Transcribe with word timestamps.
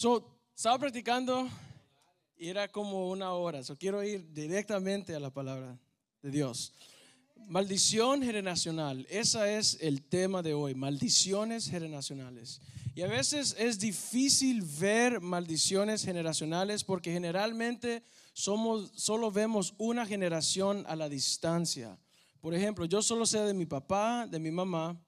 So, 0.00 0.24
estaba 0.56 0.78
practicando 0.78 1.46
y 2.34 2.48
era 2.48 2.68
como 2.68 3.10
una 3.10 3.32
hora. 3.32 3.62
So, 3.62 3.76
quiero 3.76 4.02
ir 4.02 4.32
directamente 4.32 5.14
a 5.14 5.20
la 5.20 5.28
palabra 5.28 5.78
de 6.22 6.30
Dios. 6.30 6.72
Maldición 7.36 8.22
generacional. 8.22 9.06
Ese 9.10 9.58
es 9.58 9.76
el 9.82 10.02
tema 10.02 10.40
de 10.40 10.54
hoy. 10.54 10.74
Maldiciones 10.74 11.68
generacionales. 11.68 12.62
Y 12.94 13.02
a 13.02 13.08
veces 13.08 13.54
es 13.58 13.78
difícil 13.78 14.62
ver 14.62 15.20
maldiciones 15.20 16.02
generacionales 16.02 16.82
porque 16.82 17.12
generalmente 17.12 18.02
somos, 18.32 18.92
solo 18.94 19.30
vemos 19.30 19.74
una 19.76 20.06
generación 20.06 20.82
a 20.88 20.96
la 20.96 21.10
distancia. 21.10 21.98
Por 22.40 22.54
ejemplo, 22.54 22.86
yo 22.86 23.02
solo 23.02 23.26
sé 23.26 23.40
de 23.40 23.52
mi 23.52 23.66
papá, 23.66 24.26
de 24.26 24.38
mi 24.38 24.50
mamá. 24.50 24.98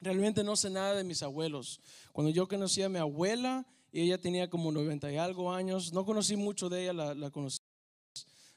Realmente 0.00 0.42
no 0.42 0.56
sé 0.56 0.70
nada 0.70 0.94
de 0.94 1.04
mis 1.04 1.22
abuelos. 1.22 1.82
Cuando 2.12 2.30
yo 2.30 2.48
conocí 2.48 2.80
a 2.80 2.88
mi 2.88 2.98
abuela, 2.98 3.66
y 3.92 4.00
ella 4.02 4.20
tenía 4.20 4.48
como 4.50 4.70
90 4.72 5.12
y 5.12 5.16
algo 5.16 5.52
años, 5.52 5.92
no 5.92 6.04
conocí 6.04 6.36
mucho 6.36 6.68
de 6.68 6.82
ella, 6.82 6.92
la, 6.92 7.30
conocí, 7.30 7.58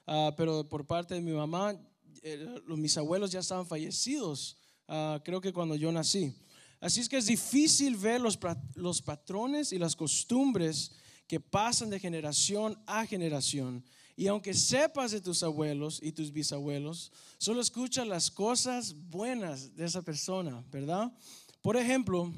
ah, 0.06 0.34
pero 0.36 0.68
por 0.68 0.86
parte 0.86 1.16
de 1.16 1.22
mi 1.22 1.32
mamá, 1.32 1.76
eh, 2.22 2.62
mis 2.68 2.98
abuelos 2.98 3.32
ya 3.32 3.40
estaban 3.40 3.66
fallecidos, 3.66 4.58
ah, 4.88 5.22
creo 5.24 5.42
que 5.42 5.54
cuando 5.54 5.76
yo 5.76 5.92
nací. 5.92 6.34
Así 6.82 7.02
es 7.02 7.10
que 7.10 7.18
es 7.18 7.26
difícil 7.26 7.98
ver 7.98 8.22
los, 8.22 8.40
los 8.76 9.02
patrones 9.02 9.74
y 9.74 9.78
las 9.78 9.96
costumbres 9.96 10.92
que 11.28 11.40
pasan 11.40 11.90
de 11.90 12.00
generación 12.00 12.82
a 12.86 13.06
generación. 13.06 13.84
Y 14.16 14.28
aunque 14.28 14.54
sepas 14.54 15.12
de 15.12 15.22
tus 15.22 15.44
abuelos 15.44 16.00
y 16.02 16.12
tus 16.12 16.34
bisabuelos, 16.34 17.12
solo 17.38 17.62
escucha 17.62 18.04
las 18.04 18.32
cosas 18.32 18.94
buenas 19.10 19.76
de 19.76 19.86
esa 19.86 20.02
persona, 20.02 20.64
¿verdad? 20.72 21.14
Por 21.62 21.78
ejemplo, 21.78 22.34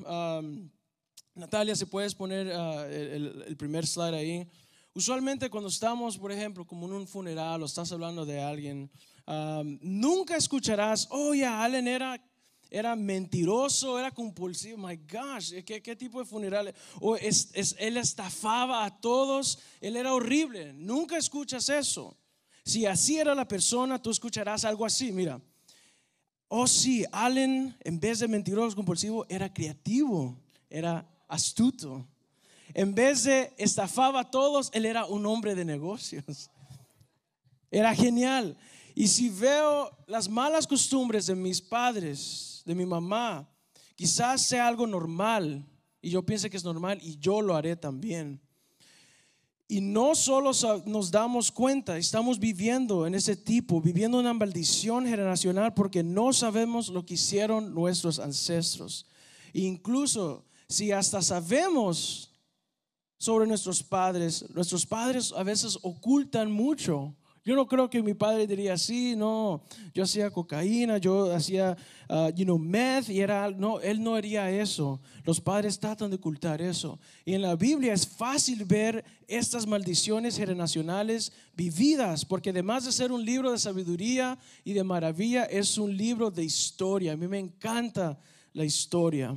Natalia, 1.35 1.75
si 1.75 1.85
puedes 1.85 2.13
poner 2.13 2.51
ah, 2.51 2.85
el, 2.87 3.55
primer 3.57 3.87
slide 3.87 4.15
ahí. 4.15 4.47
Usualmente 4.93 5.49
cuando 5.49 5.69
estamos, 5.69 6.17
por 6.17 6.31
ejemplo, 6.31 6.65
como 6.65 6.85
en 6.85 6.93
un 6.93 7.07
funeral 7.07 7.63
o 7.63 7.65
estás 7.65 7.91
hablando 7.91 8.25
de 8.25 8.41
alguien, 8.41 8.91
nunca 9.81 10.35
escucharás, 10.35 11.07
oh, 11.11 11.33
ya, 11.33 11.63
Allen 11.63 11.87
era 11.87 12.21
era 12.71 12.95
mentiroso, 12.95 13.99
era 13.99 14.11
compulsivo. 14.11 14.77
My 14.77 14.95
gosh, 14.95 15.61
¿qué, 15.65 15.81
qué 15.83 15.95
tipo 15.95 16.19
de 16.19 16.25
funeral? 16.25 16.73
O 17.01 17.17
es, 17.17 17.51
él 17.77 17.97
estafaba 17.97 18.85
a 18.85 19.01
todos, 19.01 19.59
él 19.81 19.97
era 19.97 20.13
horrible. 20.13 20.71
Nunca 20.73 21.17
escuchas 21.17 21.67
eso. 21.67 22.17
Si 22.63 22.85
así 22.85 23.17
era 23.17 23.35
la 23.35 23.45
persona, 23.45 24.01
tú 24.01 24.09
escucharás 24.09 24.63
algo 24.63 24.85
así. 24.85 25.11
Mira, 25.11 25.41
oh 26.47 26.65
sí, 26.65 27.03
Allen, 27.11 27.75
en 27.81 27.99
vez 27.99 28.19
de 28.19 28.29
mentiroso, 28.29 28.73
compulsivo, 28.75 29.25
era 29.27 29.53
creativo, 29.53 30.39
era 30.69 31.05
astuto. 31.31 32.05
En 32.73 32.93
vez 32.93 33.23
de 33.23 33.53
estafaba 33.57 34.21
a 34.21 34.29
todos, 34.29 34.69
él 34.73 34.85
era 34.85 35.05
un 35.05 35.25
hombre 35.25 35.55
de 35.55 35.65
negocios. 35.65 36.49
Era 37.71 37.95
genial. 37.95 38.57
Y 38.93 39.07
si 39.07 39.29
veo 39.29 39.97
las 40.07 40.29
malas 40.29 40.67
costumbres 40.67 41.25
de 41.25 41.35
mis 41.35 41.61
padres, 41.61 42.61
de 42.65 42.75
mi 42.75 42.85
mamá, 42.85 43.49
quizás 43.95 44.41
sea 44.41 44.67
algo 44.67 44.85
normal 44.85 45.65
y 46.01 46.09
yo 46.09 46.25
piense 46.25 46.49
que 46.49 46.57
es 46.57 46.65
normal 46.65 46.99
y 47.01 47.17
yo 47.17 47.41
lo 47.41 47.55
haré 47.55 47.77
también. 47.77 48.41
Y 49.69 49.79
no 49.79 50.15
solo 50.15 50.51
nos 50.85 51.11
damos 51.11 51.49
cuenta, 51.49 51.97
estamos 51.97 52.37
viviendo 52.37 53.07
en 53.07 53.15
ese 53.15 53.37
tipo, 53.37 53.79
viviendo 53.79 54.19
una 54.19 54.33
maldición 54.33 55.05
generacional 55.05 55.73
porque 55.73 56.03
no 56.03 56.33
sabemos 56.33 56.89
lo 56.89 57.05
que 57.05 57.13
hicieron 57.13 57.73
nuestros 57.73 58.19
ancestros. 58.19 59.05
incluso 59.53 60.43
si 60.71 60.91
hasta 60.91 61.21
sabemos 61.21 62.31
sobre 63.17 63.45
nuestros 63.45 63.83
padres, 63.83 64.45
nuestros 64.49 64.85
padres 64.85 65.31
a 65.35 65.43
veces 65.43 65.77
ocultan 65.83 66.51
mucho 66.51 67.15
yo 67.43 67.55
no 67.55 67.67
creo 67.67 67.89
que 67.89 68.03
mi 68.03 68.13
padre 68.13 68.45
diría, 68.45 68.77
sí, 68.77 69.15
no, 69.15 69.63
yo 69.95 70.03
hacía 70.03 70.29
cocaína, 70.29 70.99
yo 70.99 71.33
hacía, 71.33 71.75
uh, 72.07 72.29
you 72.35 72.45
know, 72.45 72.59
meth, 72.59 73.09
y 73.09 73.19
era, 73.19 73.49
no, 73.49 73.79
él 73.79 74.03
no 74.03 74.13
haría 74.13 74.51
eso. 74.51 75.01
Los 75.23 75.41
padres 75.41 75.79
tratan 75.79 76.11
de 76.11 76.17
ocultar 76.17 76.61
eso. 76.61 76.99
Y 77.25 77.33
en 77.33 77.41
la 77.41 77.55
Biblia 77.55 77.93
es 77.93 78.07
fácil 78.07 78.63
ver 78.63 79.03
estas 79.27 79.65
maldiciones 79.65 80.37
generacionales 80.37 81.31
vividas, 81.55 82.25
porque 82.25 82.51
además 82.51 82.85
de 82.85 82.91
ser 82.91 83.11
un 83.11 83.25
libro 83.25 83.51
de 83.51 83.57
sabiduría 83.57 84.37
y 84.63 84.73
de 84.73 84.83
maravilla, 84.83 85.45
es 85.45 85.79
un 85.79 85.97
libro 85.97 86.29
de 86.29 86.43
historia. 86.43 87.13
A 87.13 87.17
mí 87.17 87.27
me 87.27 87.39
encanta 87.39 88.19
la 88.53 88.65
historia. 88.65 89.35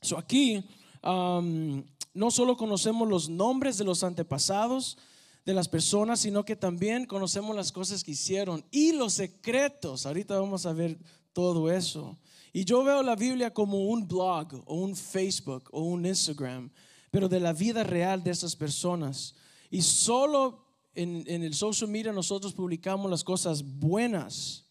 So 0.00 0.18
aquí 0.18 0.64
um, 1.02 1.82
no 2.14 2.30
solo 2.30 2.56
conocemos 2.56 3.08
los 3.08 3.28
nombres 3.28 3.78
de 3.78 3.84
los 3.84 4.02
antepasados, 4.02 4.96
de 5.44 5.54
las 5.54 5.68
personas, 5.68 6.20
sino 6.20 6.44
que 6.44 6.56
también 6.56 7.06
conocemos 7.06 7.56
las 7.56 7.72
cosas 7.72 8.04
que 8.04 8.12
hicieron 8.12 8.64
y 8.70 8.92
los 8.92 9.14
secretos. 9.14 10.06
Ahorita 10.06 10.38
vamos 10.38 10.66
a 10.66 10.72
ver 10.72 10.98
todo 11.32 11.70
eso. 11.70 12.18
Y 12.52 12.64
yo 12.64 12.82
veo 12.84 13.02
la 13.02 13.16
Biblia 13.16 13.52
como 13.52 13.88
un 13.88 14.06
blog 14.06 14.62
o 14.66 14.74
un 14.74 14.96
Facebook 14.96 15.68
o 15.72 15.82
un 15.82 16.04
Instagram, 16.04 16.70
pero 17.10 17.28
de 17.28 17.40
la 17.40 17.52
vida 17.52 17.84
real 17.84 18.22
de 18.22 18.32
esas 18.32 18.56
personas. 18.56 19.34
Y 19.70 19.82
solo 19.82 20.66
en, 20.94 21.24
en 21.26 21.42
el 21.42 21.54
social 21.54 21.88
media 21.88 22.12
nosotros 22.12 22.52
publicamos 22.52 23.10
las 23.10 23.24
cosas 23.24 23.62
buenas. 23.62 24.66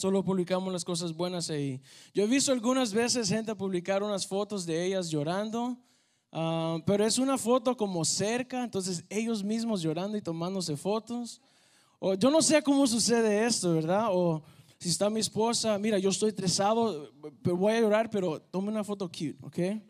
Solo 0.00 0.24
publicamos 0.24 0.72
las 0.72 0.84
cosas 0.84 1.12
buenas 1.12 1.50
ahí. 1.50 1.80
Yo 2.14 2.24
he 2.24 2.26
visto 2.26 2.52
algunas 2.52 2.92
veces 2.92 3.28
gente 3.28 3.54
publicar 3.54 4.02
unas 4.02 4.26
fotos 4.26 4.66
de 4.66 4.86
ellas 4.86 5.10
llorando 5.10 5.78
Ah, 6.32 6.78
pero 6.86 7.04
es 7.04 7.18
una 7.18 7.36
foto 7.36 7.76
como 7.76 8.04
cerca, 8.04 8.62
entonces 8.62 9.04
ellos 9.08 9.42
mismos 9.42 9.82
llorando 9.82 10.16
y 10.16 10.22
tomándose 10.22 10.76
fotos. 10.76 11.40
O 11.98 12.14
yo 12.14 12.30
no 12.30 12.40
sé 12.40 12.62
cómo 12.62 12.86
sucede 12.86 13.44
esto, 13.44 13.74
¿verdad? 13.74 14.08
O 14.10 14.42
si 14.78 14.88
está 14.88 15.10
mi 15.10 15.20
esposa, 15.20 15.76
mira, 15.78 15.98
yo 15.98 16.10
estoy 16.10 16.30
estresado, 16.30 17.12
voy 17.42 17.74
a 17.74 17.80
llorar, 17.80 18.08
pero 18.08 18.40
tome 18.40 18.68
una 18.68 18.84
foto 18.84 19.08
cute, 19.08 19.36
¿ok? 19.42 19.82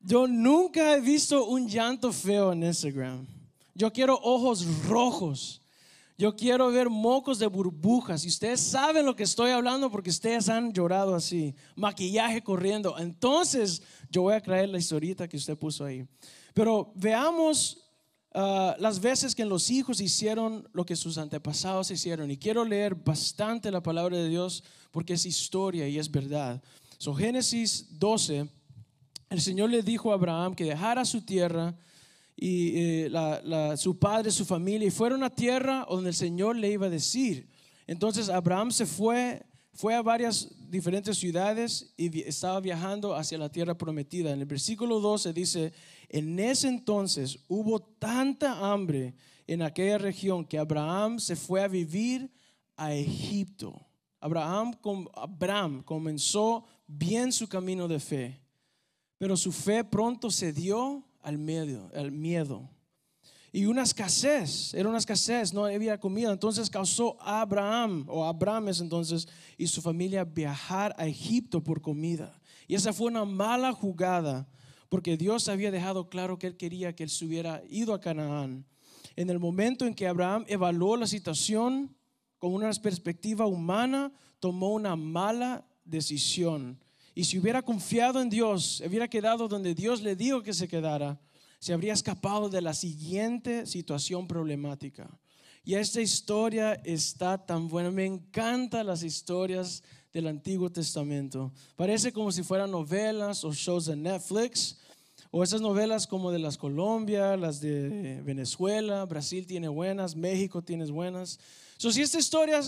Yo 0.00 0.28
nunca 0.28 0.94
he 0.94 1.00
visto 1.00 1.46
un 1.46 1.66
llanto 1.66 2.12
feo 2.12 2.52
en 2.52 2.62
Instagram. 2.62 3.26
Yo 3.74 3.90
quiero 3.90 4.20
ojos 4.22 4.86
rojos. 4.86 5.62
Yo 6.16 6.36
quiero 6.36 6.70
ver 6.70 6.88
mocos 6.88 7.40
de 7.40 7.46
burbujas. 7.48 8.24
Y 8.24 8.28
ustedes 8.28 8.60
saben 8.60 9.04
lo 9.04 9.16
que 9.16 9.24
estoy 9.24 9.50
hablando 9.50 9.90
porque 9.90 10.10
ustedes 10.10 10.48
han 10.48 10.72
llorado 10.72 11.14
así. 11.14 11.54
Maquillaje 11.74 12.42
corriendo. 12.42 12.96
Entonces, 12.98 13.82
yo 14.10 14.22
voy 14.22 14.34
a 14.34 14.40
traer 14.40 14.68
la 14.68 14.78
historieta 14.78 15.26
que 15.26 15.36
usted 15.36 15.58
puso 15.58 15.84
ahí. 15.84 16.06
Pero 16.52 16.92
veamos 16.94 17.78
ah, 18.32 18.76
las 18.78 19.00
veces 19.00 19.34
que 19.34 19.44
los 19.44 19.70
hijos 19.70 20.00
hicieron 20.00 20.68
lo 20.72 20.86
que 20.86 20.94
sus 20.94 21.18
antepasados 21.18 21.90
hicieron. 21.90 22.30
Y 22.30 22.36
quiero 22.36 22.64
leer 22.64 22.94
bastante 22.94 23.72
la 23.72 23.82
palabra 23.82 24.16
de 24.16 24.28
Dios 24.28 24.62
porque 24.92 25.14
es 25.14 25.26
historia 25.26 25.88
y 25.88 25.98
es 25.98 26.08
verdad. 26.08 26.62
So, 26.98 27.12
Génesis 27.12 27.98
12, 27.98 28.48
el 29.30 29.40
Señor 29.40 29.70
le 29.70 29.82
dijo 29.82 30.12
a 30.12 30.14
Abraham 30.14 30.54
que 30.54 30.64
dejara 30.64 31.04
su 31.04 31.22
tierra 31.22 31.74
y 32.36 32.72
eh, 32.76 33.10
su 33.76 33.98
padre, 33.98 34.30
su 34.30 34.44
familia, 34.44 34.88
y 34.88 34.90
fueron 34.90 35.22
a 35.22 35.30
tierra 35.30 35.86
donde 35.88 36.10
el 36.10 36.16
Señor 36.16 36.56
le 36.56 36.70
iba 36.70 36.86
a 36.86 36.90
decir. 36.90 37.48
Entonces 37.86 38.28
Abraham 38.28 38.70
se 38.70 38.86
fue 38.86 39.42
fue 39.74 39.94
a 39.94 40.02
varias 40.02 40.48
diferentes 40.70 41.18
ciudades 41.18 41.92
y 41.96 42.20
estaba 42.22 42.60
viajando 42.60 43.14
hacia 43.14 43.36
la 43.36 43.50
tierra 43.50 43.76
prometida. 43.76 44.30
En 44.30 44.40
el 44.40 44.46
versículo 44.46 45.00
12 45.00 45.32
dice, 45.32 45.72
en 46.08 46.38
ese 46.38 46.68
entonces 46.68 47.40
hubo 47.48 47.80
tanta 47.80 48.72
hambre 48.72 49.14
en 49.48 49.62
aquella 49.62 49.98
región 49.98 50.44
que 50.44 50.58
Abraham 50.58 51.18
se 51.18 51.34
fue 51.34 51.60
a 51.60 51.68
vivir 51.68 52.32
a 52.76 52.94
Egipto. 52.94 53.84
Abraham, 54.20 54.74
Abraham 55.14 55.82
comenzó 55.82 56.64
bien 56.86 57.32
su 57.32 57.48
camino 57.48 57.88
de 57.88 57.98
fe, 57.98 58.40
pero 59.18 59.36
su 59.36 59.50
fe 59.50 59.82
pronto 59.82 60.30
cedió 60.30 61.04
al 61.24 61.38
miedo, 61.38 61.90
al 61.94 62.12
miedo 62.12 62.70
y 63.54 63.66
una 63.66 63.84
escasez, 63.84 64.74
era 64.74 64.88
una 64.88 64.98
escasez, 64.98 65.54
no 65.54 65.64
había 65.64 66.00
comida. 66.00 66.32
Entonces 66.32 66.68
causó 66.68 67.16
a 67.20 67.42
Abraham, 67.42 68.04
o 68.08 68.24
Abraham 68.24 68.70
entonces, 68.80 69.28
y 69.56 69.68
su 69.68 69.80
familia 69.80 70.24
viajar 70.24 70.92
a 70.98 71.06
Egipto 71.06 71.62
por 71.62 71.80
comida. 71.80 72.36
Y 72.66 72.74
esa 72.74 72.92
fue 72.92 73.06
una 73.06 73.24
mala 73.24 73.70
jugada, 73.70 74.48
porque 74.88 75.16
Dios 75.16 75.48
había 75.48 75.70
dejado 75.70 76.08
claro 76.08 76.36
que 76.36 76.48
él 76.48 76.56
quería 76.56 76.96
que 76.96 77.04
él 77.04 77.10
se 77.10 77.26
hubiera 77.26 77.62
ido 77.70 77.94
a 77.94 78.00
Canaán. 78.00 78.66
En 79.14 79.30
el 79.30 79.38
momento 79.38 79.86
en 79.86 79.94
que 79.94 80.08
Abraham 80.08 80.44
evaluó 80.48 80.96
la 80.96 81.06
situación 81.06 81.94
con 82.38 82.54
una 82.54 82.72
perspectiva 82.72 83.46
humana, 83.46 84.12
tomó 84.40 84.70
una 84.70 84.96
mala 84.96 85.64
decisión. 85.84 86.80
Y 87.14 87.24
si 87.24 87.38
hubiera 87.38 87.62
confiado 87.62 88.20
en 88.20 88.28
Dios, 88.28 88.82
hubiera 88.86 89.08
quedado 89.08 89.46
donde 89.46 89.74
Dios 89.74 90.02
le 90.02 90.16
dijo 90.16 90.42
que 90.42 90.52
se 90.52 90.66
quedara, 90.66 91.20
se 91.60 91.72
habría 91.72 91.92
escapado 91.92 92.48
de 92.48 92.60
la 92.60 92.74
siguiente 92.74 93.66
situación 93.66 94.26
problemática. 94.26 95.08
Y 95.64 95.74
esta 95.76 96.00
historia 96.00 96.74
está 96.84 97.38
tan 97.38 97.68
buena. 97.68 97.90
Me 97.90 98.04
encantan 98.04 98.86
las 98.86 99.02
historias 99.02 99.82
del 100.12 100.26
Antiguo 100.26 100.70
Testamento. 100.70 101.52
Parece 101.74 102.12
como 102.12 102.30
si 102.32 102.42
fueran 102.42 102.70
novelas 102.70 103.44
o 103.44 103.52
shows 103.52 103.86
de 103.86 103.96
Netflix 103.96 104.78
O 105.30 105.42
esas 105.42 105.60
novelas 105.60 106.06
como 106.06 106.30
de 106.30 106.38
las 106.38 106.56
Colombia, 106.56 107.36
las 107.36 107.60
de 107.60 108.20
Venezuela, 108.22 109.04
Brasil 109.04 109.46
tiene 109.46 109.66
buenas, 109.66 110.14
México 110.14 110.62
tiene 110.62 110.84
buenas. 110.84 111.40
So, 111.76 111.90
si 111.90 112.02
esta 112.02 112.20
historia 112.20 112.60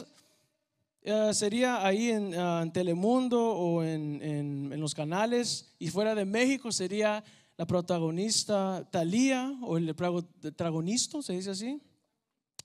eh, 1.09 1.33
sería 1.35 1.87
ahí 1.87 2.11
ah, 2.11 2.63
en, 2.65 2.73
Telemundo 2.73 3.41
o 3.41 3.85
en, 3.85 4.21
en, 4.21 4.81
los 4.81 4.93
canales 4.93 5.73
y 5.79 5.87
fuera 5.87 6.17
de 6.17 6.25
México 6.25 6.73
sería 6.73 7.23
la 7.57 7.65
protagonista 7.65 8.85
Talía 8.91 9.55
o 9.63 9.77
el 9.77 9.95
protagonista, 9.95 11.23
se 11.23 11.35
dice 11.35 11.51
así, 11.51 11.81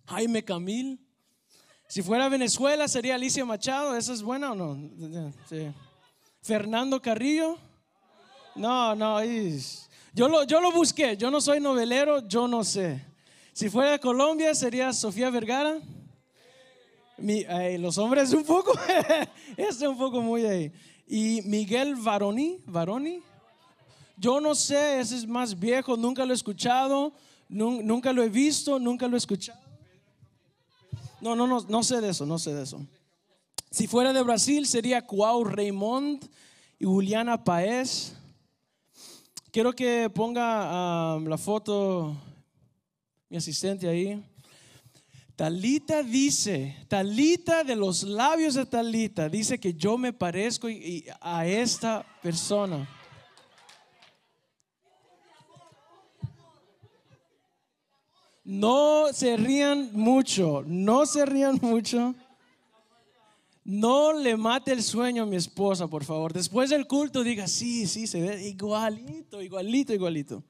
Jaime 0.08 0.44
Camil. 0.44 1.00
Si 1.88 2.02
fuera 2.02 2.30
Venezuela 2.30 2.88
sería 2.88 3.14
Alicia 3.14 3.46
Machado, 3.46 3.96
¿esa 3.96 4.12
es 4.12 4.24
buena 4.24 4.54
o 4.54 4.56
no? 4.56 5.32
Fernando 6.42 7.00
Carrillo. 7.00 7.60
No, 8.56 8.96
no, 8.96 9.24
yo 10.16 10.28
lo, 10.28 10.46
yo 10.46 10.60
lo 10.62 10.72
busqué, 10.72 11.16
yo 11.16 11.30
no 11.30 11.42
soy 11.42 11.60
novelero, 11.60 12.28
yo 12.28 12.48
no 12.48 12.64
sé. 12.64 13.06
Si 13.54 13.70
fuera 13.70 14.00
Colombia 14.00 14.56
sería 14.56 14.92
Sofía 14.94 15.30
Vergara 15.30 15.80
los 17.80 17.98
hombres 17.98 18.34
un 18.34 18.44
poco, 18.44 18.74
es 19.58 19.82
un 19.82 19.98
poco 19.98 20.22
muy 20.22 20.46
ahí. 20.46 20.72
Y 21.08 21.42
Miguel 21.44 21.96
Varoni, 21.96 22.60
Varoni, 22.66 23.22
yo 24.18 24.40
no 24.40 24.56
sé, 24.56 25.00
ese 25.00 25.18
es 25.18 25.28
más 25.28 25.58
viejo, 25.58 25.98
nunca 25.98 26.26
lo 26.26 26.32
he 26.32 26.36
escuchado, 26.36 27.14
nunca 27.50 28.14
lo 28.14 28.24
he 28.24 28.30
visto, 28.30 28.80
nunca 28.80 29.08
lo 29.08 29.16
he 29.16 29.18
escuchado. 29.18 29.60
No, 31.20 31.36
no, 31.36 31.48
no, 31.48 31.62
no 31.68 31.84
sé 31.84 32.02
de 32.02 32.10
eso, 32.10 32.26
no 32.26 32.40
sé 32.40 32.54
de 32.54 32.64
eso. 32.64 32.86
Si 33.70 33.88
fuera 33.88 34.12
de 34.12 34.22
Brasil 34.22 34.66
sería 34.68 35.06
Cuau 35.06 35.44
Raymond 35.44 36.28
y 36.78 36.86
Juliana 36.86 37.44
Paez. 37.44 38.14
Quiero 39.52 39.74
que 39.74 40.10
ponga 40.10 41.16
um, 41.16 41.28
la 41.28 41.38
foto 41.38 42.16
mi 43.30 43.38
asistente 43.38 43.88
ahí. 43.88 44.22
Talita 45.42 46.04
dice, 46.04 46.86
Talita 46.88 47.64
de 47.64 47.76
los 47.76 48.04
labios 48.04 48.54
de 48.54 48.64
Talita, 48.68 49.28
dice 49.28 49.60
que 49.60 49.74
yo 49.74 49.98
me 49.98 50.14
parezco 50.14 50.68
a 51.20 51.48
esta 51.48 52.06
persona. 52.22 52.88
No 58.44 59.08
se 59.12 59.36
rían 59.36 59.90
mucho, 59.94 60.64
no 60.68 61.08
se 61.08 61.26
rían 61.26 61.58
mucho. 61.60 62.14
No 63.64 64.14
le 64.14 64.38
mate 64.38 64.74
el 64.74 64.84
sueño 64.84 65.24
a 65.24 65.26
mi 65.26 65.38
esposa, 65.38 65.88
por 65.88 66.04
favor. 66.04 66.34
Después 66.34 66.70
del 66.70 66.86
culto 66.86 67.24
diga, 67.24 67.48
sí, 67.48 67.88
sí, 67.88 68.06
se 68.06 68.22
ve 68.22 68.48
igualito, 68.48 69.42
igualito, 69.42 69.92
igualito. 69.92 70.44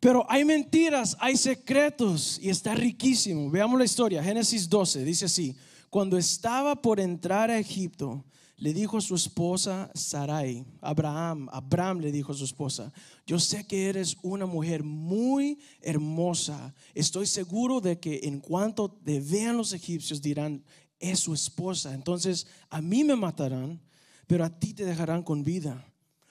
Pero 0.00 0.26
hay 0.28 0.44
mentiras, 0.44 1.16
hay 1.20 1.36
secretos 1.36 2.38
y 2.42 2.50
está 2.50 2.74
riquísimo. 2.74 3.50
Veamos 3.50 3.78
la 3.78 3.84
historia. 3.84 4.22
Génesis 4.22 4.68
12 4.68 5.04
dice 5.04 5.24
así, 5.24 5.56
cuando 5.88 6.18
estaba 6.18 6.74
por 6.76 7.00
entrar 7.00 7.50
a 7.50 7.58
Egipto, 7.58 8.24
le 8.58 8.72
dijo 8.72 8.98
a 8.98 9.02
su 9.02 9.14
esposa 9.14 9.90
Sarai, 9.94 10.64
Abraham, 10.80 11.48
Abraham 11.52 12.00
le 12.00 12.10
dijo 12.10 12.32
a 12.32 12.34
su 12.34 12.44
esposa, 12.44 12.92
yo 13.26 13.38
sé 13.38 13.66
que 13.66 13.88
eres 13.88 14.16
una 14.22 14.46
mujer 14.46 14.82
muy 14.82 15.58
hermosa. 15.80 16.74
Estoy 16.94 17.26
seguro 17.26 17.80
de 17.80 17.98
que 18.00 18.20
en 18.24 18.40
cuanto 18.40 18.90
te 18.90 19.20
vean 19.20 19.58
los 19.58 19.72
egipcios 19.72 20.22
dirán, 20.22 20.64
es 20.98 21.20
su 21.20 21.34
esposa. 21.34 21.92
Entonces 21.92 22.46
a 22.70 22.80
mí 22.80 23.04
me 23.04 23.16
matarán, 23.16 23.80
pero 24.26 24.44
a 24.44 24.58
ti 24.58 24.72
te 24.72 24.84
dejarán 24.84 25.22
con 25.22 25.42
vida. 25.42 25.84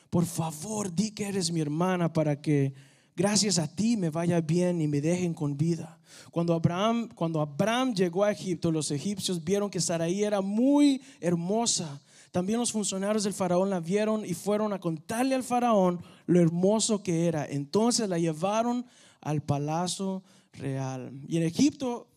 Por 0.10 0.26
favor, 0.26 0.94
di 0.94 1.12
que 1.12 1.28
eres 1.28 1.52
mi 1.52 1.62
hermana 1.62 2.12
para 2.12 2.42
que 2.42 2.74
gracias 3.16 3.60
a 3.60 3.68
ti 3.68 3.98
me 3.98 4.10
vaya 4.10 4.42
bien 4.42 4.82
y 4.82 4.88
me 4.88 5.02
dejen 5.02 5.34
con 5.34 5.58
vida. 5.58 6.00
Cuando 6.32 6.54
Abraham, 6.54 7.94
llegó 7.94 8.24
a 8.24 8.32
Egipto, 8.32 8.72
los 8.72 8.92
egipcios 8.92 9.44
vieron 9.44 9.70
que 9.70 9.82
Sarai 9.82 10.24
era 10.24 10.42
muy 10.42 11.02
hermosa. 11.20 12.02
También 12.32 12.60
los 12.60 12.72
funcionarios 12.72 13.24
del 13.24 13.34
faraón 13.34 13.70
la 13.70 13.80
vieron 13.80 14.26
y 14.26 14.34
fueron 14.34 14.74
a 14.74 14.80
contarle 14.80 15.36
al 15.36 15.44
faraón 15.44 16.02
lo 16.26 16.42
hermoso 16.42 17.02
que 17.02 17.28
era. 17.28 17.46
Entonces 17.46 18.10
la 18.10 18.20
llevaron 18.20 18.86
al 19.22 19.42
palacio 19.42 20.24
real. 20.54 21.12
Y 21.28 21.38
en 21.38 21.44
Egipto, 21.44 22.08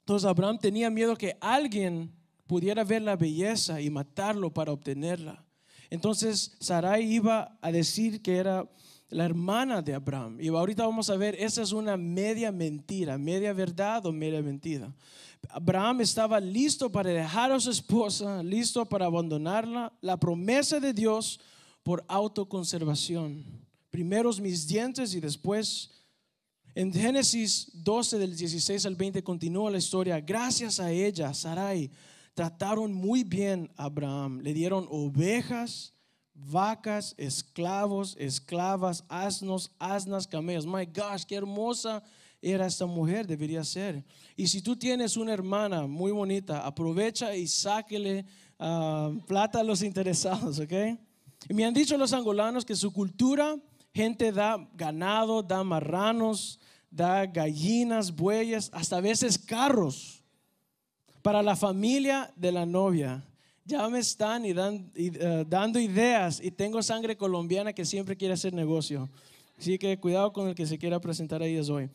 entonces 0.00 0.28
Abraham 0.28 0.58
tenía 0.58 0.90
miedo 0.90 1.16
que 1.16 1.36
alguien 1.40 2.12
pudiera 2.46 2.84
ver 2.84 3.02
la 3.02 3.16
belleza 3.16 3.80
y 3.80 3.90
matarlo 3.90 4.52
para 4.52 4.72
obtenerla. 4.72 5.44
Entonces 5.88 6.56
Sarai 6.60 7.10
iba 7.10 7.56
a 7.60 7.72
decir 7.72 8.20
que 8.22 8.36
era 8.36 8.68
la 9.10 9.24
hermana 9.24 9.82
de 9.82 9.94
Abraham. 9.94 10.38
Y 10.40 10.48
ahorita 10.48 10.86
vamos 10.86 11.10
a 11.10 11.16
ver, 11.16 11.34
esa 11.38 11.62
es 11.62 11.72
una 11.72 11.96
media 11.96 12.50
mentira, 12.50 13.18
media 13.18 13.52
verdad 13.52 14.06
o 14.06 14.12
media 14.12 14.40
mentira. 14.40 14.94
Abraham 15.48 16.02
estaba 16.02 16.38
listo 16.38 16.90
para 16.90 17.10
dejar 17.10 17.50
a 17.50 17.60
su 17.60 17.70
esposa, 17.70 18.42
listo 18.42 18.86
para 18.86 19.06
abandonarla, 19.06 19.92
la 20.00 20.16
promesa 20.16 20.78
de 20.78 20.92
Dios 20.92 21.40
por 21.82 22.04
autoconservación. 22.08 23.44
Primero 23.90 24.30
mis 24.34 24.66
dientes 24.66 25.14
y 25.14 25.20
después 25.20 25.90
en 26.74 26.92
Génesis 26.92 27.70
12 27.74 28.18
del 28.18 28.36
16 28.36 28.86
al 28.86 28.94
20 28.94 29.24
continúa 29.24 29.70
la 29.70 29.78
historia. 29.78 30.20
Gracias 30.20 30.78
a 30.78 30.92
ella, 30.92 31.34
Sarai, 31.34 31.90
trataron 32.34 32.92
muy 32.92 33.24
bien 33.24 33.70
a 33.76 33.84
Abraham. 33.84 34.40
Le 34.40 34.54
dieron 34.54 34.86
ovejas, 34.88 35.94
vacas, 36.48 37.14
esclavos, 37.18 38.16
esclavas, 38.18 39.04
asnos, 39.08 39.70
asnas, 39.78 40.26
camellos. 40.26 40.66
My 40.66 40.86
gosh, 40.86 41.24
qué 41.26 41.36
hermosa 41.36 42.02
era 42.42 42.66
esta 42.66 42.86
mujer, 42.86 43.26
debería 43.26 43.62
ser. 43.64 44.02
Y 44.36 44.46
si 44.46 44.62
tú 44.62 44.76
tienes 44.76 45.16
una 45.16 45.32
hermana 45.32 45.86
muy 45.86 46.12
bonita, 46.12 46.66
aprovecha 46.66 47.34
y 47.34 47.46
sáquele 47.46 48.24
ah, 48.58 49.12
plata 49.26 49.60
a 49.60 49.64
los 49.64 49.82
interesados, 49.90 50.58
¿ok? 50.58 50.72
Y 51.48 51.54
me 51.54 51.64
han 51.64 51.74
dicho 51.74 51.96
los 51.96 52.12
angolanos 52.12 52.64
que 52.64 52.76
su 52.76 52.92
cultura, 52.92 53.56
gente 53.94 54.32
da 54.32 54.68
ganado, 54.74 55.42
da 55.42 55.64
marranos, 55.64 56.58
da 56.90 57.26
gallinas, 57.26 58.14
bueyes, 58.14 58.70
hasta 58.72 58.96
a 58.96 59.00
veces 59.00 59.38
carros 59.38 60.24
para 61.22 61.42
la 61.42 61.56
familia 61.56 62.32
de 62.36 62.52
la 62.52 62.66
novia 62.66 63.24
ya 63.70 63.88
me 63.88 64.00
están 64.00 64.44
y 64.44 64.50
eh, 64.52 65.44
dando 65.48 65.78
ideas 65.78 66.40
y 66.42 66.50
tengo 66.50 66.82
sangre 66.82 67.16
colombiana 67.16 67.72
que 67.72 67.84
siempre 67.84 68.16
quiere 68.16 68.34
hacer 68.34 68.52
negocio. 68.52 69.08
Así 69.56 69.78
que 69.78 69.96
cuidado 70.00 70.32
con 70.32 70.48
el 70.48 70.54
que 70.56 70.66
se 70.66 70.76
quiera 70.76 71.00
presentar 71.00 71.40
ahí 71.40 71.56
hoy. 71.58 71.88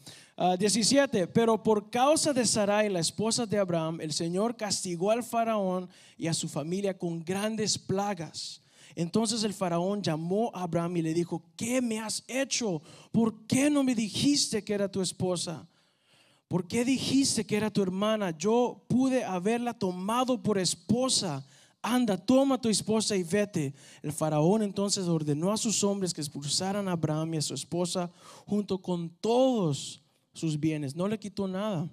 17. 0.58 1.24
Ah, 1.24 1.30
Pero 1.34 1.62
por 1.62 1.90
causa 1.90 2.32
de 2.32 2.46
Sarai, 2.46 2.90
la 2.90 3.00
esposa 3.00 3.46
de 3.46 3.58
Abraham, 3.58 4.00
el 4.00 4.14
Señor 4.14 4.56
castigó 4.56 5.12
al 5.12 5.24
faraón 5.24 5.90
y 6.18 6.28
a 6.28 6.34
su 6.34 6.48
familia 6.48 6.98
con 6.98 7.24
grandes 7.26 7.78
plagas. 7.78 8.62
Entonces 8.96 9.44
el 9.44 9.54
faraón 9.54 10.02
llamó 10.02 10.52
a 10.54 10.64
Abraham 10.64 10.98
y 10.98 11.02
le 11.02 11.14
dijo, 11.14 11.44
¿qué 11.58 11.82
me 11.82 12.00
has 12.00 12.24
hecho? 12.28 12.82
¿Por 13.12 13.46
qué 13.48 13.70
no 13.70 13.84
me 13.84 13.96
dijiste 13.96 14.64
que 14.64 14.74
era 14.74 14.90
tu 14.90 15.02
esposa? 15.02 15.68
¿Por 16.48 16.68
qué 16.68 16.86
dijiste 16.86 17.46
que 17.46 17.58
era 17.58 17.72
tu 17.72 17.82
hermana? 17.82 18.32
Yo 18.38 18.86
pude 18.88 19.26
haberla 19.26 19.74
tomado 19.74 20.42
por 20.42 20.58
esposa 20.58 21.44
anda, 21.86 22.18
toma 22.18 22.60
tu 22.60 22.68
esposa 22.68 23.16
y 23.16 23.24
vete. 23.24 23.74
El 24.02 24.12
faraón 24.12 24.64
entonces 24.64 25.06
ordenó 25.06 25.52
a 25.52 25.58
sus 25.58 25.84
hombres 25.84 26.14
que 26.14 26.22
expulsaran 26.22 26.88
a 26.88 26.94
Abraham 26.94 27.36
y 27.36 27.38
a 27.38 27.42
su 27.42 27.54
esposa 27.54 28.12
junto 28.46 28.82
con 28.82 29.10
todos 29.10 30.02
sus 30.34 30.60
bienes. 30.60 30.96
No 30.96 31.08
le 31.08 31.20
quitó 31.20 31.48
nada. 31.48 31.90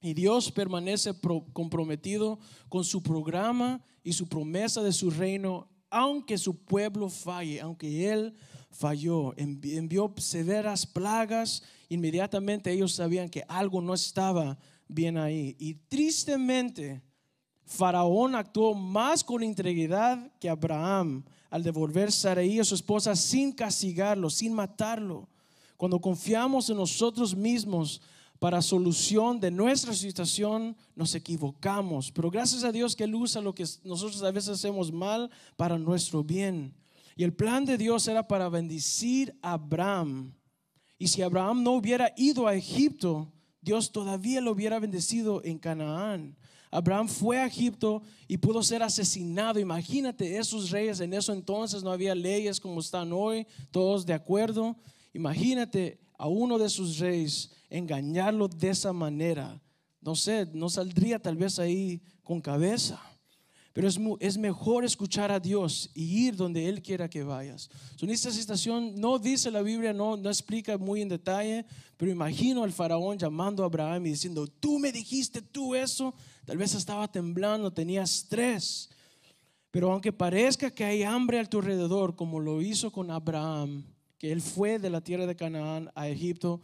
Y 0.00 0.12
Dios 0.12 0.50
permanece 0.50 1.12
comprometido 1.52 2.38
con 2.68 2.84
su 2.84 3.02
programa 3.02 3.80
y 4.02 4.12
su 4.12 4.26
promesa 4.26 4.82
de 4.82 4.92
su 4.92 5.10
reino, 5.10 5.68
aunque 5.88 6.36
su 6.36 6.56
pueblo 6.64 7.08
falle, 7.08 7.60
aunque 7.60 8.10
él 8.10 8.34
falló, 8.70 9.34
envió 9.36 10.12
severas 10.18 10.86
plagas, 10.86 11.62
inmediatamente 11.88 12.72
ellos 12.72 12.92
sabían 12.92 13.28
que 13.28 13.44
algo 13.48 13.80
no 13.80 13.94
estaba 13.94 14.58
bien 14.86 15.16
ahí. 15.16 15.56
Y 15.58 15.74
tristemente, 15.74 17.02
Faraón 17.66 18.36
actuó 18.36 18.74
más 18.74 19.24
con 19.24 19.42
integridad 19.42 20.30
que 20.38 20.48
Abraham 20.48 21.24
al 21.50 21.64
devolver 21.64 22.12
Sarai 22.12 22.60
a 22.60 22.64
su 22.64 22.76
esposa 22.76 23.16
sin 23.16 23.52
castigarlo, 23.52 24.30
sin 24.30 24.52
matarlo. 24.52 25.28
Cuando 25.76 26.00
confiamos 26.00 26.70
en 26.70 26.76
nosotros 26.76 27.34
mismos 27.34 28.00
para 28.38 28.62
solución 28.62 29.40
de 29.40 29.50
nuestra 29.50 29.94
situación, 29.94 30.76
nos 30.94 31.14
equivocamos. 31.14 32.12
Pero 32.12 32.30
gracias 32.30 32.62
a 32.62 32.70
Dios 32.70 32.94
que 32.94 33.04
Él 33.04 33.14
usa 33.14 33.40
lo 33.40 33.54
que 33.54 33.64
nosotros 33.82 34.22
a 34.22 34.30
veces 34.30 34.50
hacemos 34.50 34.92
mal 34.92 35.28
para 35.56 35.76
nuestro 35.76 36.22
bien. 36.22 36.72
Y 37.16 37.24
el 37.24 37.32
plan 37.32 37.64
de 37.64 37.78
Dios 37.78 38.06
era 38.06 38.28
para 38.28 38.48
bendecir 38.48 39.36
a 39.42 39.54
Abraham. 39.54 40.34
Y 40.98 41.08
si 41.08 41.22
Abraham 41.22 41.62
no 41.62 41.72
hubiera 41.72 42.12
ido 42.16 42.46
a 42.46 42.54
Egipto, 42.54 43.32
Dios 43.60 43.90
todavía 43.90 44.40
lo 44.40 44.52
hubiera 44.52 44.78
bendecido 44.78 45.42
en 45.42 45.58
Canaán. 45.58 46.36
Abraham 46.70 47.08
fue 47.08 47.38
a 47.38 47.46
Egipto 47.46 48.02
y 48.28 48.36
pudo 48.36 48.62
ser 48.62 48.82
asesinado. 48.82 49.58
Imagínate, 49.58 50.36
esos 50.36 50.70
reyes 50.70 51.00
en 51.00 51.14
eso 51.14 51.32
entonces 51.32 51.82
no 51.82 51.90
había 51.90 52.14
leyes 52.14 52.60
como 52.60 52.80
están 52.80 53.12
hoy, 53.12 53.46
todos 53.70 54.04
de 54.04 54.14
acuerdo. 54.14 54.76
Imagínate 55.12 55.98
a 56.18 56.26
uno 56.26 56.58
de 56.58 56.68
sus 56.68 56.98
reyes 56.98 57.50
engañarlo 57.70 58.48
de 58.48 58.70
esa 58.70 58.92
manera. 58.92 59.60
No 60.00 60.14
sé, 60.14 60.46
no 60.52 60.68
saldría 60.68 61.18
tal 61.18 61.36
vez 61.36 61.58
ahí 61.58 62.00
con 62.22 62.40
cabeza. 62.40 63.00
Pero 63.72 63.88
es, 63.88 64.00
es, 64.20 64.38
mejor 64.38 64.86
escuchar 64.86 65.30
a 65.30 65.38
Dios 65.38 65.90
y 65.94 66.26
ir 66.26 66.34
donde 66.34 66.66
Él 66.66 66.80
quiera 66.80 67.10
que 67.10 67.22
vayas. 67.22 67.68
en 68.00 68.08
esta 68.08 68.30
situación 68.30 68.98
no 68.98 69.18
dice 69.18 69.50
la 69.50 69.60
Biblia, 69.60 69.92
no, 69.92 70.16
no 70.16 70.30
explica 70.30 70.78
muy 70.78 71.02
en 71.02 71.10
detalle, 71.10 71.66
pero 71.98 72.10
imagino 72.10 72.64
al 72.64 72.72
faraón 72.72 73.18
llamando 73.18 73.62
a 73.62 73.66
Abraham 73.66 74.06
y 74.06 74.10
diciendo, 74.10 74.46
tú 74.46 74.78
me 74.78 74.92
dijiste 74.92 75.42
tú 75.42 75.74
eso. 75.74 76.14
Tal 76.46 76.56
vez 76.56 76.74
estaba 76.74 77.10
temblando, 77.10 77.72
tenía 77.72 78.02
estrés. 78.02 78.88
Pero 79.72 79.92
aunque 79.92 80.12
parezca 80.12 80.70
que 80.70 80.84
hay 80.84 81.02
hambre 81.02 81.40
a 81.40 81.44
tu 81.44 81.58
alrededor, 81.58 82.16
como 82.16 82.40
lo 82.40 82.62
hizo 82.62 82.90
con 82.90 83.10
Abraham, 83.10 83.84
que 84.16 84.32
él 84.32 84.40
fue 84.40 84.78
de 84.78 84.88
la 84.88 85.02
tierra 85.02 85.26
de 85.26 85.36
Canaán 85.36 85.90
a 85.94 86.08
Egipto, 86.08 86.62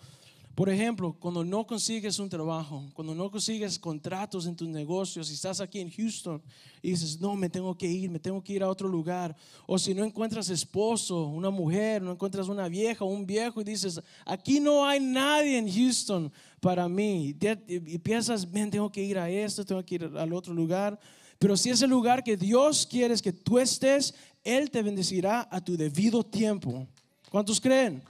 por 0.54 0.68
ejemplo, 0.68 1.16
cuando 1.18 1.44
no 1.44 1.66
consigues 1.66 2.18
un 2.18 2.28
trabajo, 2.28 2.84
cuando 2.92 3.14
no 3.14 3.30
consigues 3.30 3.78
contratos 3.78 4.46
en 4.46 4.54
tus 4.54 4.68
negocios 4.68 5.30
y 5.30 5.34
estás 5.34 5.60
aquí 5.60 5.80
en 5.80 5.90
Houston 5.90 6.42
y 6.82 6.90
dices, 6.90 7.18
no, 7.18 7.34
me 7.34 7.48
tengo 7.48 7.76
que 7.76 7.86
ir, 7.86 8.10
me 8.10 8.18
tengo 8.18 8.42
que 8.42 8.52
ir 8.52 8.62
a 8.62 8.68
otro 8.68 8.86
lugar. 8.86 9.34
O 9.66 9.78
si 9.78 9.94
no 9.94 10.04
encuentras 10.04 10.50
esposo, 10.50 11.24
una 11.24 11.48
mujer, 11.48 12.02
no 12.02 12.12
encuentras 12.12 12.48
una 12.48 12.68
vieja 12.68 13.02
un 13.02 13.26
viejo 13.26 13.62
y 13.62 13.64
dices, 13.64 13.98
aquí 14.26 14.60
no 14.60 14.84
hay 14.86 15.00
nadie 15.00 15.56
en 15.56 15.72
Houston 15.72 16.30
para 16.62 16.88
mí. 16.88 17.36
Y 17.66 17.98
piensas, 17.98 18.48
ven, 18.48 18.70
tengo 18.70 18.90
que 18.90 19.02
ir 19.02 19.18
a 19.18 19.28
esto, 19.28 19.64
tengo 19.66 19.84
que 19.84 19.96
ir 19.96 20.04
al 20.04 20.32
otro 20.32 20.54
lugar. 20.54 20.98
Pero 21.40 21.56
si 21.56 21.70
es 21.70 21.82
el 21.82 21.90
lugar 21.90 22.22
que 22.22 22.36
Dios 22.36 22.86
quiere 22.86 23.16
que 23.16 23.32
tú 23.32 23.58
estés, 23.58 24.14
Él 24.44 24.70
te 24.70 24.80
bendecirá 24.80 25.48
a 25.50 25.60
tu 25.60 25.76
debido 25.76 26.24
tiempo. 26.24 26.86
¿Cuántos 27.30 27.60
creen? 27.60 28.00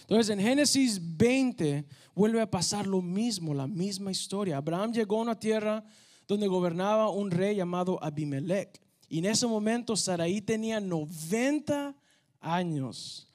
Entonces 0.00 0.30
en 0.30 0.40
Génesis 0.40 1.00
20 1.16 1.84
vuelve 2.12 2.40
a 2.40 2.50
pasar 2.50 2.88
lo 2.88 3.00
mismo, 3.00 3.54
la 3.54 3.68
misma 3.68 4.10
historia. 4.10 4.56
Abraham 4.56 4.92
llegó 4.92 5.18
a 5.18 5.22
una 5.22 5.38
tierra 5.38 5.84
donde 6.26 6.48
gobernaba 6.48 7.08
un 7.08 7.30
rey 7.30 7.54
llamado 7.54 8.02
Abimelech. 8.02 8.80
Y 9.08 9.18
en 9.18 9.26
ese 9.26 9.46
momento 9.46 9.94
Saraí 9.94 10.40
tenía 10.40 10.80
90 10.80 11.94
años, 12.40 13.27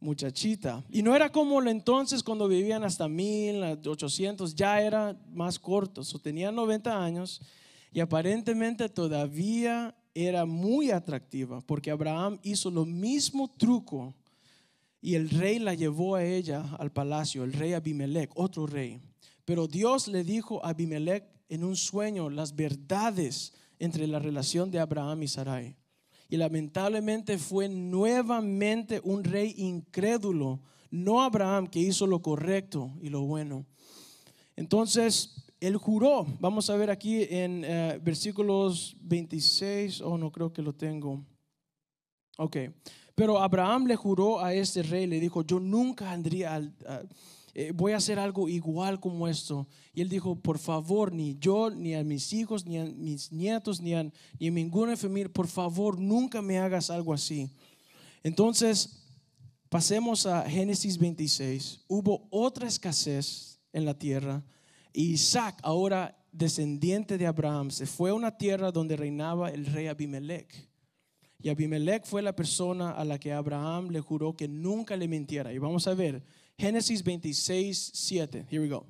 muchachita. 0.00 0.82
Y 0.90 1.02
no 1.02 1.14
era 1.14 1.30
como 1.30 1.62
entonces 1.62 2.22
cuando 2.22 2.48
vivían 2.48 2.82
hasta 2.82 3.08
1800, 3.08 4.54
ya 4.54 4.80
era 4.80 5.16
más 5.32 5.58
corto. 5.58 6.00
O 6.00 6.18
tenía 6.18 6.50
90 6.50 7.04
años 7.04 7.40
y 7.92 8.00
aparentemente 8.00 8.88
todavía 8.88 9.94
era 10.14 10.44
muy 10.44 10.90
atractiva 10.90 11.60
porque 11.60 11.90
Abraham 11.90 12.38
hizo 12.42 12.70
lo 12.70 12.84
mismo 12.84 13.48
truco 13.48 14.14
y 15.00 15.14
el 15.14 15.30
rey 15.30 15.58
la 15.58 15.74
llevó 15.74 16.16
a 16.16 16.24
ella 16.24 16.76
al 16.78 16.92
palacio, 16.92 17.44
el 17.44 17.52
rey 17.52 17.72
Abimelech, 17.72 18.30
otro 18.34 18.66
rey. 18.66 19.00
Pero 19.44 19.66
Dios 19.66 20.08
le 20.08 20.24
dijo 20.24 20.64
a 20.64 20.70
Abimelech 20.70 21.24
en 21.48 21.64
un 21.64 21.76
sueño 21.76 22.28
las 22.30 22.54
verdades 22.54 23.52
entre 23.78 24.06
la 24.06 24.18
relación 24.18 24.70
de 24.70 24.78
Abraham 24.78 25.22
y 25.22 25.28
Sarai. 25.28 25.76
Y 26.30 26.36
lamentablemente 26.36 27.36
fue 27.36 27.68
nuevamente 27.68 29.00
un 29.02 29.24
rey 29.24 29.54
incrédulo, 29.58 30.60
no 30.90 31.22
Abraham 31.22 31.66
que 31.66 31.80
hizo 31.80 32.06
lo 32.06 32.22
correcto 32.22 32.92
y 33.02 33.08
lo 33.08 33.22
bueno. 33.22 33.66
Entonces, 34.56 35.34
él 35.60 35.76
juró, 35.76 36.26
vamos 36.38 36.70
a 36.70 36.76
ver 36.76 36.90
aquí 36.90 37.22
en 37.28 37.64
eh, 37.64 38.00
versículos 38.02 38.96
26, 39.00 40.00
oh 40.00 40.16
no 40.16 40.30
creo 40.32 40.52
que 40.52 40.62
lo 40.62 40.72
tengo. 40.72 41.22
Ok, 42.38 42.56
pero 43.14 43.38
Abraham 43.38 43.86
le 43.86 43.96
juró 43.96 44.40
a 44.40 44.54
este 44.54 44.82
rey, 44.82 45.06
le 45.06 45.20
dijo, 45.20 45.42
yo 45.42 45.60
nunca 45.60 46.10
andría, 46.10 46.58
eh, 47.54 47.72
voy 47.74 47.92
a 47.92 47.96
hacer 47.96 48.18
algo 48.18 48.48
igual 48.48 49.00
como 49.00 49.26
esto. 49.26 49.66
Y 49.92 50.00
él 50.00 50.08
dijo, 50.08 50.36
por 50.36 50.58
favor, 50.58 51.12
ni 51.12 51.36
yo, 51.38 51.70
ni 51.70 51.94
a 51.94 52.04
mis 52.04 52.32
hijos, 52.32 52.64
ni 52.64 52.78
a 52.78 52.84
mis 52.84 53.32
nietos, 53.32 53.80
ni 53.80 53.94
a, 53.94 54.04
ni 54.38 54.48
a 54.48 54.50
ninguna 54.50 54.96
familia, 54.96 55.32
por 55.32 55.48
favor, 55.48 55.98
nunca 55.98 56.40
me 56.42 56.58
hagas 56.58 56.90
algo 56.90 57.12
así. 57.12 57.50
Entonces, 58.22 59.00
pasemos 59.68 60.26
a 60.26 60.48
Génesis 60.48 60.98
26. 60.98 61.84
Hubo 61.88 62.28
otra 62.30 62.68
escasez 62.68 63.60
en 63.72 63.84
la 63.84 63.98
tierra. 63.98 64.44
Y 64.92 65.12
Isaac, 65.12 65.58
ahora 65.62 66.16
descendiente 66.32 67.18
de 67.18 67.26
Abraham, 67.26 67.70
se 67.70 67.86
fue 67.86 68.10
a 68.10 68.14
una 68.14 68.36
tierra 68.36 68.70
donde 68.70 68.96
reinaba 68.96 69.50
el 69.50 69.66
rey 69.66 69.88
Abimelech. 69.88 70.68
Y 71.42 71.48
Abimelech 71.48 72.04
fue 72.04 72.22
la 72.22 72.36
persona 72.36 72.92
a 72.92 73.04
la 73.04 73.18
que 73.18 73.32
Abraham 73.32 73.88
le 73.90 74.00
juró 74.00 74.36
que 74.36 74.46
nunca 74.46 74.96
le 74.96 75.08
mintiera. 75.08 75.52
Y 75.52 75.58
vamos 75.58 75.86
a 75.86 75.94
ver, 75.94 76.22
Génesis 76.60 77.02
26, 77.02 77.92
7. 77.94 78.46
Here 78.50 78.60
we 78.60 78.68
go. 78.68 78.84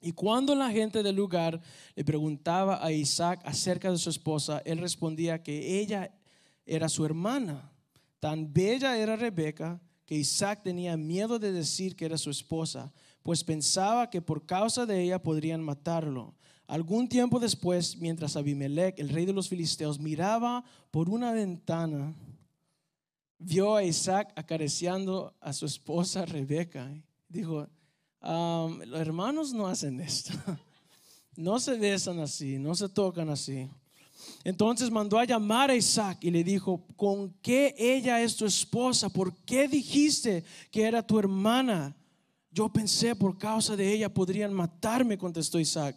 Y 0.00 0.12
cuando 0.12 0.54
la 0.54 0.70
gente 0.70 1.02
del 1.02 1.16
lugar 1.16 1.60
le 1.96 2.04
preguntaba 2.04 2.78
a 2.80 2.92
Isaac 2.92 3.40
acerca 3.44 3.90
de 3.90 3.98
su 3.98 4.08
esposa, 4.08 4.62
él 4.64 4.78
respondía 4.78 5.42
que 5.42 5.80
ella 5.80 6.16
era 6.64 6.88
su 6.88 7.04
hermana. 7.04 7.72
Tan 8.20 8.52
bella 8.52 8.96
era 8.96 9.16
Rebeca 9.16 9.80
que 10.04 10.14
Isaac 10.14 10.62
tenía 10.62 10.96
miedo 10.96 11.40
de 11.40 11.50
decir 11.50 11.96
que 11.96 12.04
era 12.04 12.16
su 12.16 12.30
esposa, 12.30 12.92
pues 13.24 13.42
pensaba 13.42 14.08
que 14.08 14.22
por 14.22 14.46
causa 14.46 14.86
de 14.86 15.02
ella 15.02 15.20
podrían 15.20 15.64
matarlo. 15.64 16.36
Algún 16.68 17.08
tiempo 17.08 17.40
después, 17.40 17.96
mientras 17.96 18.36
Abimelech, 18.36 18.96
el 19.00 19.08
rey 19.08 19.26
de 19.26 19.32
los 19.32 19.48
filisteos, 19.48 19.98
miraba 19.98 20.62
por 20.92 21.08
una 21.08 21.32
ventana, 21.32 22.14
vio 23.38 23.76
a 23.76 23.84
Isaac 23.84 24.32
acariciando 24.36 25.34
a 25.40 25.52
su 25.52 25.66
esposa 25.66 26.24
Rebeca. 26.24 26.90
Dijo, 27.28 27.68
los 28.20 29.00
hermanos 29.00 29.52
no 29.52 29.66
hacen 29.66 30.00
esto. 30.00 30.32
No 31.38 31.60
se 31.60 31.76
besan 31.76 32.18
así, 32.20 32.58
no 32.58 32.74
se 32.74 32.88
tocan 32.88 33.28
así. 33.28 33.68
Entonces 34.42 34.90
mandó 34.90 35.18
a 35.18 35.26
llamar 35.26 35.70
a 35.70 35.76
Isaac 35.76 36.16
y 36.22 36.30
le 36.30 36.42
dijo, 36.42 36.86
¿con 36.96 37.30
qué 37.42 37.74
ella 37.78 38.22
es 38.22 38.36
tu 38.36 38.46
esposa? 38.46 39.10
¿Por 39.10 39.36
qué 39.44 39.68
dijiste 39.68 40.44
que 40.70 40.84
era 40.84 41.06
tu 41.06 41.18
hermana? 41.18 41.94
Yo 42.50 42.70
pensé 42.70 43.14
por 43.14 43.36
causa 43.36 43.76
de 43.76 43.92
ella 43.92 44.12
podrían 44.12 44.54
matarme, 44.54 45.18
contestó 45.18 45.60
Isaac. 45.60 45.94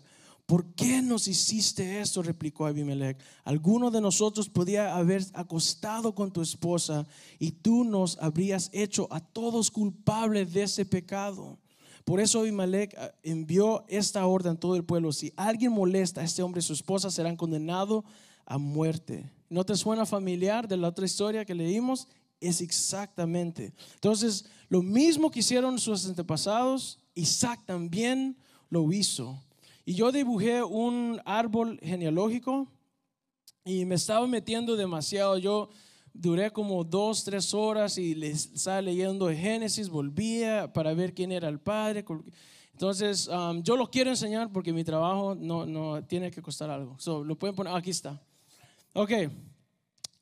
¿Por 0.50 0.74
qué 0.74 1.03
nos 1.03 1.27
hiciste 1.27 2.01
esto? 2.01 2.24
replicó 2.24 2.65
Abimelech. 2.65 3.20
Alguno 3.44 3.91
de 3.91 4.01
nosotros 4.01 4.50
podía 4.50 4.96
haber 4.96 5.24
acostado 5.36 6.15
con 6.15 6.32
tu 6.32 6.41
esposa 6.41 7.06
y 7.38 7.51
tú 7.51 7.84
nos 7.84 8.18
habrías 8.18 8.72
hecho 8.74 9.08
a 9.12 9.20
todos 9.20 9.70
culpables 9.70 10.51
de 10.51 10.63
ese 10.63 10.88
pecado. 10.88 11.60
Por 12.03 12.20
eso 12.20 12.39
Abimelech 12.39 12.96
ah, 12.98 13.12
envió 13.22 13.86
esta 13.89 14.25
orden 14.25 14.53
a 14.53 14.60
todo 14.60 14.75
el 14.75 14.84
pueblo. 14.84 15.12
Si 15.12 15.32
alguien 15.38 15.72
molesta 15.72 16.22
a 16.22 16.24
este 16.24 16.41
hombre 16.41 16.62
y 16.62 16.63
su 16.63 16.74
esposa, 16.74 17.12
serán 17.12 17.38
condenados 17.38 18.03
a 18.48 18.58
muerte. 18.58 19.32
¿No 19.50 19.63
te 19.63 19.75
suena 19.75 20.08
familiar 20.08 20.68
de 20.68 20.77
la 20.77 20.88
otra 20.88 21.06
historia 21.06 21.46
que 21.46 21.53
leímos? 21.53 22.08
Es 22.39 22.62
exactamente. 22.62 23.72
Entonces, 23.94 24.46
lo 24.68 24.82
mismo 24.82 25.29
que 25.29 25.41
hicieron 25.41 25.77
sus 25.77 26.08
antepasados, 26.08 26.98
Isaac 27.13 27.62
también 27.68 28.36
lo 28.72 28.91
hizo. 28.91 29.39
Y 29.89 29.96
yo 29.96 30.12
dibujé 30.12 30.62
un 30.62 31.19
árbol 31.25 31.79
genealógico 31.81 32.67
y 33.65 33.86
me 33.86 33.96
estaba 33.96 34.27
metiendo 34.27 34.75
demasiado. 34.75 35.39
Yo 35.39 35.72
duré 36.13 36.51
como 36.51 36.84
dos, 36.84 37.24
tres 37.24 37.55
horas 37.55 37.98
y 37.98 38.13
les 38.13 38.53
estaba 38.53 38.84
leyendo 38.84 39.29
Génesis, 39.29 39.89
volvía 39.89 40.72
para 40.72 40.93
ver 40.93 41.15
quién 41.15 41.31
era 41.31 41.50
el 41.50 41.60
padre. 41.60 42.05
Entonces, 42.72 43.27
um, 43.29 43.63
yo 43.63 43.75
lo 43.75 43.89
quiero 43.89 44.12
enseñar 44.12 44.51
porque 44.51 44.72
mi 44.72 44.84
trabajo 44.84 45.34
no, 45.34 45.65
no 45.65 46.03
tiene 46.03 46.29
que 46.29 46.43
costar 46.43 46.69
algo. 46.69 46.96
So, 47.00 47.24
lo 47.24 47.36
pueden 47.36 47.55
poner, 47.55 47.74
aquí 47.74 47.89
está. 47.89 48.22
Ok. 48.93 49.12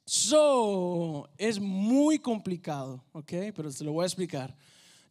So, 0.05 1.29
es 1.37 1.59
muy 1.59 2.19
complicado, 2.19 3.03
ok, 3.11 3.33
pero 3.53 3.69
se 3.69 3.83
lo 3.83 3.91
voy 3.91 4.03
a 4.03 4.07
explicar. 4.07 4.55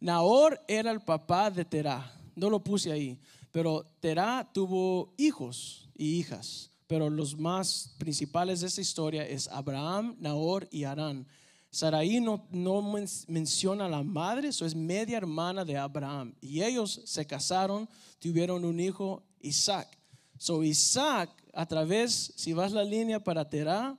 Nahor 0.01 0.59
era 0.67 0.93
el 0.93 1.01
papá 1.01 1.51
de 1.51 1.63
Terah. 1.63 2.11
No 2.35 2.49
lo 2.49 2.59
puse 2.59 2.91
ahí. 2.91 3.19
Pero 3.57 3.87
Terah 4.01 4.47
tuvo 4.53 5.15
hijos 5.17 5.89
y 5.97 6.19
hijas, 6.19 6.71
pero 6.87 7.09
los 7.09 7.39
más 7.39 7.95
principales 7.97 8.61
de 8.61 8.67
esta 8.67 8.83
historia 8.83 9.27
es 9.27 9.49
Abraham, 9.49 10.15
Nahor 10.21 10.69
y 10.71 10.85
Arán. 10.85 11.27
Sarai 11.71 12.21
no, 12.21 12.47
no 12.51 12.83
menciona 13.29 13.87
a 13.87 13.89
la 13.89 14.03
madre, 14.03 14.49
eso 14.49 14.67
es 14.67 14.75
media 14.75 15.17
hermana 15.17 15.65
de 15.65 15.79
Abraham. 15.79 16.35
Y 16.43 16.63
ellos 16.63 17.01
se 17.07 17.27
casaron, 17.27 17.89
tuvieron 18.19 18.63
un 18.63 18.79
hijo, 18.79 19.23
Isaac. 19.41 19.89
So 20.37 20.63
Isaac, 20.63 21.31
a 21.55 21.65
través, 21.65 22.35
si 22.37 22.53
vas 22.53 22.73
la 22.73 22.85
línea 22.85 23.25
para 23.25 23.49
Terah, 23.49 23.97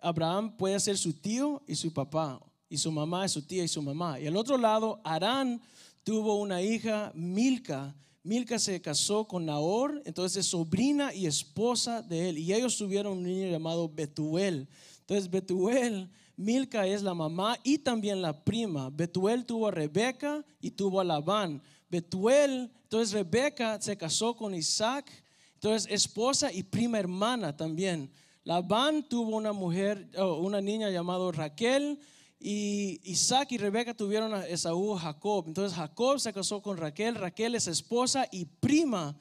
Abraham 0.00 0.56
puede 0.56 0.80
ser 0.80 0.96
su 0.96 1.12
tío 1.12 1.60
y 1.66 1.74
su 1.74 1.92
papá, 1.92 2.40
y 2.70 2.78
su 2.78 2.90
mamá 2.90 3.26
es 3.26 3.32
su 3.32 3.42
tía 3.42 3.64
y 3.64 3.68
su 3.68 3.82
mamá. 3.82 4.18
Y 4.18 4.26
al 4.26 4.36
otro 4.38 4.56
lado, 4.56 4.98
Arán 5.04 5.60
tuvo 6.04 6.36
una 6.36 6.62
hija, 6.62 7.12
Milca, 7.14 7.94
Milca 8.26 8.58
se 8.58 8.82
casó 8.82 9.28
con 9.28 9.46
Nahor, 9.46 10.02
entonces 10.04 10.38
es 10.38 10.46
sobrina 10.46 11.14
y 11.14 11.26
esposa 11.26 12.02
de 12.02 12.30
él. 12.30 12.38
Y 12.38 12.52
ellos 12.52 12.76
tuvieron 12.76 13.18
un 13.18 13.22
niño 13.22 13.48
llamado 13.48 13.88
Betuel. 13.88 14.66
Entonces 14.98 15.30
Betuel, 15.30 16.10
Milca 16.36 16.88
es 16.88 17.04
la 17.04 17.14
mamá 17.14 17.56
y 17.62 17.78
también 17.78 18.20
la 18.20 18.44
prima. 18.44 18.90
Betuel 18.90 19.46
tuvo 19.46 19.68
a 19.68 19.70
Rebeca 19.70 20.44
y 20.60 20.72
tuvo 20.72 20.98
a 21.00 21.04
Labán. 21.04 21.62
Betuel, 21.88 22.72
entonces 22.82 23.12
Rebeca 23.12 23.80
se 23.80 23.96
casó 23.96 24.34
con 24.34 24.56
Isaac, 24.56 25.08
entonces 25.54 25.88
esposa 25.88 26.52
y 26.52 26.64
prima 26.64 26.98
hermana 26.98 27.56
también. 27.56 28.10
Labán 28.42 29.08
tuvo 29.08 29.36
una 29.36 29.52
mujer, 29.52 30.10
oh, 30.18 30.40
una 30.40 30.60
niña 30.60 30.90
llamada 30.90 31.30
Raquel. 31.30 32.00
Y 32.38 33.00
Isaac 33.04 33.52
y 33.52 33.58
Rebeca 33.58 33.94
tuvieron 33.94 34.34
a 34.34 34.46
Esaú, 34.46 34.94
Jacob. 34.94 35.44
Entonces 35.46 35.76
Jacob 35.76 36.20
se 36.20 36.32
casó 36.32 36.60
con 36.60 36.76
Raquel. 36.76 37.14
Raquel 37.14 37.54
es 37.54 37.66
esposa 37.66 38.28
y 38.30 38.44
prima 38.44 39.18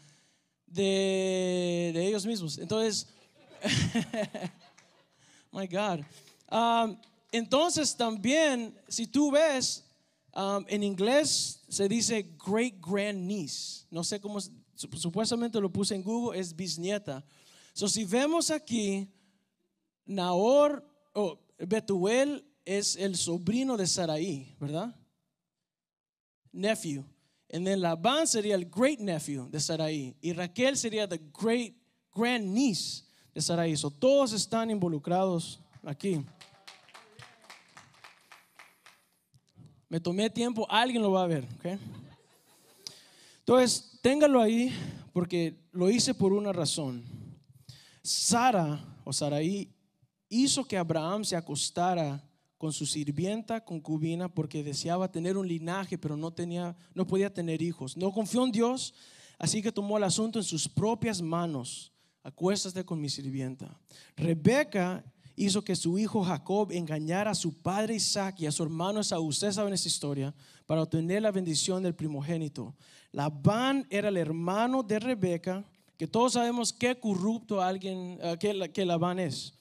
de, 0.65 1.93
ellos 1.95 2.25
mismos. 2.25 2.57
Entonces, 2.57 3.07
my 5.51 5.67
God. 5.67 6.01
Um, 6.51 6.97
entonces 7.31 7.95
también, 7.95 8.77
si 8.87 9.07
tú 9.07 9.31
ves, 9.31 9.85
um, 10.35 10.65
en 10.67 10.83
inglés 10.83 11.61
se 11.69 11.87
dice 11.87 12.35
great 12.45 12.75
grand 12.79 13.25
niece. 13.25 13.85
No 13.89 14.03
sé 14.03 14.19
cómo, 14.19 14.39
supuestamente 14.75 15.59
lo 15.61 15.71
puse 15.71 15.95
en 15.95 16.03
Google, 16.03 16.39
es 16.39 16.55
bisnieta. 16.55 17.23
So, 17.73 17.87
si 17.87 18.05
vemos 18.05 18.51
aquí, 18.51 19.09
Nahor, 20.05 20.85
o 21.13 21.39
Betuel 21.57 22.45
es 22.65 22.95
el 22.95 23.15
sobrino 23.15 23.77
de 23.77 23.87
Saraí, 23.87 24.55
¿verdad? 24.59 24.93
Nephew. 26.51 27.05
Y 27.47 27.63
then 27.63 27.79
Labán 27.79 28.27
sería 28.27 28.55
el 28.55 28.65
great 28.65 28.99
nephew 28.99 29.47
de 29.49 29.59
Saraí. 29.59 30.15
Y 30.19 30.33
Raquel 30.33 30.75
sería 30.75 31.07
the 31.07 31.21
great 31.39 31.75
grand 32.13 32.53
niece 32.53 33.03
de 33.33 33.41
Saraí. 33.41 33.77
So, 33.77 33.91
todos 33.91 34.33
están 34.33 34.71
involucrados 34.71 35.59
aquí. 35.83 36.25
Me 39.87 39.99
tomé 39.99 40.29
tiempo, 40.29 40.65
alguien 40.69 41.03
lo 41.03 41.11
va 41.11 41.23
a 41.23 41.27
ver, 41.27 41.45
¿ok? 41.59 41.79
Entonces, 43.39 43.99
téngalo 44.01 44.41
ahí 44.41 44.73
porque 45.13 45.55
lo 45.71 45.89
hice 45.89 46.15
por 46.15 46.33
una 46.33 46.51
razón. 46.51 47.05
Sara 48.01 48.83
o 49.03 49.13
Saraí 49.13 49.71
hizo 50.27 50.65
que 50.65 50.77
Abraham 50.77 51.23
se 51.23 51.35
acostara 51.35 52.24
con 52.57 52.71
su 52.71 52.85
sirvienta 52.85 53.63
concubina 53.63 54.29
porque 54.29 54.63
deseaba 54.63 55.11
tener 55.11 55.37
un 55.37 55.47
linaje, 55.47 55.97
pero 55.97 56.15
no 56.15 56.31
tenía 56.31 56.75
no 56.93 57.05
podía 57.05 57.33
tener 57.33 57.61
hijos. 57.61 57.97
No 57.97 58.11
confió 58.11 58.45
en 58.45 58.51
Dios, 58.51 58.93
así 59.37 59.61
que 59.61 59.71
tomó 59.71 59.97
el 59.97 60.03
asunto 60.03 60.39
en 60.39 60.45
sus 60.45 60.67
propias 60.67 61.21
manos. 61.21 61.91
Acuéstate 62.23 62.83
con 62.83 62.99
mi 62.99 63.09
sirvienta. 63.09 63.79
Rebeca 64.15 65.03
hizo 65.35 65.63
que 65.63 65.75
su 65.75 65.99
hijo 65.99 66.23
Jacob 66.23 66.71
engañara 66.71 67.31
a 67.31 67.35
su 67.35 67.61
padre 67.61 67.95
Isaac 67.95 68.39
y 68.39 68.45
a 68.45 68.51
su 68.51 68.63
hermano 68.63 69.01
Esaú. 69.01 69.27
Ustedes 69.27 69.55
saben 69.55 69.73
esa 69.73 69.87
historia, 69.87 70.33
para 70.65 70.81
obtener 70.81 71.21
la 71.21 71.31
bendición 71.31 71.83
del 71.83 71.93
primogénito. 71.93 72.73
Labán 73.11 73.85
era 73.89 74.09
el 74.09 74.17
hermano 74.17 74.81
de 74.81 74.99
Rebeca, 74.99 75.63
que 75.97 76.07
todos 76.07 76.33
sabemos 76.33 76.73
qué 76.73 76.99
corrupto 76.99 77.61
alguien, 77.61 78.19
que, 78.39 78.71
que 78.73 78.85
Labán 78.85 79.19
es 79.19 79.54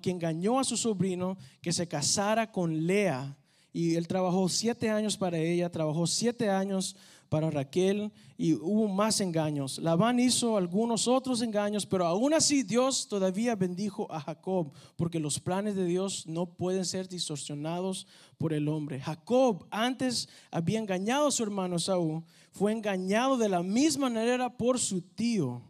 que 0.00 0.10
engañó 0.10 0.58
a 0.58 0.64
su 0.64 0.76
sobrino 0.76 1.36
que 1.60 1.72
se 1.72 1.88
casara 1.88 2.50
con 2.50 2.86
Lea. 2.86 3.36
Y 3.72 3.94
él 3.94 4.06
trabajó 4.06 4.48
siete 4.48 4.90
años 4.90 5.16
para 5.16 5.38
ella, 5.38 5.70
trabajó 5.70 6.06
siete 6.06 6.50
años 6.50 6.94
para 7.32 7.50
Raquel 7.50 8.12
y 8.36 8.52
hubo 8.52 8.88
más 8.88 9.22
engaños. 9.22 9.78
Labán 9.78 10.20
hizo 10.20 10.58
algunos 10.58 11.08
otros 11.08 11.40
engaños, 11.40 11.86
pero 11.86 12.06
aún 12.06 12.34
así 12.34 12.62
Dios 12.62 13.08
todavía 13.08 13.54
bendijo 13.54 14.06
a 14.12 14.20
Jacob, 14.20 14.70
porque 14.96 15.18
los 15.18 15.40
planes 15.40 15.74
de 15.74 15.86
Dios 15.86 16.26
no 16.26 16.44
pueden 16.44 16.84
ser 16.84 17.08
distorsionados 17.08 18.06
por 18.36 18.52
el 18.52 18.68
hombre. 18.68 19.00
Jacob 19.00 19.66
antes 19.70 20.28
había 20.50 20.78
engañado 20.78 21.28
a 21.28 21.30
su 21.30 21.42
hermano 21.42 21.78
Saúl, 21.78 22.22
fue 22.50 22.72
engañado 22.72 23.38
de 23.38 23.48
la 23.48 23.62
misma 23.62 24.10
manera 24.10 24.54
por 24.54 24.78
su 24.78 25.00
tío. 25.00 25.62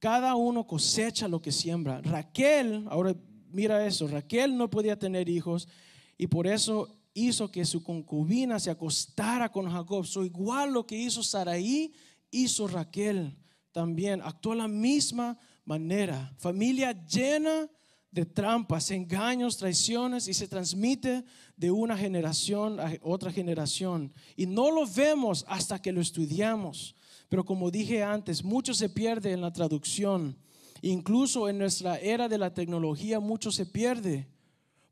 Cada 0.00 0.34
uno 0.34 0.66
cosecha 0.66 1.28
lo 1.28 1.40
que 1.40 1.50
siembra. 1.50 2.02
Raquel, 2.02 2.84
ahora 2.90 3.14
mira 3.52 3.86
eso, 3.86 4.06
Raquel 4.08 4.56
no 4.56 4.70
podía 4.70 4.98
tener 4.98 5.28
hijos 5.28 5.68
y 6.16 6.26
por 6.26 6.46
eso 6.46 6.96
hizo 7.14 7.50
que 7.50 7.64
su 7.64 7.82
concubina 7.82 8.58
se 8.58 8.70
acostara 8.70 9.50
con 9.50 9.70
Jacob. 9.70 10.06
So 10.06 10.24
igual 10.24 10.72
lo 10.72 10.86
que 10.86 10.96
hizo 10.96 11.22
Saraí, 11.22 11.92
hizo 12.30 12.68
Raquel 12.68 13.36
también. 13.72 14.20
Actuó 14.22 14.54
la 14.54 14.68
misma 14.68 15.38
manera. 15.64 16.32
Familia 16.38 16.92
llena 17.06 17.68
de 18.10 18.26
trampas, 18.26 18.90
engaños, 18.90 19.56
traiciones 19.56 20.26
y 20.26 20.34
se 20.34 20.48
transmite 20.48 21.24
de 21.56 21.70
una 21.70 21.96
generación 21.96 22.80
a 22.80 22.92
otra 23.02 23.30
generación. 23.30 24.12
Y 24.36 24.46
no 24.46 24.70
lo 24.70 24.86
vemos 24.86 25.44
hasta 25.48 25.80
que 25.80 25.92
lo 25.92 26.00
estudiamos. 26.00 26.96
Pero 27.28 27.44
como 27.44 27.70
dije 27.70 28.02
antes, 28.02 28.42
mucho 28.42 28.74
se 28.74 28.88
pierde 28.88 29.32
en 29.32 29.40
la 29.40 29.52
traducción. 29.52 30.36
Incluso 30.82 31.48
en 31.48 31.58
nuestra 31.58 31.98
era 31.98 32.28
de 32.28 32.38
la 32.38 32.52
tecnología 32.52 33.20
mucho 33.20 33.50
se 33.50 33.66
pierde. 33.66 34.26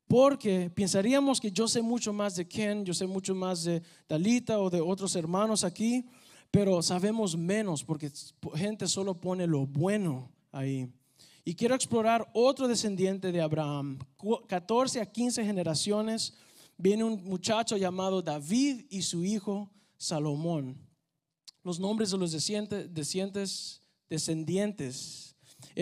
Porque 0.06 0.70
pensaríamos 0.70 1.40
que 1.40 1.50
yo 1.50 1.68
sé 1.68 1.82
mucho 1.82 2.12
más 2.12 2.34
de 2.36 2.48
Ken, 2.48 2.84
yo 2.84 2.94
sé 2.94 3.06
mucho 3.06 3.34
más 3.34 3.64
de 3.64 3.82
Dalita 4.08 4.58
o 4.58 4.70
de 4.70 4.80
otros 4.80 5.14
hermanos 5.16 5.64
aquí, 5.64 6.06
pero 6.50 6.82
sabemos 6.82 7.36
menos 7.36 7.84
porque 7.84 8.10
gente 8.54 8.88
solo 8.88 9.14
pone 9.14 9.46
lo 9.46 9.66
bueno 9.66 10.30
ahí. 10.50 10.90
Y 11.44 11.54
quiero 11.54 11.74
explorar 11.74 12.28
otro 12.32 12.68
descendiente 12.68 13.32
de 13.32 13.40
Abraham. 13.40 13.98
14 14.46 15.00
a 15.00 15.06
15 15.06 15.44
generaciones 15.44 16.34
viene 16.78 17.04
un 17.04 17.22
muchacho 17.24 17.76
llamado 17.76 18.22
David 18.22 18.86
y 18.88 19.02
su 19.02 19.24
hijo 19.24 19.70
Salomón. 19.98 20.76
Los 21.62 21.78
nombres 21.78 22.10
de 22.10 22.18
los 22.18 22.32
descendientes, 22.32 23.82
descendientes 24.08 25.27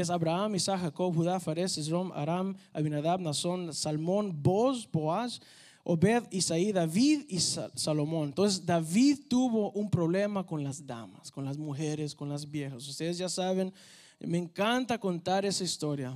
es 0.00 0.10
Abraham, 0.10 0.56
Isaac, 0.56 0.80
Jacob, 0.82 1.14
Judá, 1.14 1.40
Fares, 1.40 1.78
Esrom, 1.78 2.12
Aram, 2.12 2.54
Abinadab, 2.74 3.18
Nazón, 3.18 3.72
Salmón, 3.72 4.30
Boz, 4.42 4.86
Boaz, 4.92 5.40
Obed, 5.84 6.24
Isaí, 6.30 6.70
David 6.70 7.24
y 7.30 7.38
Salomón. 7.40 8.28
Entonces 8.28 8.66
David 8.66 9.20
tuvo 9.26 9.70
un 9.70 9.88
problema 9.88 10.44
con 10.44 10.62
las 10.62 10.86
damas, 10.86 11.30
con 11.30 11.46
las 11.46 11.56
mujeres, 11.56 12.14
con 12.14 12.28
las 12.28 12.50
viejas. 12.50 12.86
Ustedes 12.86 13.16
ya 13.16 13.30
saben, 13.30 13.72
me 14.20 14.36
encanta 14.36 14.98
contar 14.98 15.46
esa 15.46 15.64
historia. 15.64 16.14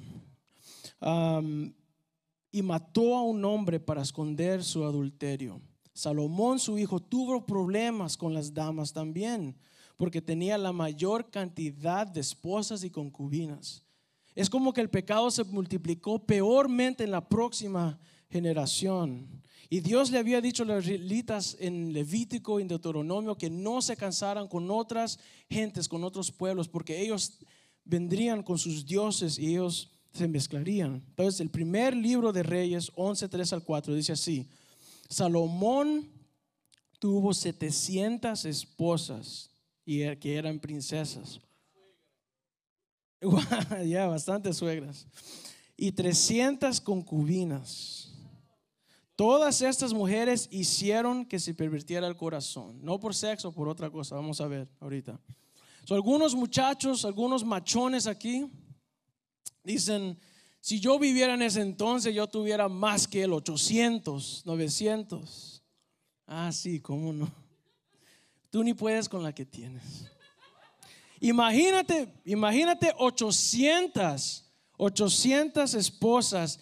y 2.52 2.62
mató 2.62 3.16
a 3.16 3.22
un 3.22 3.42
hombre 3.46 3.80
para 3.80 4.02
esconder 4.02 4.62
su 4.62 4.84
adulterio. 4.84 5.58
Salomón, 5.94 6.58
su 6.58 6.76
hijo, 6.76 7.00
tuvo 7.00 7.46
problemas 7.46 8.18
con 8.18 8.34
las 8.34 8.52
damas 8.52 8.92
también 8.92 9.56
porque 10.00 10.22
tenía 10.22 10.56
la 10.56 10.72
mayor 10.72 11.30
cantidad 11.30 12.06
de 12.06 12.20
esposas 12.20 12.84
y 12.84 12.88
concubinas. 12.88 13.84
Es 14.34 14.48
como 14.48 14.72
que 14.72 14.80
el 14.80 14.88
pecado 14.88 15.30
se 15.30 15.44
multiplicó 15.44 16.24
peormente 16.24 17.04
en 17.04 17.10
la 17.10 17.28
próxima 17.28 18.00
generación. 18.30 19.28
Y 19.68 19.80
Dios 19.80 20.10
le 20.10 20.16
había 20.16 20.40
dicho 20.40 20.62
a 20.62 20.66
los 20.66 20.86
israelitas 20.86 21.54
en 21.60 21.92
Levítico 21.92 22.58
y 22.58 22.62
en 22.62 22.68
Deuteronomio 22.68 23.36
que 23.36 23.50
no 23.50 23.82
se 23.82 23.94
cansaran 23.94 24.48
con 24.48 24.70
otras 24.70 25.18
gentes, 25.50 25.86
con 25.86 26.02
otros 26.02 26.32
pueblos, 26.32 26.66
porque 26.66 26.98
ellos 26.98 27.36
vendrían 27.84 28.42
con 28.42 28.56
sus 28.56 28.86
dioses 28.86 29.38
y 29.38 29.48
ellos 29.48 29.90
se 30.14 30.26
mezclarían. 30.26 31.04
Entonces, 31.08 31.40
el 31.42 31.50
primer 31.50 31.94
libro 31.94 32.32
de 32.32 32.42
Reyes, 32.42 32.90
11, 32.94 33.28
3 33.28 33.52
al 33.52 33.64
4, 33.64 33.94
dice 33.94 34.12
así: 34.12 34.48
Salomón 35.10 36.08
tuvo 36.98 37.34
700 37.34 38.46
esposas 38.46 39.49
er, 39.98 40.18
que 40.18 40.36
eran 40.36 40.58
princesas. 40.58 41.40
ya, 43.86 44.06
bastantes 44.06 44.56
suegras. 44.56 45.06
Y 45.76 45.92
300 45.92 46.80
concubinas. 46.80 48.10
Todas 49.16 49.60
estas 49.60 49.92
mujeres 49.92 50.48
hicieron 50.50 51.26
que 51.26 51.38
se 51.38 51.52
pervirtiera 51.52 52.06
el 52.06 52.16
corazón, 52.16 52.82
no 52.82 52.98
por 52.98 53.14
sexo, 53.14 53.52
por 53.52 53.68
otra 53.68 53.90
cosa. 53.90 54.14
Vamos 54.14 54.40
a 54.40 54.46
ver 54.46 54.66
ahorita. 54.80 55.20
algunos 55.90 56.34
muchachos, 56.34 57.04
algunos 57.04 57.44
machones 57.44 58.06
aquí, 58.06 58.50
dicen, 59.62 60.18
si 60.60 60.80
yo 60.80 60.98
viviera 60.98 61.34
en 61.34 61.42
ese 61.42 61.60
entonces, 61.60 62.14
yo 62.14 62.26
tuviera 62.28 62.68
más 62.68 63.06
que 63.06 63.24
el 63.24 63.32
800, 63.32 64.46
900. 64.46 65.62
Ah, 66.26 66.50
sí, 66.52 66.80
cómo 66.80 67.12
no. 67.12 67.30
Tú 68.50 68.64
ni 68.64 68.74
puedes 68.74 69.08
con 69.08 69.22
la 69.22 69.32
que 69.32 69.46
tienes. 69.46 70.10
Imagínate, 71.20 72.12
imagínate 72.24 72.92
800, 72.96 74.44
800 74.76 75.74
esposas 75.74 76.58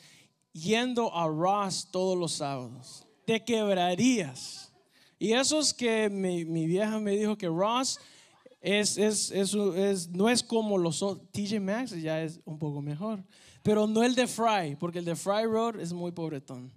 yendo 0.53 1.15
a 1.15 1.27
Ross 1.29 1.89
todos 1.91 2.19
los 2.19 2.33
sábados. 2.33 3.07
Te 3.25 3.43
quebrarías. 3.43 4.73
Y 5.19 5.33
eso 5.33 5.61
es 5.61 5.73
que 5.73 6.09
mi, 6.11 6.45
mi 6.45 6.67
vieja 6.67 6.99
me 6.99 7.17
dijo 7.17 7.37
que 7.37 7.47
Ross 7.47 7.99
Es, 8.61 8.99
es, 8.99 9.31
es, 9.31 9.55
es, 9.55 10.09
no 10.09 10.29
es 10.29 10.43
como 10.43 10.77
los 10.77 10.99
TJ 11.33 11.61
Maxx, 11.61 12.03
ya 12.03 12.23
es 12.23 12.41
un 12.45 12.59
poco 12.59 12.83
mejor. 12.83 13.25
Pero 13.63 13.87
no 13.87 14.03
el 14.03 14.15
de 14.15 14.27
Fry, 14.27 14.77
porque 14.77 14.99
el 14.99 15.05
de 15.05 15.15
Fry 15.15 15.45
Road 15.45 15.81
es 15.81 15.93
muy 15.93 16.11
pobretón. 16.11 16.73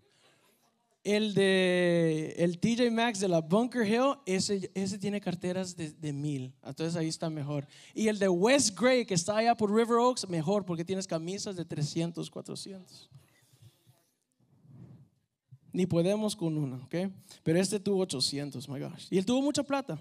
El 1.03 1.33
de 1.33 2.35
el 2.37 2.59
TJ 2.59 2.91
Maxx 2.91 3.19
de 3.21 3.27
la 3.27 3.41
Bunker 3.41 3.87
Hill, 3.87 4.19
ese, 4.25 4.69
ese 4.75 4.99
tiene 4.99 5.19
carteras 5.19 5.75
de, 5.75 5.91
de, 5.91 6.13
mil. 6.13 6.53
Entonces 6.63 6.95
ahí 6.95 7.07
está 7.07 7.29
mejor. 7.29 7.67
Y 7.95 8.07
el 8.07 8.19
de 8.19 8.29
West 8.29 8.79
Gray, 8.79 9.05
que 9.05 9.15
está 9.15 9.37
allá 9.37 9.55
por 9.55 9.73
River 9.73 9.97
Oaks, 9.97 10.29
mejor 10.29 10.63
porque 10.63 10.85
tienes 10.85 11.07
camisas 11.07 11.55
de 11.55 11.65
300, 11.65 12.29
400. 12.29 13.09
Ni 15.73 15.85
podemos 15.85 16.35
con 16.35 16.57
una, 16.57 16.77
¿ok? 16.83 16.95
Pero 17.43 17.59
este 17.59 17.79
tuvo 17.79 18.01
800, 18.01 18.67
my 18.67 18.79
gosh. 18.79 19.07
Y 19.09 19.17
él 19.17 19.25
tuvo 19.25 19.41
mucha 19.41 19.63
plata. 19.63 19.97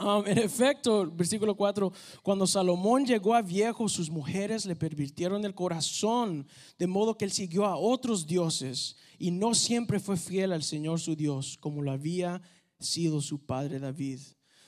Um, 0.00 0.26
en 0.26 0.38
efecto, 0.38 1.10
versículo 1.10 1.54
4, 1.54 1.92
cuando 2.22 2.46
Salomón 2.46 3.04
llegó 3.04 3.34
a 3.34 3.42
viejo, 3.42 3.86
sus 3.86 4.08
mujeres 4.08 4.64
le 4.64 4.74
pervirtieron 4.74 5.44
el 5.44 5.54
corazón, 5.54 6.46
de 6.78 6.86
modo 6.86 7.18
que 7.18 7.26
él 7.26 7.32
siguió 7.32 7.66
a 7.66 7.76
otros 7.76 8.26
dioses 8.26 8.96
y 9.18 9.30
no 9.30 9.54
siempre 9.54 10.00
fue 10.00 10.16
fiel 10.16 10.52
al 10.52 10.62
Señor 10.62 11.00
su 11.00 11.14
Dios, 11.14 11.58
como 11.60 11.82
lo 11.82 11.90
había 11.90 12.40
sido 12.78 13.20
su 13.20 13.44
padre 13.44 13.78
David. 13.78 14.20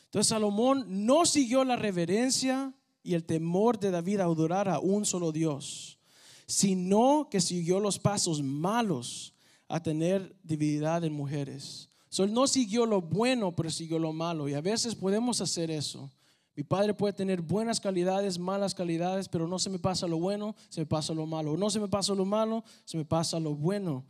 Entonces 0.05 0.29
Salomón 0.29 0.85
no 1.07 1.25
siguió 1.25 1.65
la 1.65 1.77
reverencia 1.77 2.75
y 3.03 3.15
el 3.15 3.25
temor 3.25 3.81
de 3.81 3.91
David 3.91 4.21
a 4.21 4.25
adorar 4.25 4.69
a 4.69 4.81
un 4.81 5.07
solo 5.07 5.33
Dios, 5.33 5.99
sino 6.47 7.29
que 7.31 7.41
siguió 7.41 7.81
los 7.81 7.99
pasos 7.99 8.43
malos 8.43 9.33
a 9.67 9.83
tener 9.83 10.37
divinidad 10.43 11.03
en 11.05 11.15
mujeres 11.15 11.92
So, 12.13 12.25
él 12.25 12.35
no 12.35 12.47
siguió 12.47 12.85
lo 12.85 13.01
bueno, 13.01 13.57
pero 13.57 13.71
siguió 13.71 13.99
lo 13.99 14.13
malo. 14.13 14.47
Y 14.47 14.53
a 14.53 14.61
veces 14.61 14.95
podemos 14.95 15.41
hacer 15.41 15.71
eso. 15.71 16.11
Mi 16.55 16.63
padre 16.63 16.93
puede 16.93 17.15
tener 17.15 17.41
buenas 17.41 17.81
calidades, 17.81 18.39
malas 18.39 18.75
calidades, 18.75 19.31
pero 19.31 19.49
no 19.49 19.59
se 19.59 19.71
me 19.71 19.79
pasa 19.79 20.07
lo 20.07 20.19
bueno, 20.19 20.55
se 20.69 20.83
me 20.83 20.87
pasa 20.87 21.15
lo 21.15 21.25
malo. 21.25 21.57
No 21.57 21.71
se 21.71 21.81
me 21.81 21.89
pasa 21.89 22.15
lo 22.15 22.27
malo, 22.27 22.65
se 22.85 22.99
me 22.99 23.07
pasa 23.07 23.41
lo 23.41 23.55
bueno. 23.55 24.05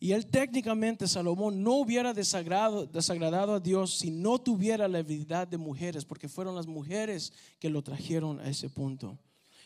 Y 0.00 0.10
él 0.10 0.26
técnicamente, 0.26 1.06
Salomón, 1.06 1.62
no 1.62 1.74
hubiera 1.74 2.12
desagradado, 2.12 2.86
desagradado 2.86 3.54
a 3.54 3.60
Dios 3.60 3.98
si 3.98 4.10
no 4.10 4.40
tuviera 4.40 4.88
la 4.88 4.98
habilidad 4.98 5.46
de 5.46 5.56
mujeres, 5.56 6.04
porque 6.04 6.28
fueron 6.28 6.56
las 6.56 6.66
mujeres 6.66 7.32
que 7.60 7.70
lo 7.70 7.82
trajeron 7.82 8.40
a 8.40 8.48
ese 8.48 8.68
punto. 8.68 9.16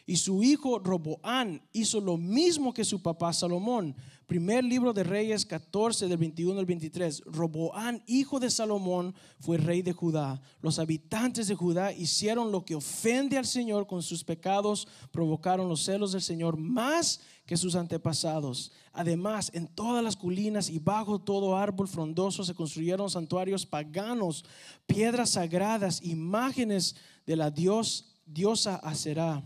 Y 0.09 0.17
su 0.17 0.43
hijo 0.43 0.79
Roboán 0.79 1.61
hizo 1.71 2.01
lo 2.01 2.17
mismo 2.17 2.73
que 2.73 2.83
su 2.83 3.03
papá 3.03 3.31
Salomón. 3.35 3.95
Primer 4.27 4.65
libro 4.65 4.95
de 4.95 5.05
Reyes 5.05 5.45
14 5.45 6.09
del 6.09 6.17
21 6.17 6.59
al 6.59 6.65
23. 6.65 7.25
Roboán, 7.27 8.03
hijo 8.07 8.41
de 8.41 8.49
Salomón, 8.49 9.15
fue 9.39 9.59
rey 9.59 9.83
de 9.83 9.93
Judá. 9.93 10.41
Los 10.63 10.79
habitantes 10.79 11.47
de 11.47 11.55
Judá 11.55 11.93
hicieron 11.93 12.51
lo 12.51 12.65
que 12.65 12.75
ofende 12.75 13.37
al 13.37 13.45
Señor 13.45 13.87
con 13.87 14.03
sus 14.03 14.25
pecados, 14.25 14.89
provocaron 15.11 15.69
los 15.69 15.85
celos 15.85 16.13
del 16.13 16.23
Señor 16.23 16.57
más 16.57 17.21
que 17.45 17.59
sus 17.59 17.75
antepasados. 17.75 18.73
Además, 18.95 19.51
en 19.53 19.67
todas 19.67 20.03
las 20.03 20.17
colinas 20.17 20.71
y 20.71 20.79
bajo 20.79 21.19
todo 21.19 21.55
árbol 21.55 21.87
frondoso 21.87 22.45
se 22.45 22.55
construyeron 22.55 23.11
santuarios 23.11 23.67
paganos, 23.67 24.47
piedras 24.87 25.33
sagradas, 25.33 26.03
imágenes 26.03 26.97
de 27.27 27.37
la 27.37 27.51
dios, 27.51 28.15
diosa 28.25 28.77
Aserá. 28.77 29.45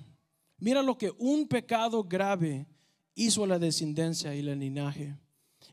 Mira 0.63 0.81
lo 0.81 0.97
que 0.97 1.13
un 1.19 1.49
pecado 1.49 2.05
grave 2.05 2.69
hizo 3.17 3.43
a 3.43 3.49
la 3.49 3.59
descendencia 3.59 4.33
y 4.33 4.39
el 4.39 4.61
linaje. 4.61 5.19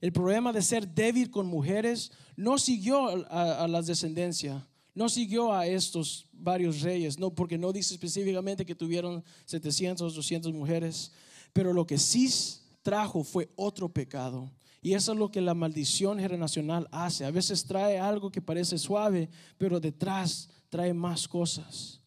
El 0.01 0.11
problema 0.11 0.51
de 0.51 0.63
ser 0.63 0.87
débil 0.87 1.29
con 1.29 1.45
mujeres 1.45 2.11
no 2.35 2.57
siguió 2.57 3.23
a, 3.29 3.67
la 3.67 3.83
descendencia, 3.83 4.67
no 4.95 5.07
siguió 5.07 5.53
a 5.53 5.67
estos 5.67 6.25
varios 6.33 6.81
reyes, 6.81 7.19
no, 7.19 7.29
porque 7.29 7.55
no 7.55 7.71
dice 7.71 7.93
específicamente 7.93 8.65
que 8.65 8.73
tuvieron 8.73 9.23
700, 9.45 10.15
200 10.15 10.51
mujeres, 10.53 11.11
pero 11.53 11.71
lo 11.71 11.85
que 11.85 11.99
sí 11.99 12.27
trajo 12.81 13.23
fue 13.23 13.47
otro 13.55 13.89
pecado. 13.89 14.51
Y 14.81 14.95
eso 14.95 15.11
es 15.11 15.19
lo 15.19 15.29
que 15.29 15.39
la 15.39 15.53
maldición 15.53 16.17
generacional 16.17 16.87
hace. 16.91 17.25
A 17.25 17.31
veces 17.31 17.63
trae 17.63 17.99
algo 17.99 18.31
que 18.31 18.41
parece 18.41 18.79
suave, 18.79 19.29
pero 19.59 19.79
detrás 19.79 20.49
trae 20.67 20.95
más 20.95 21.27
cosas. 21.27 21.98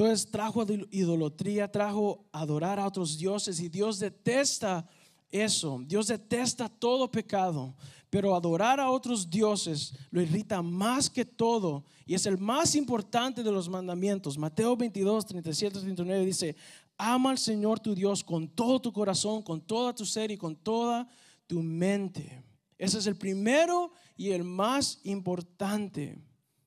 Entonces 0.00 0.30
trajo 0.30 0.64
idolatría, 0.90 1.70
trajo 1.70 2.24
adorar 2.32 2.80
a 2.80 2.86
otros 2.86 3.18
dioses 3.18 3.60
y 3.60 3.68
Dios 3.68 3.98
detesta 3.98 4.88
eso. 5.30 5.78
Dios 5.86 6.06
detesta 6.06 6.70
todo 6.70 7.10
pecado, 7.10 7.74
pero 8.08 8.34
adorar 8.34 8.80
a 8.80 8.90
otros 8.90 9.28
dioses 9.28 9.92
lo 10.10 10.22
irrita 10.22 10.62
más 10.62 11.10
que 11.10 11.26
todo 11.26 11.84
y 12.06 12.14
es 12.14 12.24
el 12.24 12.38
más 12.38 12.76
importante 12.76 13.42
de 13.42 13.52
los 13.52 13.68
mandamientos. 13.68 14.38
Mateo 14.38 14.74
22, 14.74 15.26
37, 15.26 15.80
39 15.80 16.24
dice, 16.24 16.56
ama 16.96 17.32
al 17.32 17.38
Señor 17.38 17.78
tu 17.78 17.94
Dios 17.94 18.24
con 18.24 18.48
todo 18.48 18.80
tu 18.80 18.94
corazón, 18.94 19.42
con 19.42 19.60
toda 19.60 19.94
tu 19.94 20.06
ser 20.06 20.30
y 20.30 20.38
con 20.38 20.56
toda 20.56 21.06
tu 21.46 21.62
mente. 21.62 22.42
Ese 22.78 23.00
es 23.00 23.06
el 23.06 23.16
primero 23.16 23.92
y 24.16 24.30
el 24.30 24.44
más 24.44 24.98
importante. 25.04 26.16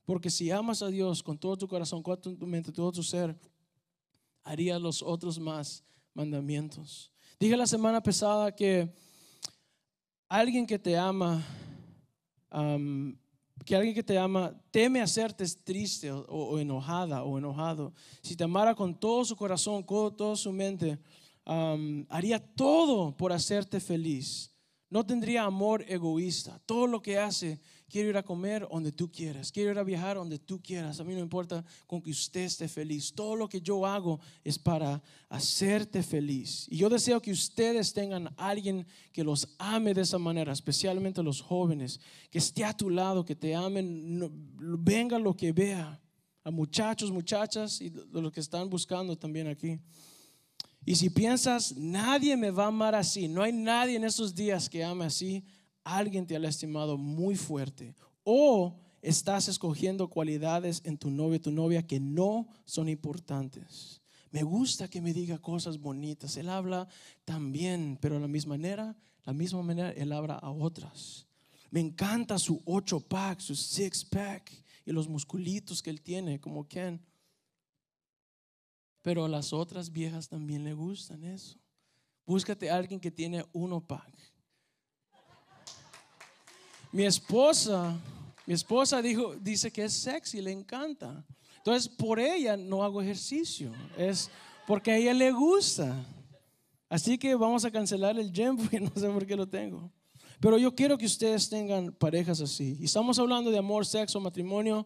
Porque 0.06 0.30
si 0.30 0.52
amas 0.52 0.82
a 0.82 0.88
Dios 0.88 1.24
con 1.24 1.38
todo 1.38 1.58
tu 1.58 1.68
corazón, 1.68 2.04
con 2.04 2.20
tu 2.20 2.46
mente, 2.46 2.72
todo 2.72 2.92
tu 2.92 3.04
ser, 3.04 3.38
harías 4.44 4.82
los 4.82 5.02
otros 5.02 5.40
más 5.40 5.84
mandamientos. 6.14 7.12
Dije 7.40 7.58
la 7.58 7.68
semana 7.68 8.02
pasada 8.02 8.54
que 8.54 8.94
alguien 10.28 10.66
que 10.66 10.78
te 10.78 10.98
ama, 10.98 11.44
que 13.66 13.76
alguien 13.76 13.96
que 13.96 14.04
te 14.04 14.18
ama 14.18 14.54
teme 14.72 15.02
hacerte 15.02 15.46
triste 15.64 16.12
o, 16.12 16.60
enojada 16.60 17.24
o 17.24 17.38
enojado. 17.38 17.94
Si 18.22 18.36
te 18.36 18.44
amara 18.44 18.76
con 18.76 19.00
todo 19.00 19.24
su 19.26 19.36
corazón, 19.36 19.84
con 19.84 20.16
toda 20.16 20.36
su 20.36 20.52
mente, 20.52 21.00
haría 22.10 22.40
todo 22.40 23.16
por 23.16 23.32
hacerte 23.32 23.80
feliz. 23.80 24.52
No 24.90 25.06
tendría 25.06 25.44
amor 25.44 25.84
egoísta. 25.88 26.60
Todo 26.66 26.86
lo 26.88 27.02
que 27.02 27.18
hace 27.18 27.60
Quiero 27.94 28.10
ir 28.10 28.18
a 28.18 28.24
comer 28.24 28.68
donde 28.72 28.92
tú 28.92 29.12
quieras. 29.12 29.52
Quiero 29.52 29.70
ir 29.70 29.78
a 29.78 29.84
viajar 29.84 30.16
donde 30.16 30.40
tú 30.40 30.60
quieras. 30.60 31.00
A 31.00 31.04
mí 31.04 31.14
no 31.14 31.20
importa 31.20 31.64
con 31.86 32.02
que 32.02 32.10
usted 32.10 32.42
esté 32.42 32.68
feliz. 32.68 33.14
Todo 33.14 33.36
lo 33.36 33.48
que 33.48 33.62
yo 33.62 33.86
hago 33.86 34.20
es 34.44 34.58
para 34.58 35.00
hacerte 35.30 36.02
feliz. 36.02 36.66
Y 36.72 36.78
yo 36.78 36.90
deseo 36.90 37.22
que 37.22 37.32
ustedes 37.32 37.94
tengan 37.94 38.34
alguien 38.36 38.88
que 39.12 39.24
los 39.24 39.48
ame 39.60 39.94
de 39.94 40.02
esa 40.02 40.18
manera, 40.18 40.52
especialmente 40.54 41.22
los 41.22 41.40
jóvenes, 41.40 42.00
que 42.32 42.40
esté 42.40 42.66
a 42.66 42.76
tu 42.76 42.90
lado, 42.90 43.24
que 43.24 43.36
te 43.36 43.54
amen, 43.54 44.28
venga 44.80 45.20
lo 45.20 45.38
que 45.38 45.52
vea. 45.52 46.02
A 46.44 46.50
muchachos, 46.50 47.12
muchachas 47.12 47.80
y 47.80 47.92
los 48.12 48.32
que 48.32 48.40
están 48.40 48.72
buscando 48.72 49.16
también 49.16 49.46
aquí. 49.50 49.80
Y 50.84 50.96
si 50.96 51.12
piensas, 51.12 51.78
nadie 51.78 52.36
me 52.36 52.50
va 52.50 52.64
a 52.64 52.68
amar 52.70 52.96
así, 52.96 53.28
no 53.28 53.44
hay 53.44 53.54
nadie 53.54 53.98
en 53.98 54.04
esos 54.04 54.34
días 54.34 54.68
que 54.68 54.84
ame 54.84 55.06
así, 55.06 55.44
alguien 55.84 56.26
te 56.26 56.36
ha 56.36 56.40
lastimado 56.40 56.98
muy 56.98 57.36
fuerte 57.36 57.96
o 58.24 58.80
estás 59.02 59.48
escogiendo 59.48 60.10
cualidades 60.10 60.82
en 60.86 60.98
tu 60.98 61.12
novio, 61.12 61.42
tu 61.42 61.52
novia 61.52 61.86
que 61.86 62.00
no 62.00 62.48
son 62.66 62.90
importantes. 62.90 64.02
Me 64.32 64.44
gusta 64.44 64.88
que 64.88 65.02
me 65.02 65.14
diga 65.14 65.38
cosas 65.38 65.80
bonitas. 65.80 66.38
Él 66.38 66.50
habla 66.50 66.88
también, 67.24 68.00
pero 68.02 68.16
de 68.16 68.22
la 68.22 68.28
misma 68.28 68.56
manera, 68.56 68.96
la 69.26 69.34
misma 69.34 69.62
manera 69.62 69.92
él 69.92 70.12
habla 70.12 70.36
a 70.36 70.50
otras. 70.50 71.28
Me 71.70 71.80
encanta 71.80 72.40
su 72.40 72.62
ocho 72.66 73.00
pack, 73.00 73.40
su 73.40 73.56
six 73.56 74.04
pack 74.06 74.52
y 74.86 74.92
los 74.92 75.08
musculitos 75.08 75.84
que 75.84 75.90
él 75.90 76.02
tiene, 76.02 76.40
como 76.40 76.68
Ken. 76.68 77.00
Pero 79.02 79.26
a 79.26 79.30
las 79.30 79.54
otras 79.54 79.92
viejas 79.92 80.30
también 80.30 80.64
le 80.64 80.74
gustan 80.74 81.24
eso. 81.26 81.60
Búscate 82.26 82.70
a 82.70 82.78
alguien 82.78 83.00
que 83.00 83.12
tiene 83.12 83.46
uno 83.52 83.86
pack 83.86 84.33
mi 86.94 87.06
esposa, 87.06 88.00
mi 88.46 88.54
esposa 88.54 89.02
dijo, 89.02 89.36
dice 89.36 89.72
que 89.72 89.84
es 89.84 89.94
sexy, 89.94 90.42
le 90.42 90.52
encanta. 90.52 91.26
Entonces, 91.58 91.90
por 91.90 92.20
ella 92.20 92.56
no 92.56 92.84
hago 92.84 93.02
ejercicio, 93.02 93.72
es 93.98 94.30
porque 94.68 94.92
a 94.92 94.98
ella 94.98 95.14
le 95.14 95.32
gusta. 95.32 96.06
Así 96.88 97.18
que 97.18 97.34
vamos 97.34 97.66
a 97.66 97.72
cancelar 97.72 98.20
el 98.20 98.32
gym 98.32 98.58
porque 98.62 98.80
no 98.80 98.92
sé 98.96 99.10
por 99.10 99.26
qué 99.26 99.36
lo 99.36 99.50
tengo. 99.50 99.92
Pero 100.40 100.58
yo 100.60 100.76
quiero 100.76 100.98
que 100.98 101.08
ustedes 101.08 101.50
tengan 101.50 101.92
parejas 101.94 102.42
así. 102.42 102.78
Estamos 102.82 103.18
hablando 103.18 103.50
de 103.50 103.58
amor, 103.58 103.86
sexo, 103.86 104.20
matrimonio, 104.20 104.86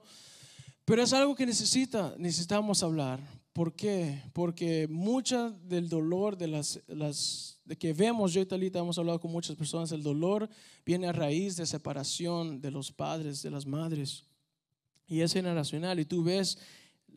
pero 0.85 1.03
es 1.03 1.11
algo 1.11 1.35
que 1.35 1.45
necesita, 1.45 2.15
necesitamos 2.17 2.81
hablar. 2.83 3.19
¿Por 3.57 3.73
qué? 3.73 4.21
Porque 4.33 4.87
mucha 4.87 5.49
del 5.49 5.89
dolor 5.89 6.37
de 6.37 6.47
las, 6.47 6.79
las 6.85 7.59
de 7.65 7.75
que 7.75 7.91
vemos, 7.91 8.31
yo 8.31 8.39
y 8.39 8.45
Talita 8.45 8.77
hemos 8.77 8.99
hablado 8.99 9.19
con 9.19 9.31
muchas 9.31 9.55
personas, 9.55 9.91
el 9.91 10.03
dolor 10.03 10.47
viene 10.85 11.07
a 11.07 11.11
raíz 11.11 11.55
de 11.55 11.65
separación 11.65 12.61
de 12.61 12.69
los 12.69 12.91
padres, 12.91 13.41
de 13.41 13.49
las 13.49 13.65
madres. 13.65 14.25
Y 15.07 15.21
es 15.21 15.33
generacional. 15.33 15.99
Y 15.99 16.05
tú 16.05 16.23
ves, 16.23 16.59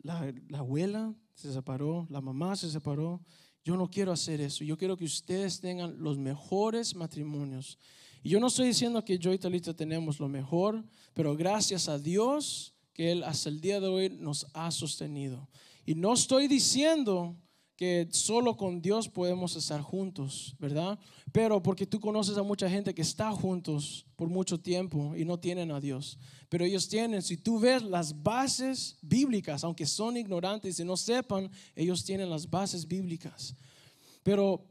la, 0.01 0.33
la 0.49 0.57
abuela 0.57 1.13
se 1.35 1.53
separó, 1.53 2.07
la 2.09 2.21
mamá 2.21 2.55
se 2.55 2.71
separó. 2.71 3.21
Yo 3.63 3.77
no 3.77 3.91
quiero 3.91 4.11
hacer 4.11 4.41
eso. 4.41 4.63
Yo 4.63 4.79
quiero 4.79 4.97
que 4.97 5.05
ustedes 5.05 5.59
tengan 5.59 6.01
los 6.01 6.17
mejores 6.17 6.95
matrimonios. 6.95 7.77
Y 8.23 8.29
yo 8.29 8.39
no 8.39 8.47
estoy 8.47 8.69
diciendo 8.69 9.05
que 9.05 9.19
yo 9.19 9.31
y 9.31 9.37
Talita 9.37 9.75
tenemos 9.75 10.19
lo 10.19 10.27
mejor, 10.27 10.83
pero 11.13 11.37
gracias 11.37 11.87
a 11.87 11.99
Dios 11.99 12.73
que 12.93 13.11
Él 13.11 13.23
hasta 13.25 13.49
el 13.49 13.61
día 13.61 13.79
de 13.79 13.87
hoy 13.87 14.09
nos 14.09 14.47
ha 14.55 14.71
sostenido. 14.71 15.47
Y 15.85 15.95
no 15.95 16.13
estoy 16.13 16.47
diciendo 16.47 17.35
que 17.75 18.07
solo 18.11 18.55
con 18.55 18.79
Dios 18.79 19.09
podemos 19.09 19.55
estar 19.55 19.81
juntos, 19.81 20.55
¿verdad? 20.59 20.99
Pero 21.31 21.63
porque 21.63 21.87
tú 21.87 21.99
conoces 21.99 22.37
a 22.37 22.43
mucha 22.43 22.69
gente 22.69 22.93
que 22.93 23.01
está 23.01 23.31
juntos 23.31 24.05
por 24.15 24.29
mucho 24.29 24.59
tiempo 24.59 25.15
y 25.15 25.25
no 25.25 25.39
tienen 25.39 25.71
a 25.71 25.79
Dios. 25.79 26.19
Pero 26.47 26.63
ellos 26.63 26.87
tienen, 26.87 27.23
si 27.23 27.37
tú 27.37 27.59
ves 27.59 27.81
las 27.81 28.21
bases 28.21 28.99
bíblicas, 29.01 29.63
aunque 29.63 29.87
son 29.87 30.15
ignorantes 30.15 30.79
y 30.79 30.85
no 30.85 30.95
sepan, 30.95 31.49
ellos 31.75 32.03
tienen 32.03 32.29
las 32.29 32.47
bases 32.47 32.87
bíblicas. 32.87 33.55
Pero 34.21 34.63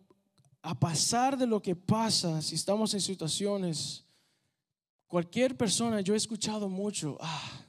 a 0.62 0.78
pasar 0.78 1.36
de 1.36 1.48
lo 1.48 1.60
que 1.60 1.74
pasa, 1.74 2.40
si 2.42 2.54
estamos 2.54 2.94
en 2.94 3.00
situaciones, 3.00 4.04
cualquier 5.08 5.56
persona, 5.56 6.00
yo 6.00 6.14
he 6.14 6.16
escuchado 6.16 6.68
mucho, 6.68 7.16
ah, 7.20 7.66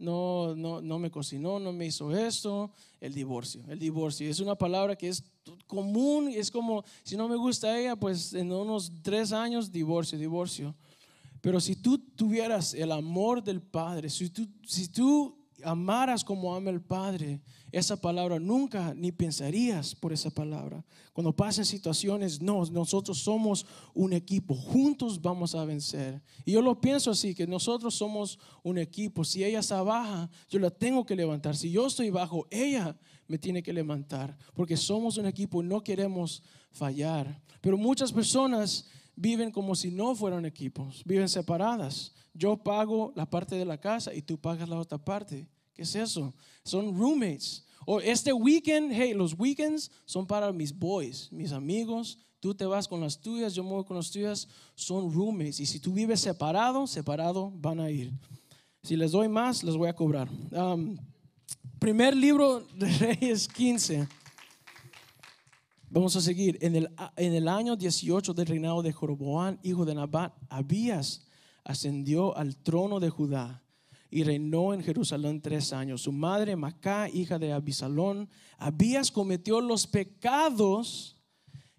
no, 0.00 0.56
no, 0.56 0.80
no 0.80 0.98
me 0.98 1.10
cocinó, 1.10 1.60
no 1.60 1.72
me 1.72 1.86
hizo 1.86 2.10
esto, 2.16 2.72
el 3.00 3.14
divorcio, 3.14 3.62
el 3.68 3.78
divorcio. 3.78 4.28
Es 4.28 4.40
una 4.40 4.56
palabra 4.56 4.96
que 4.96 5.08
es 5.08 5.22
común 5.66 6.28
es 6.28 6.50
como, 6.50 6.84
si 7.04 7.16
no 7.16 7.28
me 7.28 7.36
gusta 7.36 7.78
ella, 7.78 7.96
pues 7.96 8.32
en 8.34 8.50
unos 8.50 8.90
tres 9.02 9.32
años, 9.32 9.70
divorcio, 9.70 10.18
divorcio. 10.18 10.74
Pero 11.40 11.60
si 11.60 11.76
tú 11.76 11.98
tuvieras 11.98 12.74
el 12.74 12.92
amor 12.92 13.42
del 13.42 13.62
Padre, 13.62 14.10
si 14.10 14.28
tú, 14.30 14.48
si 14.66 14.88
tú 14.88 15.39
amaras 15.64 16.24
como 16.24 16.54
ama 16.54 16.70
el 16.70 16.80
Padre, 16.80 17.40
esa 17.72 18.00
palabra 18.00 18.38
nunca 18.38 18.94
ni 18.94 19.12
pensarías 19.12 19.94
por 19.94 20.12
esa 20.12 20.30
palabra. 20.30 20.84
Cuando 21.12 21.34
pasen 21.34 21.64
situaciones, 21.64 22.40
no, 22.40 22.64
nosotros 22.66 23.18
somos 23.18 23.66
un 23.94 24.12
equipo, 24.12 24.54
juntos 24.54 25.20
vamos 25.20 25.54
a 25.54 25.64
vencer. 25.64 26.20
Y 26.44 26.52
yo 26.52 26.62
lo 26.62 26.80
pienso 26.80 27.10
así, 27.10 27.34
que 27.34 27.46
nosotros 27.46 27.94
somos 27.94 28.38
un 28.62 28.78
equipo. 28.78 29.24
Si 29.24 29.44
ella 29.44 29.60
está 29.60 29.82
baja, 29.82 30.28
yo 30.48 30.58
la 30.58 30.70
tengo 30.70 31.06
que 31.06 31.14
levantar. 31.14 31.56
Si 31.56 31.70
yo 31.70 31.86
estoy 31.86 32.10
bajo, 32.10 32.46
ella 32.50 32.96
me 33.28 33.38
tiene 33.38 33.62
que 33.62 33.72
levantar, 33.72 34.36
porque 34.54 34.76
somos 34.76 35.16
un 35.16 35.26
equipo 35.26 35.62
y 35.62 35.66
no 35.66 35.84
queremos 35.84 36.42
fallar. 36.72 37.40
Pero 37.60 37.76
muchas 37.76 38.12
personas 38.12 38.88
viven 39.20 39.50
como 39.50 39.74
si 39.74 39.90
no 39.90 40.14
fueran 40.14 40.46
equipos, 40.46 41.02
viven 41.04 41.28
separadas. 41.28 42.12
Yo 42.32 42.56
pago 42.56 43.12
la 43.14 43.28
parte 43.28 43.54
de 43.54 43.66
la 43.66 43.78
casa 43.78 44.14
y 44.14 44.22
tú 44.22 44.38
pagas 44.38 44.68
la 44.68 44.78
otra 44.78 44.96
parte. 44.96 45.46
¿Qué 45.74 45.82
es 45.82 45.94
eso? 45.94 46.32
Son 46.64 46.96
roommates. 46.98 47.64
O 47.84 48.00
este 48.00 48.32
weekend, 48.32 48.92
hey, 48.92 49.12
los 49.14 49.38
weekends 49.38 49.90
son 50.06 50.26
para 50.26 50.52
mis 50.52 50.76
boys, 50.76 51.30
mis 51.32 51.52
amigos. 51.52 52.18
Tú 52.40 52.54
te 52.54 52.64
vas 52.64 52.88
con 52.88 53.00
las 53.02 53.20
tuyas, 53.20 53.54
yo 53.54 53.62
me 53.62 53.70
voy 53.70 53.84
con 53.84 53.96
las 53.96 54.10
tuyas. 54.10 54.48
Son 54.74 55.12
roommates. 55.12 55.60
Y 55.60 55.66
si 55.66 55.80
tú 55.80 55.92
vives 55.92 56.20
separado, 56.20 56.86
separado 56.86 57.52
van 57.54 57.80
a 57.80 57.90
ir. 57.90 58.12
Si 58.82 58.96
les 58.96 59.12
doy 59.12 59.28
más, 59.28 59.62
les 59.62 59.76
voy 59.76 59.88
a 59.88 59.94
cobrar. 59.94 60.30
Um, 60.50 60.96
primer 61.78 62.16
libro 62.16 62.60
de 62.74 62.86
Reyes 62.98 63.46
15. 63.48 64.08
Vamos 65.92 66.14
a 66.14 66.20
seguir. 66.20 66.56
En 66.60 66.76
el, 66.76 66.88
en 67.16 67.34
el 67.34 67.48
año 67.48 67.74
18 67.74 68.32
del 68.32 68.46
reinado 68.46 68.80
de 68.80 68.92
Joroboán, 68.92 69.58
hijo 69.64 69.84
de 69.84 69.96
Nabat, 69.96 70.32
Abías 70.48 71.26
ascendió 71.64 72.36
al 72.36 72.56
trono 72.56 73.00
de 73.00 73.10
Judá 73.10 73.64
y 74.08 74.22
reinó 74.22 74.72
en 74.72 74.84
Jerusalén 74.84 75.40
tres 75.40 75.72
años. 75.72 76.02
Su 76.02 76.12
madre, 76.12 76.54
Macá, 76.54 77.08
hija 77.08 77.40
de 77.40 77.52
Abisalón, 77.52 78.28
Abías 78.56 79.10
cometió 79.10 79.60
los 79.60 79.88
pecados 79.88 81.16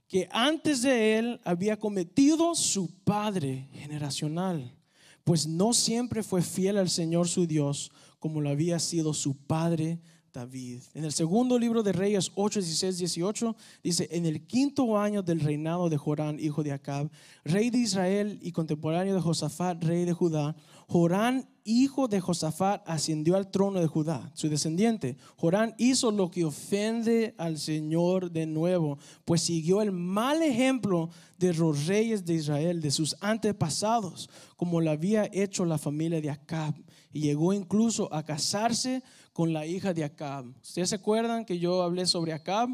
que 0.09 0.27
antes 0.33 0.81
de 0.81 1.17
él 1.17 1.41
había 1.45 1.79
cometido 1.79 2.53
su 2.53 2.93
padre 3.05 3.69
generacional, 3.71 4.75
pues 5.23 5.47
no 5.47 5.71
siempre 5.71 6.21
fue 6.21 6.41
fiel 6.41 6.77
al 6.77 6.89
Señor 6.89 7.29
su 7.29 7.47
Dios 7.47 7.93
como 8.19 8.41
lo 8.41 8.49
había 8.49 8.77
sido 8.77 9.13
su 9.13 9.37
padre 9.37 10.01
David. 10.33 10.81
En 10.93 11.03
el 11.03 11.11
segundo 11.11 11.59
libro 11.59 11.83
de 11.83 11.91
Reyes 11.91 12.31
8, 12.35 12.59
16, 12.61 12.97
18 12.97 13.55
dice, 13.83 14.07
en 14.11 14.25
el 14.25 14.45
quinto 14.45 14.97
año 14.97 15.21
del 15.21 15.41
reinado 15.41 15.89
de 15.89 15.97
Jorán, 15.97 16.39
hijo 16.39 16.63
de 16.63 16.71
Acab, 16.71 17.09
rey 17.43 17.69
de 17.69 17.79
Israel 17.79 18.39
y 18.41 18.51
contemporáneo 18.51 19.13
de 19.13 19.21
Josafat, 19.21 19.83
rey 19.83 20.05
de 20.05 20.13
Judá, 20.13 20.55
Jorán, 20.87 21.47
hijo 21.63 22.07
de 22.07 22.19
Josafat, 22.19 22.81
ascendió 22.85 23.35
al 23.35 23.51
trono 23.51 23.79
de 23.79 23.87
Judá, 23.87 24.31
su 24.33 24.49
descendiente. 24.49 25.17
Jorán 25.35 25.73
hizo 25.77 26.11
lo 26.11 26.31
que 26.31 26.45
ofende 26.45 27.33
al 27.37 27.57
Señor 27.57 28.31
de 28.31 28.45
nuevo, 28.45 28.97
pues 29.25 29.41
siguió 29.41 29.81
el 29.81 29.91
mal 29.91 30.41
ejemplo 30.41 31.09
de 31.37 31.53
los 31.53 31.87
reyes 31.87 32.25
de 32.25 32.35
Israel, 32.35 32.81
de 32.81 32.91
sus 32.91 33.15
antepasados, 33.21 34.29
como 34.55 34.81
lo 34.81 34.91
había 34.91 35.29
hecho 35.31 35.65
la 35.65 35.77
familia 35.77 36.21
de 36.21 36.29
Acab, 36.29 36.75
y 37.13 37.21
llegó 37.21 37.53
incluso 37.53 38.13
a 38.13 38.23
casarse 38.23 39.03
con 39.33 39.53
la 39.53 39.65
hija 39.65 39.93
de 39.93 40.03
Acab. 40.03 40.45
¿Ustedes 40.61 40.89
se 40.89 40.95
acuerdan 40.95 41.45
que 41.45 41.59
yo 41.59 41.81
hablé 41.83 42.05
sobre 42.05 42.33
Acab? 42.33 42.69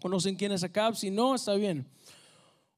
¿Conocen 0.00 0.36
quién 0.36 0.52
es 0.52 0.62
Acab? 0.62 0.94
Si 0.94 1.10
no, 1.10 1.34
está 1.34 1.54
bien. 1.54 1.88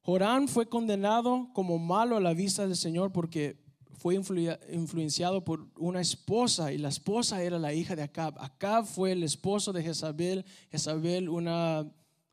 Jorán 0.01 0.47
fue 0.47 0.67
condenado 0.67 1.49
como 1.53 1.77
malo 1.77 2.17
a 2.17 2.21
la 2.21 2.33
vista 2.33 2.65
del 2.65 2.75
Señor 2.75 3.11
porque 3.11 3.57
fue 3.97 4.15
influenciado 4.15 5.43
por 5.43 5.67
una 5.77 5.99
esposa 5.99 6.71
y 6.71 6.77
la 6.77 6.87
esposa 6.87 7.43
era 7.43 7.59
la 7.59 7.73
hija 7.73 7.95
de 7.95 8.03
Acab. 8.03 8.39
Acab 8.39 8.85
fue 8.85 9.11
el 9.11 9.23
esposo 9.23 9.73
de 9.73 9.83
Jezabel, 9.83 10.45
Jezabel 10.71 11.27
una 11.27 11.85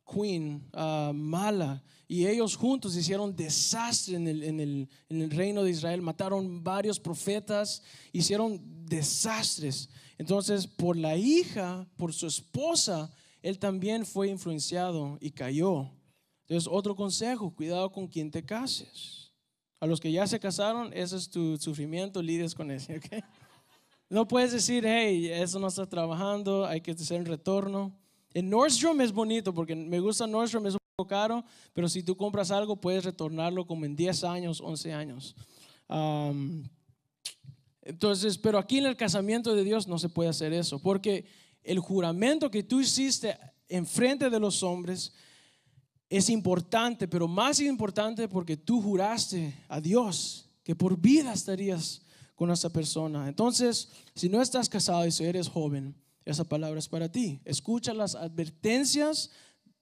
queen 0.06 0.62
ah, 0.72 1.10
mala 1.12 1.82
y 2.08 2.26
ellos 2.26 2.56
juntos 2.56 2.96
hicieron 2.96 3.34
desastre 3.34 4.14
en 4.16 4.60
el, 4.60 5.30
reino 5.30 5.64
de 5.64 5.70
Israel, 5.70 6.02
mataron 6.02 6.62
varios 6.62 7.00
profetas, 7.00 7.82
hicieron 8.12 8.60
desastres. 8.86 9.88
Entonces, 10.18 10.66
por 10.66 10.96
la 10.96 11.16
hija, 11.16 11.86
por 11.96 12.12
su 12.12 12.26
esposa, 12.26 13.10
él 13.42 13.58
también 13.58 14.06
fue 14.06 14.28
influenciado 14.28 15.18
y 15.20 15.30
cayó. 15.30 15.90
Entonces, 16.42 16.68
otro 16.70 16.94
consejo, 16.94 17.54
cuidado 17.54 17.90
con 17.90 18.06
quien 18.06 18.30
te 18.30 18.44
cases. 18.44 19.32
A 19.78 19.86
los 19.86 20.00
que 20.00 20.10
ya 20.10 20.26
se 20.26 20.40
casaron, 20.40 20.90
ese 20.94 21.16
es 21.16 21.28
tu 21.28 21.56
sufrimiento, 21.58 22.22
lides 22.22 22.54
con 22.54 22.70
ese, 22.70 23.00
No 24.08 24.28
puedes 24.28 24.52
decir, 24.52 24.84
hey, 24.86 25.28
eso 25.32 25.58
no 25.58 25.66
está 25.66 25.86
trabajando, 25.86 26.64
hay 26.64 26.80
que 26.80 26.92
hacer 26.92 27.20
un 27.20 27.26
retorno. 27.26 27.92
En 28.32 28.48
Nordstrom 28.48 29.00
es 29.00 29.12
bonito 29.12 29.52
porque 29.52 29.74
me 29.74 29.98
gusta 29.98 30.26
Nordstrom, 30.26 30.66
es 30.66 30.74
un 30.74 30.80
poco 30.96 31.08
caro, 31.08 31.44
pero 31.72 31.88
si 31.88 32.02
tú 32.02 32.16
compras 32.16 32.50
algo 32.50 32.76
puedes 32.76 33.04
retornarlo 33.04 33.66
como 33.66 33.84
en 33.84 33.96
10 33.96 34.24
años, 34.24 34.60
11 34.60 34.92
años. 34.92 35.34
Entonces, 37.86 38.36
pero 38.36 38.58
aquí 38.58 38.78
en 38.78 38.86
el 38.86 38.96
casamiento 38.96 39.54
de 39.54 39.62
Dios 39.62 39.86
no 39.86 39.98
se 39.98 40.08
puede 40.08 40.28
hacer 40.28 40.52
eso, 40.52 40.80
porque 40.80 41.24
el 41.62 41.78
juramento 41.78 42.50
que 42.50 42.64
tú 42.64 42.80
hiciste 42.80 43.38
en 43.68 43.86
frente 43.86 44.28
de 44.28 44.40
los 44.40 44.64
hombres 44.64 45.12
es 46.08 46.28
importante, 46.28 47.06
pero 47.06 47.28
más 47.28 47.60
importante 47.60 48.28
porque 48.28 48.56
tú 48.56 48.82
juraste 48.82 49.54
a 49.68 49.80
Dios 49.80 50.48
que 50.64 50.74
por 50.74 51.00
vida 51.00 51.32
estarías 51.32 52.02
con 52.34 52.50
esa 52.50 52.70
persona. 52.70 53.28
Entonces, 53.28 53.88
si 54.14 54.28
no 54.28 54.42
estás 54.42 54.68
casado 54.68 55.06
y 55.06 55.12
si 55.12 55.24
eres 55.24 55.48
joven, 55.48 55.94
esa 56.24 56.42
palabra 56.42 56.80
es 56.80 56.88
para 56.88 57.10
ti. 57.10 57.40
Escucha 57.44 57.94
las 57.94 58.16
advertencias 58.16 59.30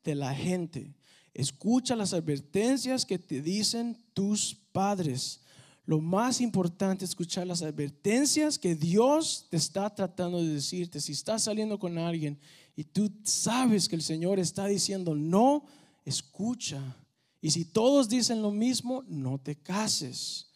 de 0.03 0.15
la 0.15 0.35
gente. 0.35 0.95
Escucha 1.33 1.97
las 1.97 2.13
advertencias 2.13 3.07
que 3.07 3.19
te 3.19 3.41
dicen 3.41 3.99
tus 4.13 4.55
padres 4.73 5.44
lo 5.87 6.01
más 6.01 6.41
importante 6.41 7.05
es 7.05 7.11
escuchar 7.11 7.47
las 7.47 7.63
advertencias 7.63 8.59
que 8.59 8.75
Dios 8.75 9.47
te 9.51 9.59
está 9.59 9.95
tratando 9.95 10.43
de 10.43 10.55
decirte. 10.55 11.01
Si 11.01 11.13
estás 11.13 11.43
saliendo 11.45 11.79
con 11.79 11.99
alguien 11.99 12.39
y 12.75 12.85
tú 12.85 13.13
sabes 13.23 13.89
que 13.89 13.97
el 13.97 14.03
Señor 14.03 14.39
está 14.39 14.67
diciendo 14.67 15.15
no, 15.15 15.65
escucha. 16.05 16.97
Y 17.43 17.51
si 17.51 17.67
todos 17.67 18.09
dicen 18.09 18.41
lo 18.41 18.51
mismo, 18.51 19.05
no 19.07 19.39
te 19.39 19.57
cases. 19.57 20.47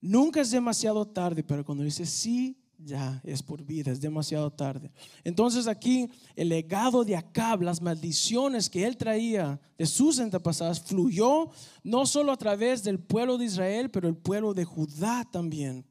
Nunca 0.00 0.40
es 0.40 0.50
demasiado 0.50 1.06
tarde, 1.06 1.44
pero 1.44 1.64
cuando 1.64 1.84
dices 1.84 2.10
sí, 2.10 2.58
ya 2.78 3.20
es 3.24 3.42
por 3.42 3.62
vida, 3.62 3.90
es 3.90 4.00
demasiado 4.00 4.50
tarde. 4.50 4.90
Entonces 5.22 5.66
aquí 5.66 6.08
el 6.36 6.48
legado 6.48 7.04
de 7.04 7.16
Acab, 7.16 7.62
las 7.62 7.80
maldiciones 7.80 8.68
que 8.68 8.86
él 8.86 8.96
traía 8.96 9.60
de 9.78 9.86
sus 9.86 10.18
antepasados, 10.18 10.80
fluyó 10.80 11.50
no 11.82 12.06
solo 12.06 12.32
a 12.32 12.36
través 12.36 12.82
del 12.82 12.98
pueblo 12.98 13.38
de 13.38 13.46
Israel, 13.46 13.90
pero 13.90 14.08
el 14.08 14.16
pueblo 14.16 14.54
de 14.54 14.64
Judá 14.64 15.24
también. 15.30 15.84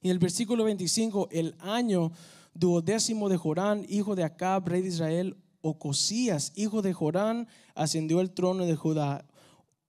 Y 0.00 0.08
en 0.08 0.12
el 0.12 0.18
versículo 0.18 0.64
25, 0.64 1.28
el 1.32 1.54
año 1.58 2.12
duodécimo 2.54 3.28
de 3.28 3.36
Jorán, 3.36 3.84
hijo 3.88 4.14
de 4.14 4.24
Acab, 4.24 4.68
rey 4.68 4.82
de 4.82 4.88
Israel, 4.88 5.36
Ocosías, 5.60 6.52
hijo 6.56 6.82
de 6.82 6.92
Jorán, 6.92 7.48
ascendió 7.74 8.20
al 8.20 8.32
trono 8.32 8.66
de 8.66 8.76
Judá. 8.76 9.26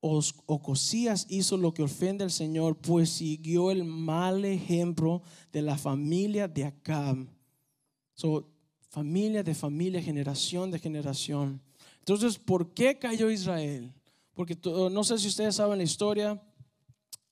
Ocosías 0.08 1.26
hizo 1.30 1.58
lo 1.58 1.74
que 1.74 1.82
ofende 1.82 2.24
al 2.24 2.30
Señor, 2.30 2.78
pues 2.78 3.10
siguió 3.10 3.72
el 3.72 3.84
mal 3.84 4.46
ejemplo 4.46 5.24
de 5.52 5.64
la 5.64 5.80
familia 5.80 6.48
de 6.48 6.66
Acab. 6.66 7.26
So, 8.14 8.48
familia 8.90 9.42
de 9.42 9.56
familia, 9.56 10.00
generación 10.04 10.70
de 10.70 10.78
generación. 10.78 11.60
Entonces, 12.00 12.38
¿por 12.38 12.72
qué 12.76 13.00
cayó 13.00 13.32
Israel? 13.32 13.92
Porque 14.36 14.56
no 14.64 15.04
sé 15.04 15.18
si 15.18 15.28
ustedes 15.28 15.56
saben 15.56 15.80
la 15.80 15.84
historia. 15.84 16.40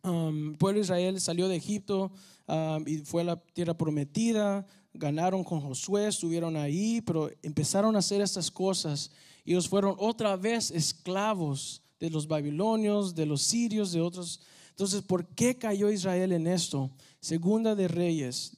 um, 0.03 0.53
el 0.53 0.57
pueblo 0.57 0.79
de 0.79 0.85
Israel 0.85 1.21
salió 1.21 1.47
de 1.47 1.57
Egipto 1.57 2.11
um, 2.47 2.87
y 2.87 2.97
fue 3.05 3.21
a 3.21 3.25
la 3.25 3.35
tierra 3.35 3.77
prometida, 3.77 4.65
ganaron 4.93 5.43
con 5.43 5.61
Josué, 5.61 6.07
estuvieron 6.07 6.57
ahí, 6.57 7.01
pero 7.01 7.29
empezaron 7.43 7.95
a 7.95 7.99
hacer 7.99 8.19
estas 8.19 8.49
cosas. 8.49 9.11
y 9.45 9.51
Ellos 9.51 9.69
fueron 9.69 9.95
otra 9.99 10.35
vez 10.37 10.71
esclavos 10.71 11.82
de 12.03 12.09
los 12.09 12.27
babilonios, 12.27 13.15
de 13.15 13.25
los 13.25 13.43
sirios, 13.43 13.93
de 13.93 14.01
otros. 14.01 14.41
Entonces, 14.71 15.01
¿por 15.01 15.25
qué 15.25 15.57
cayó 15.57 15.89
Israel 15.89 16.33
en 16.33 16.47
esto? 16.47 16.91
Segunda 17.21 17.75
de 17.75 17.87
Reyes 17.87 18.57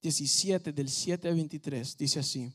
17, 0.00 0.72
del 0.72 0.88
7 0.88 1.26
al 1.26 1.34
23, 1.34 1.96
dice 1.98 2.20
así. 2.20 2.52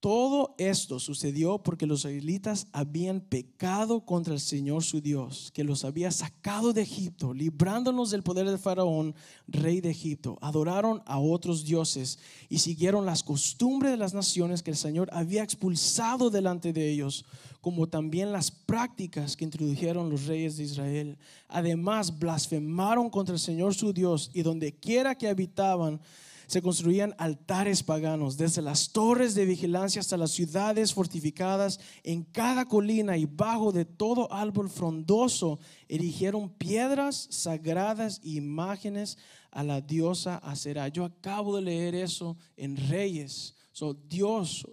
Todo 0.00 0.54
esto 0.58 1.00
sucedió 1.00 1.58
porque 1.58 1.84
los 1.84 2.00
israelitas 2.00 2.68
habían 2.72 3.20
pecado 3.20 4.06
contra 4.06 4.32
el 4.32 4.38
Señor 4.38 4.84
su 4.84 5.00
Dios, 5.00 5.50
que 5.52 5.64
los 5.64 5.84
había 5.84 6.12
sacado 6.12 6.72
de 6.72 6.82
Egipto, 6.82 7.34
librándonos 7.34 8.12
del 8.12 8.22
poder 8.22 8.48
de 8.48 8.58
Faraón, 8.58 9.16
rey 9.48 9.80
de 9.80 9.90
Egipto. 9.90 10.38
Adoraron 10.40 11.02
a 11.04 11.18
otros 11.18 11.64
dioses 11.64 12.20
y 12.48 12.60
siguieron 12.60 13.06
las 13.06 13.24
costumbres 13.24 13.90
de 13.90 13.98
las 13.98 14.14
naciones 14.14 14.62
que 14.62 14.70
el 14.70 14.76
Señor 14.76 15.08
había 15.12 15.42
expulsado 15.42 16.30
delante 16.30 16.72
de 16.72 16.90
ellos, 16.90 17.24
como 17.60 17.88
también 17.88 18.30
las 18.30 18.52
prácticas 18.52 19.36
que 19.36 19.46
introdujeron 19.46 20.10
los 20.10 20.26
reyes 20.26 20.58
de 20.58 20.62
Israel. 20.62 21.18
Además, 21.48 22.16
blasfemaron 22.16 23.10
contra 23.10 23.34
el 23.34 23.40
Señor 23.40 23.74
su 23.74 23.92
Dios 23.92 24.30
y 24.32 24.42
donde 24.42 24.72
quiera 24.72 25.16
que 25.16 25.26
habitaban, 25.26 26.00
se 26.48 26.62
construían 26.62 27.14
altares 27.18 27.82
paganos, 27.82 28.38
desde 28.38 28.62
las 28.62 28.90
torres 28.90 29.34
de 29.34 29.44
vigilancia 29.44 30.00
hasta 30.00 30.16
las 30.16 30.30
ciudades 30.30 30.94
fortificadas, 30.94 31.78
en 32.02 32.24
cada 32.24 32.64
colina 32.64 33.18
y 33.18 33.26
bajo 33.26 33.70
de 33.70 33.84
todo 33.84 34.32
árbol 34.32 34.70
frondoso, 34.70 35.58
erigieron 35.88 36.48
piedras 36.48 37.28
sagradas 37.30 38.22
e 38.24 38.30
imágenes 38.30 39.18
a 39.50 39.62
la 39.62 39.82
diosa 39.82 40.38
Aserá. 40.38 40.88
Yo 40.88 41.04
acabo 41.04 41.54
de 41.54 41.62
leer 41.62 41.94
eso 41.94 42.38
en 42.56 42.78
Reyes. 42.78 43.54
So, 43.72 43.92
Dios 43.92 44.66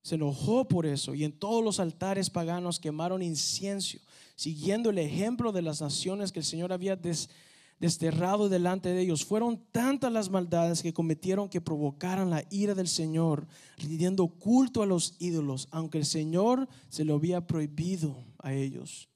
se 0.00 0.14
enojó 0.14 0.66
por 0.66 0.86
eso 0.86 1.14
y 1.14 1.24
en 1.24 1.32
todos 1.32 1.62
los 1.62 1.80
altares 1.80 2.30
paganos 2.30 2.80
quemaron 2.80 3.20
incienso, 3.20 3.98
siguiendo 4.36 4.88
el 4.88 4.98
ejemplo 4.98 5.52
de 5.52 5.60
las 5.60 5.82
naciones 5.82 6.32
que 6.32 6.38
el 6.38 6.46
Señor 6.46 6.72
había 6.72 6.96
des 6.96 7.28
desterrado 7.78 8.48
delante 8.48 8.90
de 8.90 9.02
ellos. 9.02 9.24
Fueron 9.24 9.62
tantas 9.70 10.12
las 10.12 10.30
maldades 10.30 10.82
que 10.82 10.92
cometieron 10.92 11.48
que 11.48 11.60
provocaron 11.60 12.30
la 12.30 12.44
ira 12.50 12.74
del 12.74 12.88
Señor, 12.88 13.46
rindiendo 13.78 14.26
culto 14.28 14.82
a 14.82 14.86
los 14.86 15.16
ídolos, 15.18 15.68
aunque 15.70 15.98
el 15.98 16.06
Señor 16.06 16.68
se 16.88 17.04
lo 17.04 17.14
había 17.14 17.46
prohibido 17.46 18.24
a 18.38 18.52
ellos. 18.52 19.08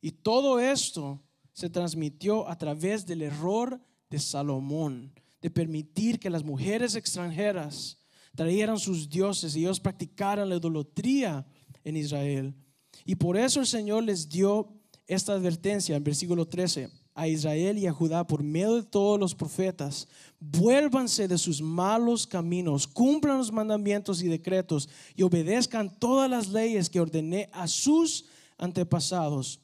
Y 0.00 0.12
todo 0.12 0.58
esto 0.60 1.22
se 1.52 1.70
transmitió 1.70 2.48
a 2.48 2.56
través 2.56 3.06
del 3.06 3.22
error 3.22 3.80
de 4.10 4.18
Salomón, 4.18 5.12
de 5.40 5.50
permitir 5.50 6.18
que 6.18 6.30
las 6.30 6.44
mujeres 6.44 6.94
extranjeras 6.94 7.98
trajeran 8.34 8.78
sus 8.78 9.08
dioses 9.08 9.54
y 9.54 9.60
ellos 9.60 9.80
practicaran 9.80 10.48
la 10.48 10.56
idolatría 10.56 11.46
en 11.84 11.96
Israel. 11.96 12.54
Y 13.04 13.14
por 13.14 13.36
eso 13.36 13.60
el 13.60 13.66
Señor 13.66 14.04
les 14.04 14.28
dio 14.28 14.68
esta 15.06 15.32
advertencia 15.32 15.96
en 15.96 16.04
versículo 16.04 16.46
13 16.46 17.01
a 17.14 17.28
Israel 17.28 17.78
y 17.78 17.86
a 17.86 17.92
Judá 17.92 18.26
por 18.26 18.42
medio 18.42 18.76
de 18.76 18.82
todos 18.82 19.20
los 19.20 19.34
profetas, 19.34 20.08
vuélvanse 20.40 21.28
de 21.28 21.38
sus 21.38 21.60
malos 21.60 22.26
caminos, 22.26 22.86
cumplan 22.86 23.38
los 23.38 23.52
mandamientos 23.52 24.22
y 24.22 24.28
decretos 24.28 24.88
y 25.14 25.22
obedezcan 25.22 25.94
todas 25.98 26.30
las 26.30 26.48
leyes 26.48 26.88
que 26.88 27.00
ordené 27.00 27.50
a 27.52 27.68
sus 27.68 28.24
antepasados 28.56 29.60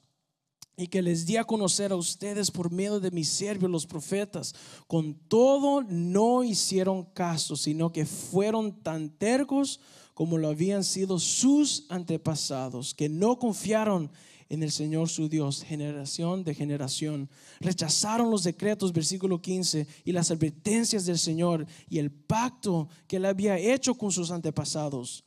y 0.76 0.86
que 0.86 1.02
les 1.02 1.26
di 1.26 1.36
a 1.36 1.44
conocer 1.44 1.90
a 1.90 1.96
ustedes 1.96 2.50
por 2.50 2.70
medio 2.70 3.00
de 3.00 3.10
mis 3.10 3.28
siervos 3.28 3.68
los 3.68 3.84
profetas. 3.84 4.54
Con 4.86 5.14
todo 5.14 5.82
no 5.82 6.44
hicieron 6.44 7.04
caso, 7.04 7.56
sino 7.56 7.90
que 7.90 8.06
fueron 8.06 8.80
tan 8.80 9.10
tercos 9.10 9.80
como 10.18 10.36
lo 10.36 10.48
habían 10.48 10.82
sido 10.82 11.20
sus 11.20 11.86
antepasados, 11.90 12.92
que 12.92 13.08
no 13.08 13.38
confiaron 13.38 14.10
en 14.48 14.64
el 14.64 14.72
Señor 14.72 15.08
su 15.08 15.28
Dios, 15.28 15.62
generación 15.62 16.42
de 16.42 16.56
generación. 16.56 17.30
Rechazaron 17.60 18.28
los 18.28 18.42
decretos, 18.42 18.92
versículo 18.92 19.40
15, 19.40 19.86
y 20.04 20.10
las 20.10 20.32
advertencias 20.32 21.06
del 21.06 21.20
Señor 21.20 21.68
y 21.88 22.00
el 22.00 22.10
pacto 22.10 22.88
que 23.06 23.18
él 23.18 23.26
había 23.26 23.58
hecho 23.58 23.94
con 23.94 24.10
sus 24.10 24.32
antepasados. 24.32 25.22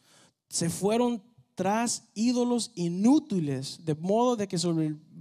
Se 0.50 0.70
fueron 0.70 1.24
tras 1.56 2.10
ídolos 2.14 2.72
inútiles, 2.76 3.80
de 3.86 3.96
modo 3.96 4.36
de 4.36 4.50
que 4.50 4.58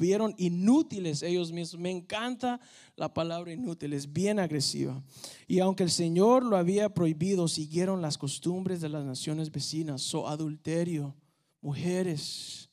sobrevivieron 0.01 0.35
inútiles 0.39 1.23
ellos 1.23 1.53
mismos. 1.53 1.81
Me 1.81 1.91
encanta 1.91 2.59
la 2.97 3.13
palabra 3.13 3.53
inútil, 3.53 3.93
es 3.93 4.11
bien 4.11 4.39
agresiva. 4.39 5.03
Y 5.47 5.59
aunque 5.61 5.83
el 5.83 5.91
Señor 5.91 6.43
lo 6.43 6.57
había 6.57 6.89
prohibido, 6.89 7.49
siguieron 7.49 8.01
las 8.01 8.17
costumbres 8.17 8.81
de 8.81 8.89
las 8.89 9.05
naciones 9.05 9.51
vecinas, 9.51 10.01
so 10.01 10.27
adulterio, 10.27 11.15
mujeres, 11.61 12.71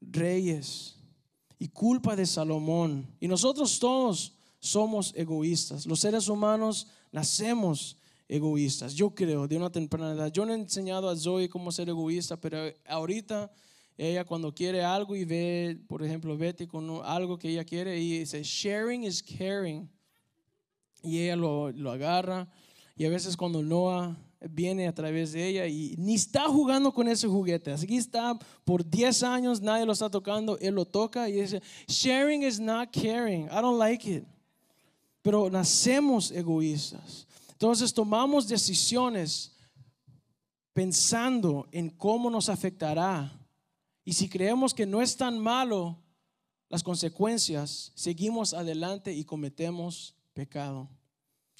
reyes 0.00 0.96
y 1.58 1.68
culpa 1.68 2.14
de 2.14 2.24
Salomón. 2.24 3.08
Y 3.18 3.26
nosotros 3.26 3.80
todos 3.80 4.34
somos 4.60 5.12
egoístas. 5.16 5.86
Los 5.86 5.98
seres 5.98 6.28
humanos 6.28 6.86
nacemos 7.10 7.96
egoístas. 8.28 8.94
Yo 8.94 9.10
creo, 9.10 9.48
de 9.48 9.56
una 9.56 9.70
temprana 9.70 10.12
edad. 10.12 10.30
Yo 10.30 10.46
no 10.46 10.52
he 10.52 10.56
enseñado 10.56 11.08
a 11.08 11.16
Zoe 11.16 11.48
cómo 11.48 11.72
ser 11.72 11.88
egoísta, 11.88 12.40
pero 12.40 12.58
ahorita 12.86 13.50
ella 13.98 14.24
cuando 14.24 14.54
quiere 14.54 14.82
algo 14.82 15.16
y 15.16 15.24
ve, 15.24 15.78
por 15.88 16.04
ejemplo, 16.04 16.38
Betty 16.38 16.68
con 16.68 17.02
algo 17.04 17.36
que 17.36 17.50
ella 17.50 17.64
quiere 17.64 17.98
y 17.98 18.20
dice, 18.20 18.42
sharing 18.44 19.02
is 19.02 19.22
caring. 19.22 19.90
Y 21.02 21.18
ella 21.18 21.36
lo, 21.36 21.70
lo 21.72 21.90
agarra. 21.90 22.48
Y 22.96 23.04
a 23.04 23.10
veces 23.10 23.36
cuando 23.36 23.60
Noah 23.60 24.16
viene 24.40 24.86
a 24.86 24.94
través 24.94 25.32
de 25.32 25.46
ella 25.46 25.66
y 25.66 25.96
ni 25.98 26.14
está 26.14 26.44
jugando 26.44 26.92
con 26.92 27.08
ese 27.08 27.26
juguete. 27.26 27.72
Así 27.72 27.86
que 27.86 27.96
está 27.96 28.38
por 28.64 28.88
10 28.88 29.22
años, 29.24 29.60
nadie 29.60 29.84
lo 29.84 29.92
está 29.92 30.08
tocando, 30.08 30.56
él 30.58 30.74
lo 30.74 30.84
toca 30.84 31.28
y 31.28 31.32
dice, 31.32 31.60
sharing 31.88 32.42
is 32.42 32.60
not 32.60 32.90
caring, 32.92 33.46
I 33.46 33.60
don't 33.60 33.78
like 33.78 34.08
it. 34.08 34.24
Pero 35.22 35.50
nacemos 35.50 36.30
egoístas. 36.30 37.26
Entonces 37.50 37.92
tomamos 37.92 38.46
decisiones 38.46 39.56
pensando 40.72 41.66
en 41.72 41.90
cómo 41.90 42.30
nos 42.30 42.48
afectará. 42.48 43.37
Y 44.08 44.14
si 44.14 44.26
creemos 44.26 44.72
que 44.72 44.86
no 44.86 45.02
es 45.02 45.18
tan 45.18 45.38
malo 45.38 45.98
las 46.70 46.82
consecuencias, 46.82 47.92
seguimos 47.94 48.54
adelante 48.54 49.12
y 49.12 49.22
cometemos 49.22 50.14
pecado 50.32 50.88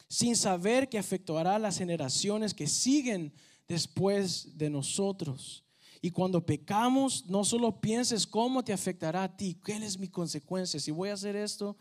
sin 0.08 0.34
saber 0.34 0.88
que 0.88 0.96
afectará 0.96 1.56
a 1.56 1.58
las 1.58 1.76
generaciones 1.76 2.54
que 2.54 2.66
siguen 2.66 3.34
después 3.68 4.56
de 4.56 4.70
nosotros. 4.70 5.62
Y 6.00 6.10
cuando 6.10 6.46
pecamos, 6.46 7.26
no 7.26 7.44
solo 7.44 7.82
pienses 7.82 8.26
cómo 8.26 8.64
te 8.64 8.72
afectará 8.72 9.24
a 9.24 9.36
ti, 9.36 9.54
cuál 9.62 9.82
es 9.82 9.98
mi 9.98 10.08
consecuencia. 10.08 10.80
Si 10.80 10.90
voy 10.90 11.10
a 11.10 11.14
hacer 11.14 11.36
esto, 11.36 11.76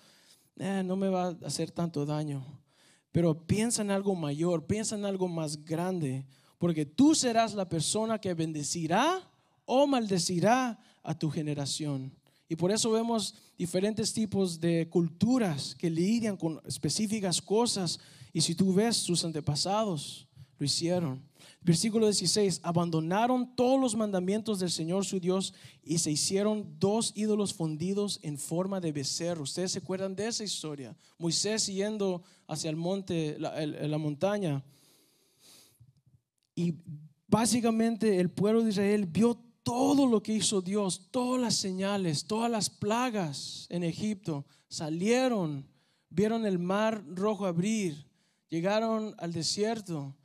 eh, 0.57 0.83
no 0.83 0.97
me 0.97 1.07
va 1.07 1.27
a 1.27 1.37
hacer 1.45 1.71
tanto 1.71 2.05
daño. 2.05 2.45
Pero 3.13 3.47
piensa 3.47 3.83
en 3.83 3.91
algo 3.91 4.15
mayor, 4.15 4.65
piensa 4.65 4.97
en 4.97 5.05
algo 5.05 5.29
más 5.29 5.63
grande, 5.63 6.25
porque 6.57 6.85
tú 6.85 7.15
serás 7.15 7.53
la 7.53 7.69
persona 7.69 8.19
que 8.19 8.33
bendecirá 8.33 9.31
o 9.67 9.85
maldecirá 9.85 10.79
a 11.03 11.13
tu 11.13 11.29
generación. 11.29 12.11
Y 12.49 12.55
por 12.55 12.71
eso 12.71 12.89
vemos 12.89 13.35
diferentes 13.55 14.11
tipos 14.13 14.59
de 14.59 14.89
culturas 14.89 15.75
que 15.75 15.91
lidian 15.91 16.37
con 16.37 16.59
específicas 16.65 17.39
cosas 17.39 17.99
y 18.33 18.41
si 18.41 18.55
tú 18.55 18.73
ves, 18.73 18.97
sus 18.97 19.23
antepasados 19.25 20.27
lo 20.57 20.65
hicieron. 20.65 21.23
Versículo 21.61 22.05
16, 22.05 22.61
abandonaron 22.63 23.55
todos 23.55 23.79
los 23.79 23.95
mandamientos 23.95 24.59
del 24.59 24.71
Señor 24.71 25.05
su 25.05 25.19
Dios 25.19 25.53
y 25.83 25.97
se 25.97 26.11
hicieron 26.11 26.75
dos 26.79 27.11
ídolos 27.15 27.53
fundidos 27.53 28.19
en 28.21 28.37
forma 28.37 28.79
de 28.79 28.91
becerro. 28.91 29.43
Ustedes 29.43 29.73
se 29.73 29.79
acuerdan 29.79 30.15
de 30.15 30.27
esa 30.27 30.43
historia. 30.43 30.95
Moisés 31.17 31.67
yendo 31.67 32.23
hacia 32.47 32.69
el 32.69 32.75
monte, 32.75 33.37
la, 33.39 33.97
montaña. 33.97 34.63
Y 36.55 36.75
básicamente 37.27 38.19
el 38.19 38.29
pueblo 38.29 38.63
de 38.63 38.69
Israel 38.69 39.05
vio 39.05 39.46
todo 39.67 40.07
lo 40.07 40.23
que 40.23 40.31
hizo 40.31 40.61
Dios, 40.61 41.09
todas 41.11 41.41
las 41.41 41.55
señales, 41.55 42.23
todas 42.23 42.49
las 42.49 42.69
plagas 42.69 43.67
en 43.69 43.83
Egipto. 43.83 44.45
Salieron, 44.69 45.67
vieron 46.09 46.45
el 46.45 46.57
mar 46.57 47.03
rojo 47.05 47.45
abrir, 47.45 48.07
Llegaron 48.49 49.13
al 49.17 49.33
desierto 49.33 50.15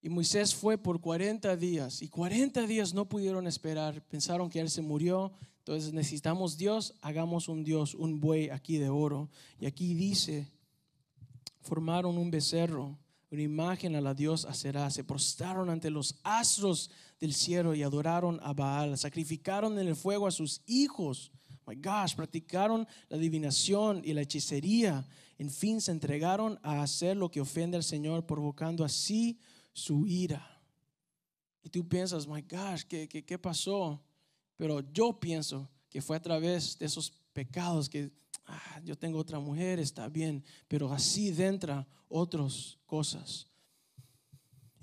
y 0.00 0.08
Moisés 0.08 0.54
fue 0.54 0.78
por 0.78 1.00
40 1.00 1.56
días 1.56 2.00
y 2.00 2.08
40 2.08 2.68
días 2.68 2.94
no 2.94 3.08
pudieron 3.08 3.48
esperar. 3.48 4.00
Pensaron 4.06 4.48
que 4.48 4.60
él 4.60 4.70
se 4.70 4.80
murió. 4.80 5.32
Entonces 5.58 5.92
necesitamos 5.92 6.56
Dios, 6.56 6.94
hagamos 7.00 7.48
un 7.48 7.64
Dios, 7.64 7.96
un 7.96 8.20
buey 8.20 8.48
aquí 8.50 8.78
de 8.78 8.90
oro. 8.90 9.28
Y 9.58 9.66
aquí 9.66 9.94
dice, 9.94 10.46
formaron 11.62 12.16
un 12.16 12.30
becerro, 12.30 12.96
una 13.32 13.42
imagen 13.42 13.96
a 13.96 14.00
la 14.00 14.14
diosa 14.14 14.54
Será, 14.54 14.88
se 14.88 15.02
prostraron 15.02 15.68
ante 15.68 15.90
los 15.90 16.20
astros 16.22 16.92
del 17.22 17.34
cielo 17.34 17.74
y 17.74 17.82
adoraron 17.82 18.38
a 18.42 18.52
Baal, 18.52 18.98
sacrificaron 18.98 19.78
en 19.78 19.88
el 19.88 19.96
fuego 19.96 20.26
a 20.26 20.30
sus 20.30 20.60
hijos 20.66 21.32
My 21.66 21.76
gosh, 21.76 22.14
practicaron 22.14 22.86
la 23.08 23.16
adivinación 23.16 24.02
y 24.04 24.12
la 24.12 24.22
hechicería. 24.22 25.06
En 25.38 25.50
fin, 25.50 25.80
se 25.80 25.92
entregaron 25.92 26.58
a 26.62 26.82
hacer 26.82 27.16
lo 27.16 27.30
que 27.30 27.40
ofende 27.40 27.76
al 27.76 27.84
Señor, 27.84 28.26
provocando 28.26 28.84
así 28.84 29.38
su 29.72 30.06
ira. 30.06 30.60
Y 31.62 31.70
tú 31.70 31.86
piensas, 31.86 32.26
my 32.26 32.42
gosh, 32.42 32.82
¿qué, 32.88 33.08
qué, 33.08 33.24
qué 33.24 33.38
pasó? 33.38 34.02
Pero 34.56 34.80
yo 34.92 35.18
pienso 35.18 35.70
que 35.88 36.02
fue 36.02 36.16
a 36.16 36.22
través 36.22 36.78
de 36.78 36.86
esos 36.86 37.12
pecados 37.32 37.88
que 37.88 38.10
ah, 38.46 38.80
yo 38.84 38.96
tengo 38.96 39.18
otra 39.18 39.38
mujer, 39.38 39.78
está 39.78 40.08
bien, 40.08 40.44
pero 40.66 40.92
así 40.92 41.30
dentro 41.30 41.86
otras 42.08 42.78
cosas. 42.86 43.46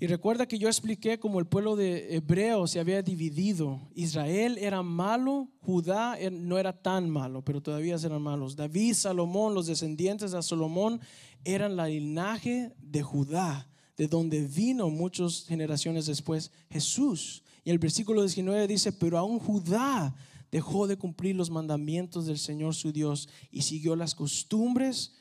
Y 0.02 0.06
recuerda 0.06 0.48
que 0.48 0.58
yo 0.58 0.66
expliqué 0.66 1.18
cómo 1.18 1.40
el 1.40 1.46
pueblo 1.46 1.76
de 1.76 2.16
Hebreo 2.16 2.66
se 2.66 2.80
había 2.80 3.02
dividido. 3.02 3.78
Israel 3.94 4.56
era 4.56 4.82
malo, 4.82 5.50
Judá 5.60 6.18
er, 6.18 6.32
no 6.32 6.56
era 6.56 6.72
tan 6.72 7.10
malo, 7.10 7.44
pero 7.44 7.60
todavía 7.60 7.96
eran 7.96 8.22
malos. 8.22 8.56
David, 8.56 8.94
Salomón, 8.94 9.54
los 9.54 9.66
descendientes 9.66 10.32
de 10.32 10.42
Salomón 10.42 11.02
eran 11.44 11.76
la 11.76 11.86
linaje 11.86 12.72
de 12.78 13.02
Judá, 13.02 13.68
de 13.98 14.08
donde 14.08 14.46
vino 14.46 14.88
muchas 14.88 15.44
generaciones 15.44 16.06
después 16.06 16.50
Jesús. 16.70 17.42
Y 17.62 17.68
el 17.68 17.78
versículo 17.78 18.22
19 18.22 18.66
dice, 18.68 18.92
pero 18.92 19.18
aún 19.18 19.38
Judá 19.38 20.14
dejó 20.50 20.86
de 20.86 20.96
cumplir 20.96 21.36
los 21.36 21.50
mandamientos 21.50 22.24
del 22.24 22.38
Señor 22.38 22.74
su 22.74 22.90
Dios 22.90 23.28
y 23.50 23.60
siguió 23.60 23.94
las 23.96 24.14
costumbres 24.14 25.12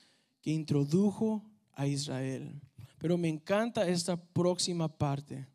que 0.42 0.52
introdujo 0.52 1.44
a 1.74 1.86
Israel. 1.86 2.62
Pero 3.00 3.18
me 3.18 3.30
encanta 3.30 3.88
esta 3.88 4.22
próxima 4.22 4.88
parte, 4.88 5.48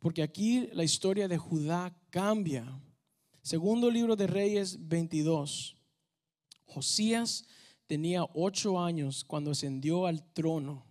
porque 0.00 0.22
aquí 0.22 0.68
la 0.72 0.84
historia 0.84 1.28
de 1.28 1.38
Judá 1.38 1.96
cambia. 2.10 2.66
Segundo 3.42 3.88
libro 3.90 4.16
de 4.16 4.26
Reyes 4.26 4.76
22. 4.88 5.76
Josías 6.66 7.44
tenía 7.86 8.24
ocho 8.34 8.78
años 8.78 9.24
cuando 9.24 9.52
ascendió 9.52 10.06
al 10.06 10.22
trono. 10.32 10.84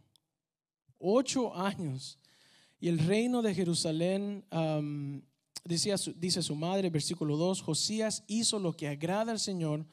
Ocho 0.97 1.53
años. 1.53 2.17
Y 2.79 2.87
el 2.87 2.99
reino 2.99 3.41
de 3.41 3.53
Jerusalén, 3.53 4.45
dice 5.65 6.41
su 6.41 6.55
madre, 6.55 6.89
versículo 6.89 7.35
2, 7.35 7.61
Josías 7.61 8.23
hizo 8.27 8.57
lo 8.57 8.71
que 8.71 8.87
agrada 8.87 9.33
al 9.33 9.39
Señor, 9.39 9.85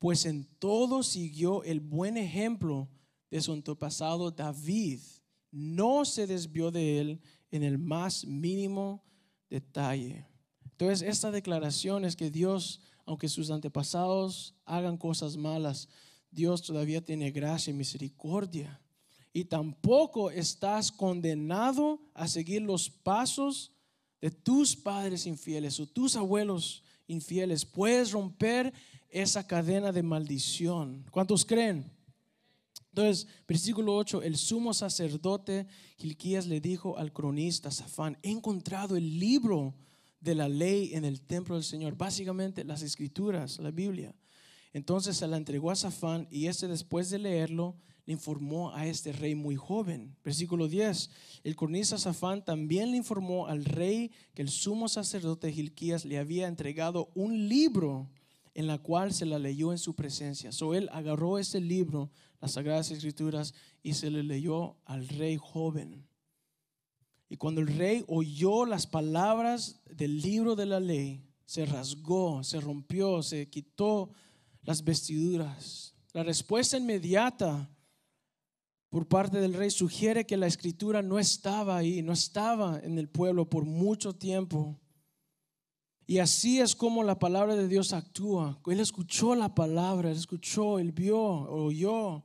pues 0.00 0.26
en 0.26 0.44
todo 0.58 1.04
siguió 1.04 1.62
el 1.62 1.78
buen 1.78 2.16
ejemplo 2.16 2.88
de 3.30 3.40
su 3.40 3.52
antepasado 3.52 4.32
David 4.32 5.00
no 5.52 6.04
se 6.04 6.26
desvió 6.26 6.70
de 6.70 6.98
él 6.98 7.20
en 7.50 7.62
el 7.62 7.78
más 7.78 8.24
mínimo 8.24 9.04
detalle. 9.48 10.26
Entonces, 10.64 11.02
esta 11.02 11.30
declaración 11.30 12.04
es 12.04 12.16
que 12.16 12.30
Dios, 12.30 12.80
aunque 13.04 13.28
sus 13.28 13.50
antepasados 13.50 14.54
hagan 14.64 14.96
cosas 14.96 15.36
malas, 15.36 15.88
Dios 16.30 16.62
todavía 16.62 17.04
tiene 17.04 17.30
gracia 17.30 17.70
y 17.70 17.74
misericordia. 17.74 18.80
Y 19.34 19.44
tampoco 19.44 20.30
estás 20.30 20.90
condenado 20.90 22.00
a 22.14 22.26
seguir 22.26 22.62
los 22.62 22.90
pasos 22.90 23.72
de 24.20 24.30
tus 24.30 24.74
padres 24.74 25.26
infieles 25.26 25.78
o 25.78 25.86
tus 25.86 26.16
abuelos 26.16 26.82
infieles. 27.06 27.64
Puedes 27.64 28.12
romper 28.12 28.72
esa 29.08 29.46
cadena 29.46 29.92
de 29.92 30.02
maldición. 30.02 31.04
¿Cuántos 31.10 31.44
creen? 31.44 31.90
Entonces, 32.94 33.26
versículo 33.48 33.96
8, 33.96 34.22
el 34.22 34.36
sumo 34.36 34.74
sacerdote 34.74 35.66
Gilquías 35.96 36.46
le 36.46 36.60
dijo 36.60 36.98
al 36.98 37.10
cronista 37.10 37.70
Safán, 37.70 38.18
he 38.22 38.30
encontrado 38.30 38.96
el 38.96 39.18
libro 39.18 39.74
de 40.20 40.34
la 40.34 40.46
ley 40.46 40.90
en 40.92 41.06
el 41.06 41.22
templo 41.22 41.54
del 41.54 41.64
Señor, 41.64 41.96
básicamente 41.96 42.64
las 42.64 42.82
escrituras, 42.82 43.58
la 43.60 43.70
Biblia. 43.70 44.14
Entonces 44.74 45.16
se 45.16 45.26
la 45.26 45.38
entregó 45.38 45.70
a 45.70 45.76
Safán 45.76 46.28
y 46.30 46.48
este 46.48 46.68
después 46.68 47.08
de 47.08 47.18
leerlo 47.18 47.76
le 48.04 48.12
informó 48.12 48.74
a 48.74 48.86
este 48.86 49.12
rey 49.12 49.34
muy 49.34 49.56
joven. 49.56 50.14
Versículo 50.22 50.68
10, 50.68 51.08
el 51.44 51.56
cronista 51.56 51.96
Safán 51.96 52.44
también 52.44 52.90
le 52.90 52.98
informó 52.98 53.46
al 53.46 53.64
rey 53.64 54.10
que 54.34 54.42
el 54.42 54.50
sumo 54.50 54.88
sacerdote 54.88 55.50
Gilquías 55.50 56.04
le 56.04 56.18
había 56.18 56.46
entregado 56.46 57.10
un 57.14 57.48
libro 57.48 58.10
en 58.54 58.66
la 58.66 58.78
cual 58.78 59.12
se 59.12 59.26
la 59.26 59.38
leyó 59.38 59.72
en 59.72 59.78
su 59.78 59.94
presencia. 59.94 60.52
So 60.52 60.74
él 60.74 60.88
agarró 60.92 61.38
ese 61.38 61.60
libro, 61.60 62.10
las 62.40 62.52
Sagradas 62.52 62.90
Escrituras, 62.90 63.54
y 63.82 63.94
se 63.94 64.10
le 64.10 64.22
leyó 64.22 64.76
al 64.84 65.08
rey 65.08 65.36
joven. 65.40 66.06
Y 67.28 67.36
cuando 67.36 67.62
el 67.62 67.68
rey 67.68 68.04
oyó 68.08 68.66
las 68.66 68.86
palabras 68.86 69.80
del 69.86 70.20
libro 70.20 70.54
de 70.54 70.66
la 70.66 70.80
ley, 70.80 71.24
se 71.46 71.64
rasgó, 71.64 72.44
se 72.44 72.60
rompió, 72.60 73.22
se 73.22 73.48
quitó 73.48 74.10
las 74.62 74.84
vestiduras. 74.84 75.94
La 76.12 76.22
respuesta 76.22 76.76
inmediata 76.76 77.70
por 78.90 79.08
parte 79.08 79.38
del 79.40 79.54
rey 79.54 79.70
sugiere 79.70 80.26
que 80.26 80.36
la 80.36 80.46
escritura 80.46 81.00
no 81.00 81.18
estaba 81.18 81.78
ahí, 81.78 82.02
no 82.02 82.12
estaba 82.12 82.78
en 82.80 82.98
el 82.98 83.08
pueblo 83.08 83.48
por 83.48 83.64
mucho 83.64 84.14
tiempo. 84.14 84.78
Y 86.12 86.18
así 86.18 86.60
es 86.60 86.76
como 86.76 87.02
la 87.02 87.18
palabra 87.18 87.56
de 87.56 87.66
Dios 87.66 87.94
actúa. 87.94 88.60
Él 88.66 88.80
escuchó 88.80 89.34
la 89.34 89.54
palabra, 89.54 90.10
él 90.10 90.16
escuchó, 90.18 90.78
él 90.78 90.92
vio, 90.92 91.18
oyó. 91.18 92.22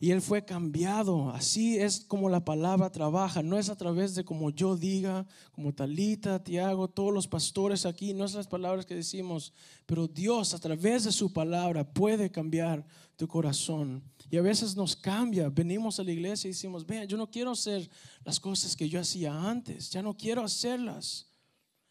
Y 0.00 0.10
él 0.10 0.20
fue 0.20 0.44
cambiado. 0.44 1.30
Así 1.30 1.78
es 1.78 2.00
como 2.00 2.28
la 2.28 2.44
palabra 2.44 2.90
trabaja. 2.90 3.40
No 3.40 3.56
es 3.56 3.68
a 3.68 3.76
través 3.76 4.16
de 4.16 4.24
como 4.24 4.50
yo 4.50 4.76
diga, 4.76 5.28
como 5.52 5.72
Talita, 5.72 6.42
Tiago, 6.42 6.88
todos 6.88 7.14
los 7.14 7.28
pastores 7.28 7.86
aquí. 7.86 8.14
No 8.14 8.24
es 8.24 8.34
las 8.34 8.48
palabras 8.48 8.84
que 8.84 8.96
decimos. 8.96 9.52
Pero 9.86 10.08
Dios 10.08 10.52
a 10.52 10.58
través 10.58 11.04
de 11.04 11.12
su 11.12 11.32
palabra 11.32 11.88
puede 11.88 12.32
cambiar 12.32 12.84
tu 13.14 13.28
corazón. 13.28 14.02
Y 14.28 14.38
a 14.38 14.42
veces 14.42 14.74
nos 14.74 14.96
cambia. 14.96 15.50
Venimos 15.50 16.00
a 16.00 16.02
la 16.02 16.10
iglesia 16.10 16.48
y 16.48 16.50
decimos, 16.50 16.84
vean, 16.84 17.06
yo 17.06 17.16
no 17.16 17.30
quiero 17.30 17.52
hacer 17.52 17.88
las 18.24 18.40
cosas 18.40 18.74
que 18.74 18.88
yo 18.88 18.98
hacía 18.98 19.32
antes. 19.48 19.88
Ya 19.88 20.02
no 20.02 20.16
quiero 20.16 20.42
hacerlas 20.42 21.27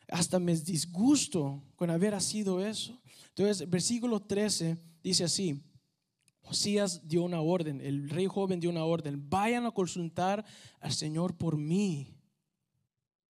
hasta 0.10 0.40
me 0.40 0.56
disgusto 0.56 1.64
con 1.76 1.90
haber 1.90 2.20
sido 2.22 2.66
eso. 2.66 3.02
Entonces, 3.30 3.70
versículo 3.70 4.22
13 4.22 4.78
dice 5.04 5.24
así, 5.26 5.62
Josías 6.42 7.08
dio 7.08 7.24
una 7.24 7.42
orden, 7.42 7.82
el 7.82 8.10
rey 8.10 8.26
joven 8.26 8.60
dio 8.60 8.70
una 8.70 8.86
orden, 8.86 9.30
vayan 9.30 9.66
a 9.66 9.72
consultar 9.72 10.46
al 10.80 10.94
Señor 10.94 11.36
por 11.36 11.58
mí. 11.58 12.14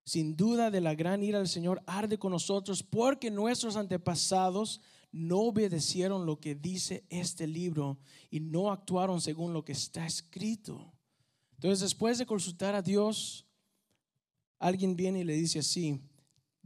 Sin 0.06 0.38
duda 0.38 0.72
de 0.72 0.82
la 0.82 0.96
gran 0.96 1.24
ira 1.24 1.40
del 1.40 1.48
Señor 1.48 1.82
arde 1.88 2.18
con 2.18 2.32
nosotros 2.32 2.84
porque 2.84 3.32
nuestros 3.32 3.76
antepasados 3.76 4.82
no 5.12 5.40
obedecieron 5.40 6.26
lo 6.26 6.40
que 6.40 6.54
dice 6.54 7.06
este 7.10 7.48
libro 7.48 7.98
y 8.30 8.40
no 8.40 8.72
actuaron 8.72 9.20
según 9.20 9.52
lo 9.52 9.66
que 9.66 9.72
está 9.72 10.06
escrito. 10.06 10.94
Entonces, 11.56 11.80
después 11.80 12.20
de 12.20 12.28
consultar 12.28 12.76
a 12.76 12.84
Dios, 12.84 13.46
alguien 14.60 14.96
viene 14.96 15.22
y 15.22 15.24
le 15.24 15.34
dice 15.34 15.60
así, 15.60 16.00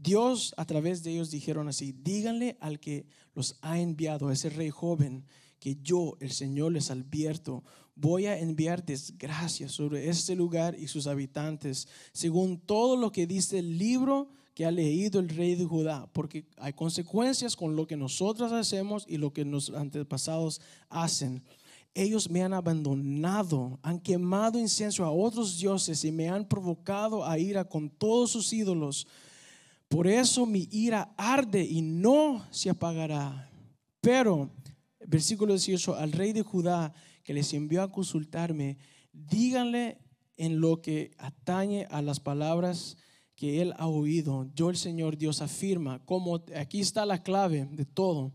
Dios 0.01 0.53
a 0.57 0.65
través 0.65 1.03
de 1.03 1.11
ellos 1.11 1.29
dijeron 1.29 1.67
así, 1.67 1.91
díganle 1.91 2.57
al 2.59 2.79
que 2.79 3.05
los 3.35 3.57
ha 3.61 3.79
enviado, 3.79 4.29
a 4.29 4.33
ese 4.33 4.49
rey 4.49 4.71
joven, 4.71 5.25
que 5.59 5.77
yo, 5.83 6.17
el 6.19 6.31
Señor, 6.31 6.71
les 6.71 6.89
advierto, 6.89 7.63
voy 7.95 8.25
a 8.25 8.39
enviar 8.39 8.83
desgracia 8.83 9.69
sobre 9.69 10.09
este 10.09 10.35
lugar 10.35 10.75
y 10.79 10.87
sus 10.87 11.05
habitantes, 11.05 11.87
según 12.13 12.57
todo 12.57 12.97
lo 12.97 13.11
que 13.11 13.27
dice 13.27 13.59
el 13.59 13.77
libro 13.77 14.29
que 14.55 14.65
ha 14.65 14.71
leído 14.71 15.19
el 15.19 15.29
rey 15.29 15.53
de 15.53 15.65
Judá, 15.65 16.09
porque 16.13 16.45
hay 16.57 16.73
consecuencias 16.73 17.55
con 17.55 17.75
lo 17.75 17.85
que 17.85 17.95
nosotros 17.95 18.51
hacemos 18.51 19.05
y 19.07 19.17
lo 19.17 19.31
que 19.31 19.45
nuestros 19.45 19.77
antepasados 19.77 20.61
hacen. 20.89 21.43
Ellos 21.93 22.27
me 22.27 22.41
han 22.41 22.53
abandonado, 22.53 23.77
han 23.83 23.99
quemado 23.99 24.57
incienso 24.57 25.05
a 25.05 25.11
otros 25.11 25.59
dioses 25.59 26.03
y 26.05 26.11
me 26.11 26.27
han 26.27 26.47
provocado 26.47 27.23
a 27.23 27.37
ira 27.37 27.65
con 27.65 27.89
todos 27.89 28.31
sus 28.31 28.51
ídolos. 28.51 29.05
Por 29.91 30.07
eso 30.07 30.45
mi 30.45 30.69
ira 30.71 31.13
arde 31.17 31.65
y 31.65 31.81
no 31.81 32.47
se 32.49 32.69
apagará. 32.69 33.51
Pero, 33.99 34.49
versículo 35.05 35.51
18, 35.51 35.95
al 35.95 36.13
rey 36.13 36.31
de 36.31 36.43
Judá 36.43 36.93
que 37.25 37.33
les 37.33 37.53
envió 37.53 37.83
a 37.83 37.91
consultarme, 37.91 38.77
díganle 39.11 39.97
en 40.37 40.61
lo 40.61 40.81
que 40.81 41.11
atañe 41.17 41.87
a 41.91 42.01
las 42.01 42.21
palabras 42.21 42.95
que 43.35 43.61
él 43.61 43.73
ha 43.77 43.87
oído. 43.87 44.49
Yo 44.55 44.69
el 44.69 44.77
Señor 44.77 45.17
Dios 45.17 45.41
afirma, 45.41 45.99
como 46.05 46.41
aquí 46.55 46.79
está 46.79 47.05
la 47.05 47.21
clave 47.21 47.67
de 47.69 47.83
todo, 47.83 48.31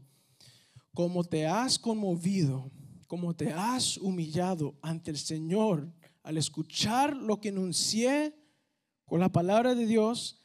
como 0.93 1.25
te 1.25 1.47
has 1.47 1.79
conmovido, 1.79 2.71
como 3.07 3.35
te 3.35 3.51
has 3.55 3.97
humillado 3.97 4.77
ante 4.83 5.11
el 5.11 5.17
Señor 5.17 5.91
al 6.23 6.37
escuchar 6.37 7.17
lo 7.17 7.41
que 7.41 7.49
enuncié 7.49 8.35
con 9.07 9.21
la 9.21 9.33
palabra 9.33 9.75
de 9.75 9.87
Dios, 9.87 10.43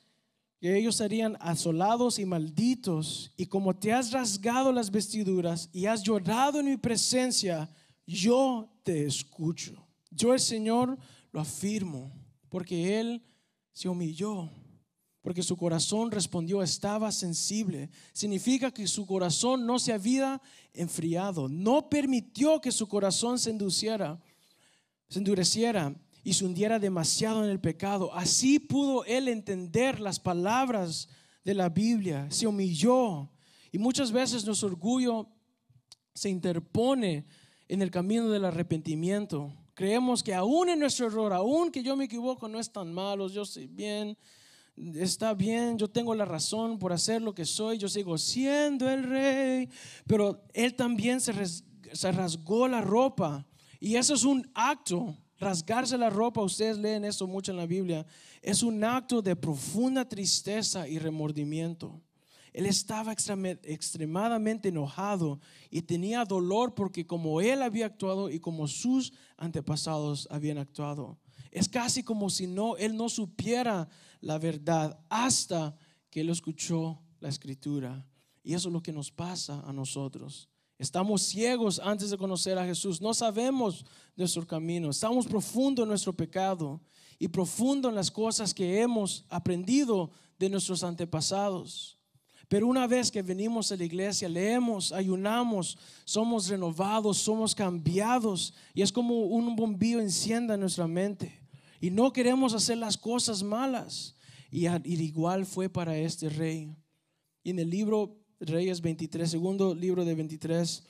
que 0.62 0.78
ellos 0.78 0.96
serían 0.96 1.38
asolados 1.40 2.20
y 2.20 2.26
malditos, 2.26 3.34
y 3.36 3.48
como 3.48 3.76
te 3.76 3.92
has 3.92 4.12
rasgado 4.12 4.72
las 4.72 4.92
vestiduras 4.92 5.68
y 5.74 5.88
has 5.88 6.04
llorado 6.04 6.60
en 6.60 6.68
mi 6.68 6.78
presencia, 6.78 7.68
yo 8.06 8.72
te 8.84 9.08
escucho. 9.08 9.74
Yo 10.12 10.36
el 10.36 10.40
Señor 10.40 11.00
lo 11.32 11.42
afirmo, 11.42 12.12
porque 12.48 13.00
Él 13.00 13.24
se 13.74 13.90
humilló. 13.90 14.50
porque 15.24 15.44
su 15.44 15.56
corazón 15.56 16.10
respondió, 16.10 16.64
estaba 16.64 17.12
sensible. 17.12 17.92
Significa 18.12 18.72
que 18.72 18.88
su 18.88 19.06
corazón 19.06 19.68
no 19.68 19.78
se 19.78 19.94
había 19.94 20.42
enfriado, 20.74 21.48
no 21.48 21.90
permitió 21.90 22.60
que 22.60 22.72
su 22.72 22.88
corazón 22.88 23.38
se 23.38 23.52
endureciera, 23.52 24.20
se 25.10 25.20
endureciera 25.20 25.96
y 26.24 26.34
se 26.34 26.46
hundiera 26.46 26.80
demasiado 26.80 27.44
en 27.44 27.50
el 27.50 27.60
pecado. 27.60 28.14
Así 28.14 28.60
pudo 28.60 29.06
él 29.06 29.28
entender 29.28 30.00
las 30.00 30.20
palabras 30.20 31.10
de 31.44 31.54
la 31.54 31.70
Biblia, 31.70 32.28
se 32.30 32.48
humilló 32.48 33.30
y 33.72 33.78
muchas 33.78 34.12
veces 34.12 34.46
nuestro 34.46 34.68
orgullo 34.68 35.28
se 36.14 36.30
interpone 36.30 37.26
en 37.68 37.82
el 37.82 37.90
camino 37.90 38.30
del 38.30 38.46
arrepentimiento. 38.46 39.54
Creemos 39.74 40.22
que 40.22 40.34
aún 40.34 40.70
en 40.70 40.80
nuestro 40.80 41.08
error, 41.08 41.34
aún 41.34 41.72
que 41.72 41.82
yo 41.82 41.96
me 41.96 42.06
equivoco, 42.06 42.48
no 42.48 42.60
es 42.60 42.72
tan 42.72 42.94
malo, 42.94 43.30
yo 43.30 43.46
soy 43.46 43.68
bien, 43.68 44.18
está 44.96 45.34
bien, 45.34 45.78
yo 45.78 45.90
tengo 45.90 46.14
la 46.16 46.26
razón 46.26 46.78
por 46.80 46.92
hacer 46.92 47.22
lo 47.22 47.34
que 47.34 47.46
soy, 47.46 47.78
yo 47.78 47.88
sigo 47.88 48.18
siendo 48.18 48.90
el 48.90 49.04
rey, 49.04 49.70
pero 50.06 50.44
él 50.54 50.76
también 50.76 51.22
se, 51.22 51.32
rasgó 52.12 52.68
la 52.68 52.82
ropa 52.82 53.48
y 53.80 53.96
eso 53.96 54.14
es 54.14 54.24
un 54.24 54.50
acto, 54.54 55.16
rasgarse 55.42 55.98
la 55.98 56.10
ropa, 56.10 56.42
ustedes 56.42 56.78
leen 56.78 57.04
eso 57.04 57.26
mucho 57.28 57.52
en 57.52 57.58
la 57.58 57.66
Biblia, 57.66 58.06
es 58.42 58.62
un 58.62 58.84
acto 58.84 59.22
de 59.22 59.36
profunda 59.36 60.08
tristeza 60.08 60.88
y 60.88 61.00
remordimiento. 61.00 62.00
Él 62.54 62.66
estaba 62.66 63.14
extremadamente 63.14 64.70
enojado 64.70 65.40
y 65.70 65.82
tenía 65.82 66.26
dolor 66.26 66.76
porque 66.76 67.08
como 67.08 67.42
él 67.42 67.62
había 67.64 67.88
actuado 67.88 68.30
y 68.30 68.40
como 68.40 68.68
sus 68.68 69.14
antepasados 69.38 70.28
habían 70.30 70.58
actuado. 70.58 71.18
Es 71.50 71.68
casi 71.68 72.04
como 72.04 72.30
si 72.30 72.48
no 72.48 72.78
él 72.78 72.96
no 72.96 73.10
supiera 73.10 73.88
la 74.20 74.38
verdad 74.38 75.00
hasta 75.10 75.76
que 76.10 76.22
él 76.22 76.30
escuchó 76.30 77.02
la 77.20 77.30
escritura. 77.30 78.06
Y 78.44 78.54
eso 78.54 78.68
es 78.70 78.74
lo 78.74 78.84
que 78.84 78.92
nos 78.92 79.12
pasa 79.12 79.62
a 79.66 79.74
nosotros. 79.74 80.51
Estamos 80.82 81.22
ciegos 81.22 81.80
antes 81.80 82.10
de 82.10 82.18
conocer 82.18 82.58
a 82.58 82.66
Jesús. 82.66 83.00
No 83.00 83.14
sabemos 83.14 83.86
nuestro 84.16 84.48
camino. 84.48 84.90
Estamos 84.90 85.28
profundo 85.28 85.84
en 85.84 85.90
nuestro 85.90 86.12
pecado 86.12 86.82
y 87.20 87.28
profundo 87.28 87.88
en 87.88 87.94
las 87.94 88.10
cosas 88.10 88.52
que 88.52 88.82
hemos 88.82 89.24
aprendido 89.30 90.10
de 90.40 90.50
nuestros 90.50 90.84
antepasados. 90.84 92.00
Pero 92.48 92.66
una 92.66 92.88
vez 92.88 93.12
que 93.12 93.22
venimos 93.22 93.72
a 93.72 93.76
la 93.76 93.84
iglesia, 93.84 94.28
leemos, 94.28 94.92
ayunamos, 94.92 95.78
somos 96.04 96.48
renovados, 96.48 97.20
somos 97.20 97.54
cambiados 97.54 98.52
y 98.74 98.82
es 98.82 98.92
como 98.92 99.26
un 99.26 99.56
bombillo 99.56 100.00
encienda 100.00 100.58
nuestra 100.58 100.88
mente. 100.88 101.48
Y 101.80 101.92
no 101.92 102.12
queremos 102.12 102.56
hacer 102.56 102.80
las 102.80 102.98
cosas 102.98 103.44
malas. 103.44 104.16
Y, 104.50 104.66
igual 104.66 105.46
fue 105.46 105.70
para 105.70 105.96
este 105.96 106.28
rey. 106.28 106.76
Y 107.44 107.52
en 107.52 107.60
el 107.60 107.70
libro 107.70 108.21
Reyes 108.42 108.82
23, 108.82 109.30
segundo 109.30 109.74
libro 109.74 110.04
de 110.04 110.16
23, 110.16 110.84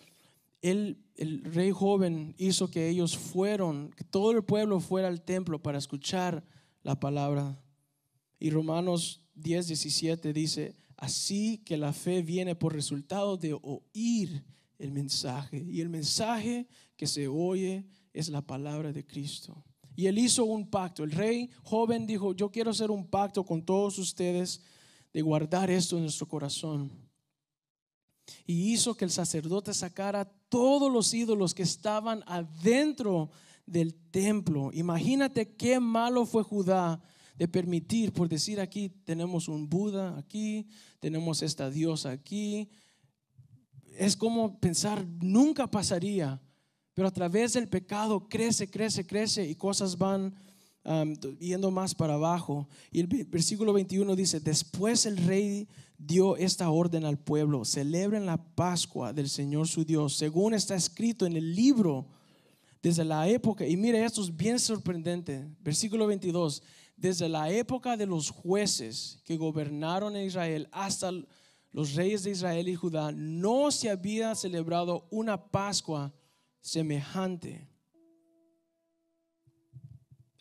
el 0.61 0.97
rey 1.43 1.71
joven 1.71 2.33
hizo 2.37 2.69
que 2.69 2.89
ellos 2.89 3.17
fueron, 3.17 3.91
que 3.91 4.03
todo 4.03 4.31
el 4.31 4.43
pueblo 4.43 4.79
fuera 4.79 5.07
al 5.07 5.21
templo 5.21 5.61
para 5.61 5.77
escuchar 5.77 6.43
la 6.83 6.99
palabra. 6.99 7.61
Y 8.39 8.49
Romanos 8.49 9.21
10, 9.35 9.67
17 9.67 10.33
dice, 10.33 10.75
Así 11.01 11.57
que 11.65 11.77
la 11.77 11.93
fe 11.93 12.21
viene 12.21 12.53
por 12.53 12.73
resultado 12.73 13.35
de 13.35 13.57
oír 13.59 14.45
el 14.77 14.91
mensaje. 14.91 15.65
Y 15.67 15.81
el 15.81 15.89
mensaje 15.89 16.67
que 16.95 17.07
se 17.07 17.27
oye 17.27 17.87
es 18.13 18.29
la 18.29 18.43
palabra 18.43 18.93
de 18.93 19.03
Cristo. 19.03 19.63
Y 19.95 20.05
él 20.05 20.19
hizo 20.19 20.45
un 20.45 20.69
pacto. 20.69 21.03
El 21.03 21.09
rey 21.09 21.49
joven 21.63 22.05
dijo, 22.05 22.35
yo 22.35 22.51
quiero 22.51 22.69
hacer 22.69 22.91
un 22.91 23.07
pacto 23.07 23.43
con 23.43 23.65
todos 23.65 23.97
ustedes 23.97 24.61
de 25.11 25.23
guardar 25.23 25.71
esto 25.71 25.97
en 25.97 26.03
nuestro 26.03 26.27
corazón. 26.27 26.91
Y 28.45 28.74
hizo 28.74 28.95
que 28.95 29.05
el 29.05 29.11
sacerdote 29.11 29.74
sacara 29.74 30.26
todos 30.49 30.91
los 30.91 31.13
ídolos 31.13 31.53
que 31.53 31.63
estaban 31.63 32.24
adentro 32.28 33.30
del 33.65 33.93
templo. 34.11 34.72
Imagínate 34.74 35.55
qué 35.55 35.80
malo 35.80 36.26
fue 36.26 36.43
Judá 36.43 37.01
de 37.38 37.47
permitir, 37.47 38.13
por 38.13 38.30
decir 38.30 38.59
aquí 38.59 38.89
tenemos 38.89 39.47
un 39.47 39.67
Buda 39.69 40.17
aquí, 40.17 40.67
tenemos 40.99 41.41
esta 41.41 41.69
diosa 41.69 42.11
aquí. 42.11 42.69
Es 43.97 44.15
como 44.15 44.59
pensar, 44.59 45.05
nunca 45.22 45.67
pasaría, 45.67 46.41
pero 46.93 47.07
a 47.07 47.11
través 47.11 47.53
del 47.53 47.67
pecado 47.67 48.28
crece, 48.30 48.69
crece, 48.69 49.05
crece 49.05 49.47
y 49.47 49.55
cosas 49.55 49.97
van 49.97 50.36
um, 50.84 51.13
yendo 51.39 51.71
más 51.71 51.93
para 51.95 52.15
abajo. 52.15 52.67
Y 52.91 52.99
el 52.99 53.07
versículo 53.07 53.73
21 53.73 54.15
dice, 54.15 54.39
después 54.39 55.05
el 55.05 55.17
rey 55.17 55.67
dio 55.97 56.36
esta 56.38 56.69
orden 56.69 57.05
al 57.05 57.19
pueblo, 57.19 57.63
celebren 57.65 58.25
la 58.25 58.38
Pascua 58.38 59.13
del 59.13 59.29
Señor 59.29 59.67
su 59.67 59.86
Dios, 59.86 60.15
según 60.15 60.53
está 60.53 60.75
escrito 60.75 61.25
en 61.25 61.38
el 61.38 61.55
libro 61.55 62.07
desde 62.82 63.05
la 63.05 63.27
época, 63.27 63.67
y 63.67 63.77
mire, 63.77 64.03
esto 64.03 64.21
es 64.23 64.36
bien 64.36 64.57
sorprendente, 64.57 65.47
versículo 65.59 66.07
22, 66.07 66.63
desde 66.95 67.29
la 67.29 67.51
época 67.51 67.95
de 67.95 68.07
los 68.07 68.32
jueces 68.32 69.19
que 69.23 69.38
gobernaron 69.38 70.17
Israel 70.17 70.67
hasta 70.71 71.11
los 71.71 71.95
reyes 71.95 72.23
de 72.23 72.32
Israel 72.32 72.67
y 72.67 72.75
Judá, 72.75 73.11
no 73.11 73.71
se 73.71 73.89
había 73.89 74.36
celebrado 74.36 75.07
una 75.09 75.51
Pascua 75.51 76.13
semejante. 76.59 77.70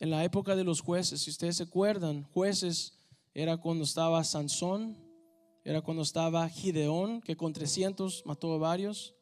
En 0.01 0.09
la 0.09 0.23
época 0.23 0.55
de 0.55 0.63
los 0.63 0.81
jueces, 0.81 1.21
si 1.21 1.29
ustedes 1.29 1.57
se 1.57 1.63
acuerdan, 1.63 2.23
jueces 2.23 2.97
era 3.35 3.57
cuando 3.57 3.83
estaba 3.83 4.23
Sansón, 4.23 4.97
era 5.63 5.81
cuando 5.81 6.01
estaba 6.01 6.49
Gideón, 6.49 7.21
que 7.21 7.37
con 7.37 7.53
300 7.53 8.25
mató 8.25 8.51
a 8.51 8.57
varios. 8.57 9.13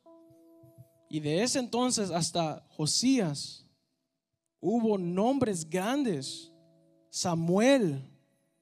Y 1.09 1.19
de 1.19 1.43
ese 1.43 1.59
entonces 1.59 2.11
hasta 2.11 2.65
Josías 2.69 3.65
hubo 4.61 4.97
nombres 4.97 5.69
grandes 5.69 6.53
Samuel, 7.09 8.01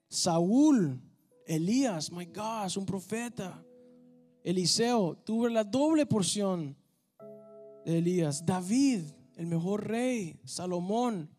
Saúl, 0.09 0.99
Elías, 1.45 2.11
my 2.11 2.26
God, 2.26 2.76
un 2.78 2.88
profeta. 2.88 3.63
Eliseo, 4.43 5.15
tuve 5.24 5.51
la 5.51 5.63
doble 5.63 6.07
porción 6.07 6.76
de 7.86 7.99
Elías. 7.99 8.43
David, 8.43 9.01
el 9.36 9.45
mejor 9.45 9.86
rey. 9.86 10.41
Salomón. 10.45 11.37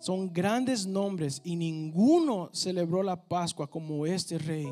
Son 0.00 0.32
grandes 0.32 0.86
nombres 0.86 1.40
y 1.44 1.56
ninguno 1.56 2.50
celebró 2.52 3.02
la 3.02 3.20
Pascua 3.20 3.68
como 3.68 4.06
este 4.06 4.38
rey. 4.38 4.68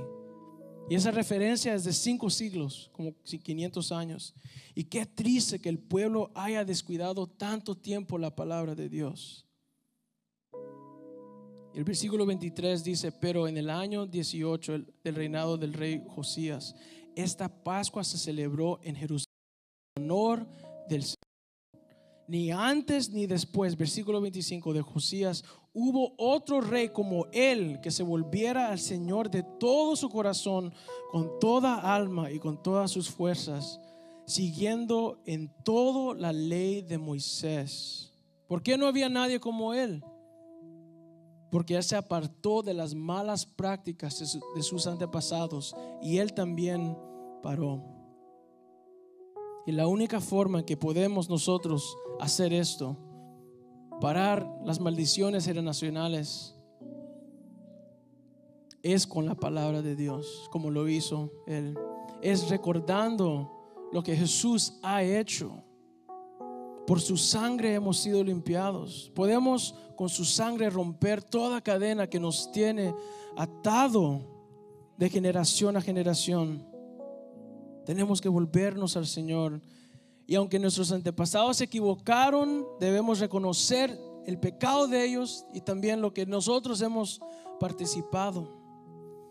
Y 0.88 0.94
esa 0.94 1.10
referencia 1.10 1.74
es 1.74 1.82
de 1.84 1.92
cinco 1.92 2.30
siglos, 2.30 2.90
como 2.92 3.12
500 3.24 3.90
años. 3.90 4.34
Y 4.74 4.84
qué 4.84 5.04
triste 5.04 5.58
que 5.58 5.68
el 5.68 5.80
pueblo 5.80 6.30
haya 6.34 6.64
descuidado 6.64 7.26
tanto 7.26 7.76
tiempo 7.76 8.18
la 8.18 8.34
palabra 8.34 8.76
de 8.76 8.88
Dios. 8.88 9.46
El 11.74 11.84
versículo 11.84 12.24
23 12.24 12.84
dice, 12.84 13.10
pero 13.12 13.48
en 13.48 13.58
el 13.58 13.68
año 13.68 14.06
18 14.06 14.78
del 15.02 15.14
reinado 15.14 15.58
del 15.58 15.74
rey 15.74 16.02
Josías, 16.08 16.74
esta 17.16 17.48
Pascua 17.48 18.04
se 18.04 18.16
celebró 18.16 18.78
en 18.82 18.94
Jerusalén 18.94 19.26
en 19.96 20.04
honor 20.04 20.46
del 20.88 21.02
Señor. 21.02 21.25
Ni 22.28 22.50
antes 22.50 23.10
ni 23.10 23.26
después, 23.26 23.76
versículo 23.76 24.20
25 24.20 24.72
de 24.72 24.82
Josías, 24.82 25.44
hubo 25.72 26.14
otro 26.18 26.60
rey 26.60 26.88
como 26.88 27.26
él 27.32 27.80
que 27.80 27.90
se 27.90 28.02
volviera 28.02 28.68
al 28.68 28.78
Señor 28.78 29.30
de 29.30 29.42
todo 29.42 29.94
su 29.96 30.08
corazón, 30.08 30.72
con 31.10 31.38
toda 31.38 31.94
alma 31.94 32.30
y 32.30 32.38
con 32.38 32.62
todas 32.62 32.90
sus 32.90 33.10
fuerzas, 33.10 33.80
siguiendo 34.26 35.22
en 35.24 35.52
todo 35.64 36.14
la 36.14 36.32
ley 36.32 36.82
de 36.82 36.98
Moisés. 36.98 38.12
¿Por 38.48 38.62
qué 38.62 38.76
no 38.76 38.86
había 38.86 39.08
nadie 39.08 39.38
como 39.38 39.72
él? 39.72 40.02
porque 41.50 41.74
él 41.74 41.82
se 41.82 41.96
apartó 41.96 42.62
de 42.62 42.74
las 42.74 42.94
malas 42.94 43.46
prácticas 43.46 44.38
de 44.54 44.62
sus 44.62 44.86
antepasados 44.86 45.74
y 46.02 46.18
él 46.18 46.34
también 46.34 46.98
paró. 47.42 47.95
Y 49.66 49.72
la 49.72 49.88
única 49.88 50.20
forma 50.20 50.60
en 50.60 50.64
que 50.64 50.76
podemos 50.76 51.28
nosotros 51.28 51.98
hacer 52.20 52.52
esto, 52.52 52.96
parar 54.00 54.48
las 54.64 54.80
maldiciones 54.80 55.52
nacionales, 55.62 56.54
es 58.82 59.06
con 59.06 59.26
la 59.26 59.34
palabra 59.34 59.82
de 59.82 59.96
Dios, 59.96 60.48
como 60.52 60.70
lo 60.70 60.88
hizo 60.88 61.32
él. 61.46 61.76
Es 62.22 62.48
recordando 62.48 63.52
lo 63.92 64.02
que 64.02 64.16
Jesús 64.16 64.78
ha 64.82 65.02
hecho. 65.02 65.62
Por 66.86 67.00
su 67.00 67.16
sangre 67.16 67.74
hemos 67.74 67.98
sido 67.98 68.22
limpiados. 68.22 69.10
Podemos 69.12 69.74
con 69.96 70.08
su 70.08 70.24
sangre 70.24 70.70
romper 70.70 71.22
toda 71.22 71.60
cadena 71.60 72.06
que 72.06 72.20
nos 72.20 72.52
tiene 72.52 72.94
atado 73.36 74.20
de 74.96 75.10
generación 75.10 75.76
a 75.76 75.80
generación. 75.80 76.75
Tenemos 77.86 78.20
que 78.20 78.28
volvernos 78.28 78.96
al 78.96 79.06
Señor. 79.06 79.60
Y 80.26 80.34
aunque 80.34 80.58
nuestros 80.58 80.90
antepasados 80.90 81.58
se 81.58 81.64
equivocaron, 81.64 82.66
debemos 82.80 83.20
reconocer 83.20 83.96
el 84.26 84.40
pecado 84.40 84.88
de 84.88 85.04
ellos 85.04 85.46
y 85.54 85.60
también 85.60 86.00
lo 86.00 86.12
que 86.12 86.26
nosotros 86.26 86.80
hemos 86.80 87.20
participado. 87.60 88.52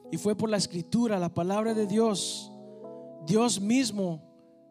Y 0.10 0.18
fue 0.18 0.36
por 0.36 0.50
la 0.50 0.56
escritura, 0.56 1.20
la 1.20 1.34
palabra 1.34 1.74
de 1.74 1.86
Dios. 1.86 2.50
Dios 3.28 3.60
mismo, 3.60 4.24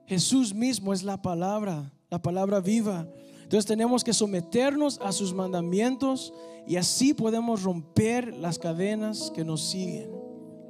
Jesús 0.07 0.55
mismo 0.55 0.95
es 0.95 1.03
la 1.03 1.21
palabra, 1.21 1.93
la 2.09 2.23
palabra 2.23 2.61
viva. 2.61 3.07
Entonces 3.43 3.67
tenemos 3.67 4.03
que 4.03 4.15
someternos 4.15 4.99
a 5.03 5.13
sus 5.13 5.35
mandamientos 5.35 6.33
y 6.67 6.77
así 6.77 7.13
podemos 7.13 7.63
romper 7.63 8.35
las 8.35 8.59
cadenas 8.59 9.31
que 9.35 9.45
nos 9.45 9.61
siguen. 9.61 10.11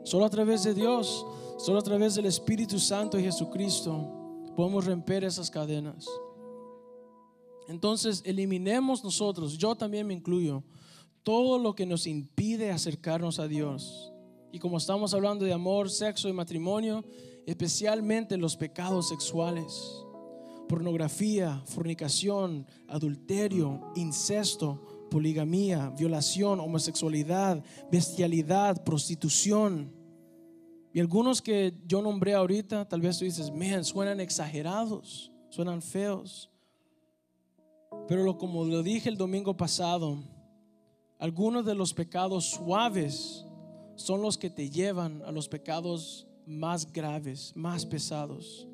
Solo 0.02 0.24
a 0.24 0.30
través 0.30 0.64
de 0.64 0.74
Dios, 0.74 1.24
solo 1.56 1.78
a 1.78 1.82
través 1.82 2.14
del 2.14 2.26
Espíritu 2.26 2.78
Santo 2.78 3.18
y 3.18 3.22
Jesucristo 3.22 4.42
podemos 4.56 4.84
romper 4.84 5.24
esas 5.24 5.50
cadenas. 5.50 6.06
Entonces 7.68 8.22
eliminemos 8.24 9.02
nosotros, 9.02 9.56
yo 9.56 9.74
también 9.74 10.06
me 10.06 10.14
incluyo, 10.14 10.62
todo 11.22 11.58
lo 11.58 11.74
que 11.74 11.86
nos 11.86 12.06
impide 12.06 12.70
acercarnos 12.70 13.38
a 13.38 13.48
Dios. 13.48 14.12
Y 14.52 14.58
como 14.58 14.76
estamos 14.76 15.14
hablando 15.14 15.44
de 15.44 15.52
amor, 15.52 15.90
sexo 15.90 16.28
y 16.28 16.32
matrimonio, 16.32 17.04
especialmente 17.46 18.36
los 18.36 18.56
pecados 18.56 19.08
sexuales 19.08 20.04
pornografía, 20.68 21.62
fornicación, 21.66 22.66
adulterio, 22.88 23.92
incesto, 23.94 25.06
poligamía, 25.10 25.90
violación, 25.90 26.60
homosexualidad, 26.60 27.62
bestialidad, 27.90 28.82
prostitución. 28.84 29.92
Y 30.94 31.00
algunos 31.00 31.42
que 31.42 31.74
yo 31.88 32.00
nombré 32.00 32.34
ahorita, 32.34 32.88
tal 32.88 33.00
vez 33.00 33.18
tú 33.18 33.24
dices, 33.24 33.50
man, 33.50 33.84
suenan 33.84 34.20
exagerados, 34.20 35.32
suenan 35.50 35.82
feos. 35.82 36.48
Pero 38.06 38.22
lo, 38.22 38.38
como 38.38 38.64
lo 38.64 38.80
dije 38.80 39.08
el 39.08 39.16
domingo 39.16 39.56
pasado, 39.56 40.22
algunos 41.18 41.66
de 41.66 41.74
los 41.74 41.92
pecados 41.92 42.44
suaves 42.50 43.44
son 43.96 44.22
los 44.22 44.38
que 44.38 44.50
te 44.50 44.70
llevan 44.70 45.20
a 45.22 45.32
los 45.32 45.48
pecados 45.48 46.28
más 46.46 46.92
graves, 46.92 47.52
más 47.56 47.84
pesados. 47.84 48.68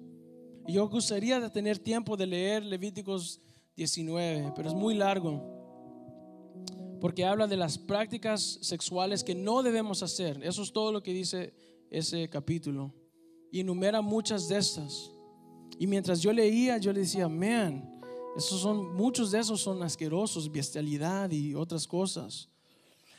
Y 0.67 0.75
yo 0.75 0.91
gustaría 0.91 1.41
de 1.41 1.49
tener 1.49 1.79
tiempo 1.79 2.19
de 2.19 2.27
leer 2.27 2.63
Levíticos 2.63 3.41
19, 3.77 4.53
pero 4.55 4.69
es 4.69 4.75
muy 4.75 4.95
largo. 4.95 5.41
Porque 7.01 7.25
habla 7.25 7.47
de 7.47 7.57
las 7.57 7.79
prácticas 7.79 8.59
sexuales 8.61 9.25
que 9.25 9.35
no 9.35 9.63
debemos 9.63 10.03
hacer. 10.03 10.45
Eso 10.45 10.63
es 10.63 10.71
todo 10.71 10.93
lo 10.93 11.03
que 11.03 11.15
dice 11.15 11.55
ese 11.91 12.29
capítulo. 12.29 12.95
Y 13.51 13.61
enumera 13.61 14.01
muchas 14.01 14.49
de 14.49 14.59
estas. 14.59 15.11
Y 15.79 15.87
mientras 15.87 16.21
yo 16.21 16.33
leía, 16.33 16.79
yo 16.79 16.93
le 16.93 17.01
decía, 17.01 17.29
man, 17.29 18.01
esos 18.37 18.61
son, 18.61 18.95
muchos 18.95 19.31
de 19.31 19.41
esos 19.41 19.61
son 19.61 19.83
asquerosos, 19.83 20.51
bestialidad 20.51 21.31
y 21.31 21.55
otras 21.55 21.87
cosas. 21.87 22.49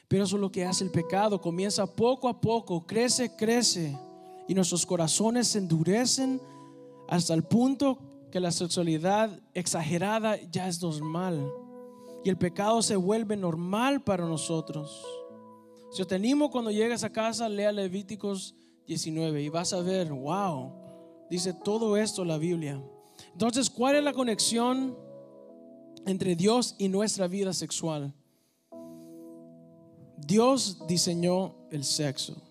Pero 0.08 0.24
eso 0.24 0.36
es 0.36 0.42
lo 0.42 0.52
que 0.52 0.66
hace 0.66 0.84
el 0.84 0.92
pecado. 0.92 1.40
Comienza 1.40 1.86
poco 1.86 2.28
a 2.30 2.40
poco, 2.40 2.86
crece, 2.86 3.36
crece. 3.36 3.98
Y 4.48 4.54
nuestros 4.54 4.86
corazones 4.86 5.48
se 5.48 5.60
endurecen 5.60 6.42
hasta 7.08 7.34
el 7.34 7.44
punto 7.44 8.00
que 8.32 8.40
la 8.40 8.52
sexualidad 8.52 9.42
exagerada 9.54 10.38
ya 10.50 10.68
es 10.68 10.82
normal 10.82 11.52
y 12.24 12.30
el 12.30 12.38
pecado 12.38 12.82
se 12.82 12.96
vuelve 12.96 13.36
normal 13.36 14.04
para 14.04 14.26
nosotros. 14.26 15.06
Si 15.92 16.04
te 16.06 16.16
animo 16.16 16.50
cuando 16.50 16.72
llegues 16.72 17.04
a 17.04 17.12
casa, 17.12 17.50
lea 17.50 17.72
Levíticos 17.72 18.56
19 18.88 19.42
y 19.42 19.50
vas 19.50 19.74
a 19.74 19.82
ver, 19.82 20.12
wow, 20.12 20.74
dice 21.30 21.54
todo 21.54 21.98
esto 21.98 22.26
la 22.26 22.38
Biblia. 22.38 22.82
Entonces, 23.32 23.70
¿cuál 23.70 23.96
es 23.96 24.04
la 24.04 24.14
conexión 24.14 24.98
entre 26.06 26.36
Dios 26.36 26.76
y 26.78 26.90
nuestra 26.90 27.28
vida 27.28 27.54
sexual? 27.54 28.14
Dios 30.18 30.86
diseñó 30.88 31.56
el 31.72 31.84
sexo, 31.84 32.42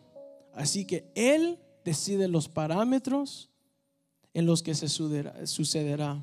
así 0.54 0.84
que 0.84 1.10
Él 1.14 1.58
decide 1.84 2.28
los 2.28 2.48
parámetros 2.48 3.50
en 4.34 4.46
los 4.46 4.62
que 4.62 4.74
se 4.74 4.88
sucederá. 4.88 6.22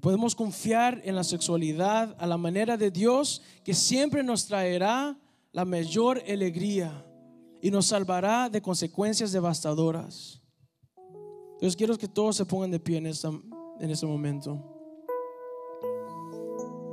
Podemos 0.00 0.34
confiar 0.34 1.00
en 1.04 1.14
la 1.14 1.24
sexualidad 1.24 2.14
a 2.18 2.26
la 2.26 2.36
manera 2.36 2.76
de 2.76 2.90
Dios 2.90 3.42
que 3.64 3.74
siempre 3.74 4.22
nos 4.22 4.46
traerá 4.46 5.18
la 5.52 5.64
mayor 5.64 6.22
alegría 6.28 7.05
y 7.66 7.70
nos 7.72 7.86
salvará 7.86 8.48
de 8.48 8.62
consecuencias 8.62 9.32
devastadoras. 9.32 10.40
Entonces 11.54 11.74
quiero 11.74 11.98
que 11.98 12.06
todos 12.06 12.36
se 12.36 12.46
pongan 12.46 12.70
de 12.70 12.78
pie 12.78 12.98
en, 12.98 13.06
en 13.06 13.90
este 13.90 14.06
momento. 14.06 14.62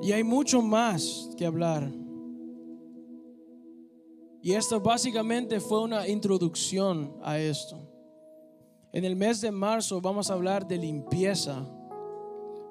Y 0.01 0.11
hay 0.11 0.23
mucho 0.23 0.63
más 0.63 1.29
que 1.37 1.45
hablar. 1.45 1.87
Y 4.41 4.53
esto 4.53 4.79
básicamente 4.79 5.59
fue 5.59 5.79
una 5.79 6.07
introducción 6.07 7.19
a 7.21 7.37
esto. 7.37 7.77
En 8.91 9.05
el 9.05 9.15
mes 9.15 9.41
de 9.41 9.51
marzo 9.51 10.01
vamos 10.01 10.31
a 10.31 10.33
hablar 10.33 10.67
de 10.67 10.79
limpieza, 10.79 11.63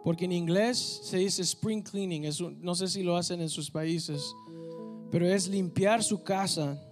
porque 0.02 0.24
en 0.24 0.32
inglés 0.32 1.02
se 1.04 1.18
dice 1.18 1.42
spring 1.42 1.84
cleaning, 1.84 2.28
no 2.58 2.74
sé 2.74 2.88
si 2.88 3.04
lo 3.04 3.16
hacen 3.16 3.40
en 3.40 3.48
sus 3.48 3.70
países, 3.70 4.34
pero 5.12 5.24
es 5.24 5.46
limpiar 5.46 6.02
su 6.02 6.20
casa 6.24 6.84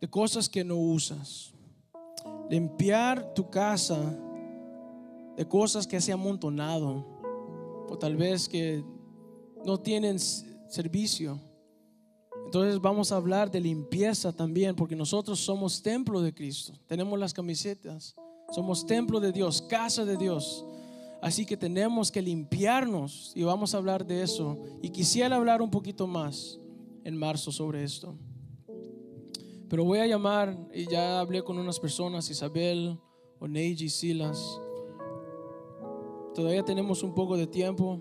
de 0.00 0.08
cosas 0.08 0.48
que 0.48 0.64
no 0.64 0.76
usas. 0.76 1.52
Limpiar 2.50 3.34
tu 3.34 3.50
casa 3.50 3.98
de 5.36 5.46
cosas 5.46 5.86
que 5.86 6.00
se 6.00 6.12
han 6.12 6.20
amontonado 6.20 7.06
o 7.88 7.96
tal 7.96 8.16
vez 8.16 8.48
que 8.48 8.84
no 9.64 9.78
tienen 9.78 10.18
servicio. 10.18 11.40
Entonces 12.44 12.80
vamos 12.80 13.12
a 13.12 13.16
hablar 13.16 13.50
de 13.50 13.60
limpieza 13.60 14.32
también, 14.32 14.74
porque 14.74 14.96
nosotros 14.96 15.38
somos 15.38 15.82
templo 15.82 16.20
de 16.22 16.34
Cristo. 16.34 16.72
Tenemos 16.86 17.18
las 17.18 17.34
camisetas. 17.34 18.14
Somos 18.50 18.86
templo 18.86 19.20
de 19.20 19.32
Dios, 19.32 19.60
casa 19.62 20.04
de 20.04 20.16
Dios. 20.16 20.64
Así 21.20 21.44
que 21.44 21.56
tenemos 21.56 22.10
que 22.10 22.22
limpiarnos 22.22 23.32
y 23.34 23.42
vamos 23.42 23.74
a 23.74 23.78
hablar 23.78 24.06
de 24.06 24.22
eso. 24.22 24.58
Y 24.80 24.90
quisiera 24.90 25.36
hablar 25.36 25.60
un 25.60 25.70
poquito 25.70 26.06
más 26.06 26.58
en 27.04 27.16
marzo 27.16 27.52
sobre 27.52 27.84
esto. 27.84 28.16
Pero 29.68 29.84
voy 29.84 29.98
a 29.98 30.06
llamar, 30.06 30.56
y 30.72 30.86
ya 30.86 31.20
hablé 31.20 31.42
con 31.42 31.58
unas 31.58 31.78
personas, 31.78 32.30
Isabel, 32.30 32.98
Oneji, 33.38 33.88
Silas. 33.88 34.60
Todavía 36.34 36.64
tenemos 36.64 37.02
un 37.02 37.14
poco 37.14 37.36
de 37.36 37.46
tiempo 37.46 38.00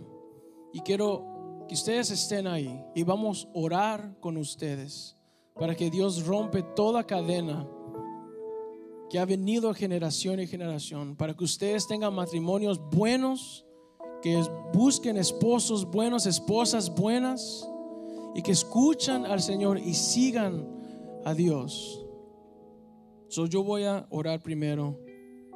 y 0.71 0.79
quiero 0.81 1.65
que 1.67 1.73
ustedes 1.73 2.11
estén 2.11 2.47
ahí 2.47 2.83
y 2.95 3.03
vamos 3.03 3.47
a 3.47 3.57
orar 3.57 4.17
con 4.19 4.37
ustedes 4.37 5.17
para 5.55 5.75
que 5.75 5.89
Dios 5.89 6.25
rompe 6.25 6.61
toda 6.61 7.03
cadena 7.03 7.67
que 9.09 9.19
ha 9.19 9.25
venido 9.25 9.73
generación 9.73 10.39
y 10.39 10.47
generación, 10.47 11.15
para 11.15 11.33
que 11.33 11.43
ustedes 11.43 11.87
tengan 11.87 12.13
matrimonios 12.13 12.79
buenos, 12.91 13.65
que 14.21 14.41
busquen 14.73 15.17
esposos 15.17 15.89
buenos, 15.89 16.25
esposas 16.25 16.93
buenas 16.93 17.67
y 18.35 18.41
que 18.41 18.51
escuchan 18.51 19.25
al 19.25 19.41
Señor 19.41 19.79
y 19.79 19.93
sigan 19.93 20.76
a 21.27 21.33
Dios. 21.33 22.05
So, 23.27 23.47
yo 23.47 23.61
voy 23.61 23.83
a 23.83 24.07
orar 24.09 24.41
primero 24.41 24.97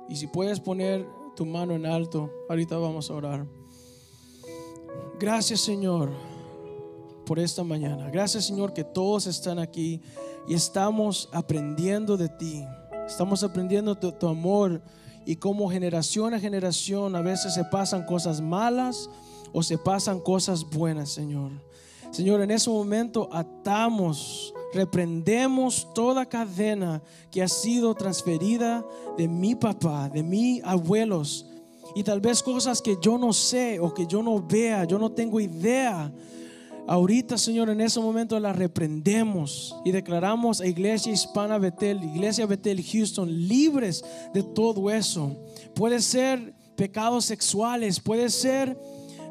y 0.09 0.17
si 0.17 0.27
puedes 0.27 0.59
poner 0.59 1.07
tu 1.33 1.45
mano 1.45 1.73
en 1.73 1.85
alto, 1.85 2.29
ahorita 2.49 2.75
vamos 2.77 3.09
a 3.09 3.13
orar. 3.13 3.47
Gracias 5.17 5.61
Señor 5.61 6.11
por 7.25 7.39
esta 7.39 7.63
mañana. 7.63 8.09
Gracias 8.09 8.45
Señor 8.45 8.73
que 8.73 8.83
todos 8.83 9.27
están 9.27 9.59
aquí 9.59 10.01
y 10.45 10.55
estamos 10.55 11.29
aprendiendo 11.31 12.17
de 12.17 12.27
ti. 12.27 12.65
Estamos 13.07 13.41
aprendiendo 13.41 13.95
de 13.95 14.11
tu 14.11 14.27
amor 14.27 14.81
y 15.25 15.37
como 15.37 15.69
generación 15.69 16.33
a 16.33 16.39
generación 16.39 17.15
a 17.15 17.21
veces 17.21 17.53
se 17.53 17.63
pasan 17.63 18.05
cosas 18.05 18.41
malas 18.41 19.09
o 19.53 19.63
se 19.63 19.77
pasan 19.77 20.19
cosas 20.19 20.69
buenas, 20.69 21.11
Señor. 21.11 21.51
Señor, 22.11 22.41
en 22.41 22.51
ese 22.51 22.69
momento 22.69 23.29
atamos, 23.31 24.53
reprendemos 24.73 25.87
toda 25.93 26.25
cadena 26.25 27.01
que 27.29 27.41
ha 27.41 27.47
sido 27.47 27.93
transferida 27.95 28.85
de 29.17 29.27
mi 29.27 29.55
papá, 29.55 30.09
de 30.09 30.23
mis 30.23 30.63
abuelos, 30.63 31.45
y 31.95 32.03
tal 32.03 32.21
vez 32.21 32.41
cosas 32.41 32.81
que 32.81 32.97
yo 33.01 33.17
no 33.17 33.33
sé 33.33 33.79
o 33.79 33.93
que 33.93 34.07
yo 34.07 34.23
no 34.23 34.41
vea, 34.41 34.85
yo 34.85 34.97
no 34.97 35.11
tengo 35.11 35.39
idea. 35.39 36.11
Ahorita, 36.87 37.37
Señor, 37.37 37.69
en 37.69 37.81
ese 37.81 37.99
momento 37.99 38.39
la 38.39 38.53
reprendemos 38.53 39.75
y 39.85 39.91
declaramos 39.91 40.61
a 40.61 40.67
Iglesia 40.67 41.11
Hispana 41.11 41.57
Betel, 41.57 42.03
Iglesia 42.03 42.45
Betel 42.45 42.83
Houston, 42.83 43.29
libres 43.47 44.03
de 44.33 44.41
todo 44.41 44.89
eso. 44.89 45.37
Puede 45.75 46.01
ser 46.01 46.53
pecados 46.75 47.25
sexuales, 47.25 47.99
puede 47.99 48.29
ser 48.29 48.77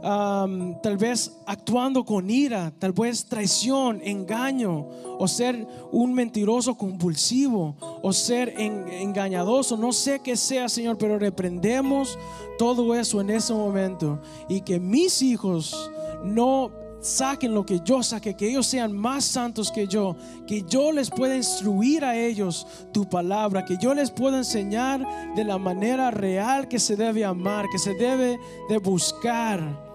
tal 0.03 0.97
vez 0.97 1.37
actuando 1.47 2.05
con 2.05 2.31
ira, 2.31 2.73
tal 2.79 2.93
vez 2.93 3.25
traición, 3.27 4.01
engaño, 4.03 4.87
o 5.19 5.29
ser 5.29 5.67
un 5.93 6.15
mentiroso 6.15 6.77
compulsivo, 6.77 7.77
o 8.03 8.13
ser 8.13 8.55
engañadoso, 8.59 9.77
no 9.77 9.93
sé 9.93 10.21
qué 10.21 10.37
sea, 10.37 10.69
Señor, 10.69 10.97
pero 10.97 11.19
reprendemos 11.19 12.19
todo 12.59 12.95
eso 12.95 13.21
en 13.21 13.31
ese 13.31 13.53
momento. 13.53 14.21
Y 14.49 14.63
que 14.63 14.81
mis 14.81 15.23
hijos 15.23 15.91
no 16.25 16.71
saquen 17.01 17.55
lo 17.55 17.65
que 17.65 17.81
yo 17.81 18.03
saque, 18.03 18.35
que 18.35 18.49
ellos 18.49 18.67
sean 18.67 18.93
más 18.93 19.25
santos 19.25 19.71
que 19.71 19.87
yo, 19.87 20.17
que 20.47 20.63
yo 20.63 20.93
les 20.93 21.11
pueda 21.11 21.37
instruir 21.37 22.05
a 22.05 22.17
ellos 22.17 22.67
tu 22.93 23.09
palabra, 23.09 23.65
que 23.65 23.77
yo 23.79 23.95
les 23.95 24.11
pueda 24.11 24.39
enseñar 24.39 25.35
de 25.35 25.45
la 25.45 25.59
manera 25.59 26.11
real 26.11 26.69
que 26.69 26.79
se 26.79 26.97
debe 26.97 27.25
amar, 27.25 27.67
que 27.73 27.79
se 27.79 27.95
debe 27.95 28.39
de 28.69 28.79
buscar, 28.79 29.90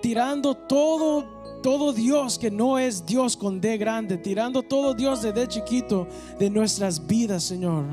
tirando 0.00 0.54
todo 0.54 1.40
todo 1.62 1.92
Dios 1.92 2.38
que 2.38 2.50
no 2.50 2.78
es 2.78 3.04
Dios 3.04 3.36
con 3.36 3.60
D 3.60 3.76
grande, 3.76 4.16
tirando 4.16 4.62
todo 4.62 4.94
Dios 4.94 5.22
de 5.22 5.32
D 5.32 5.46
chiquito 5.46 6.06
de 6.38 6.48
nuestras 6.48 7.06
vidas, 7.06 7.44
Señor. 7.44 7.84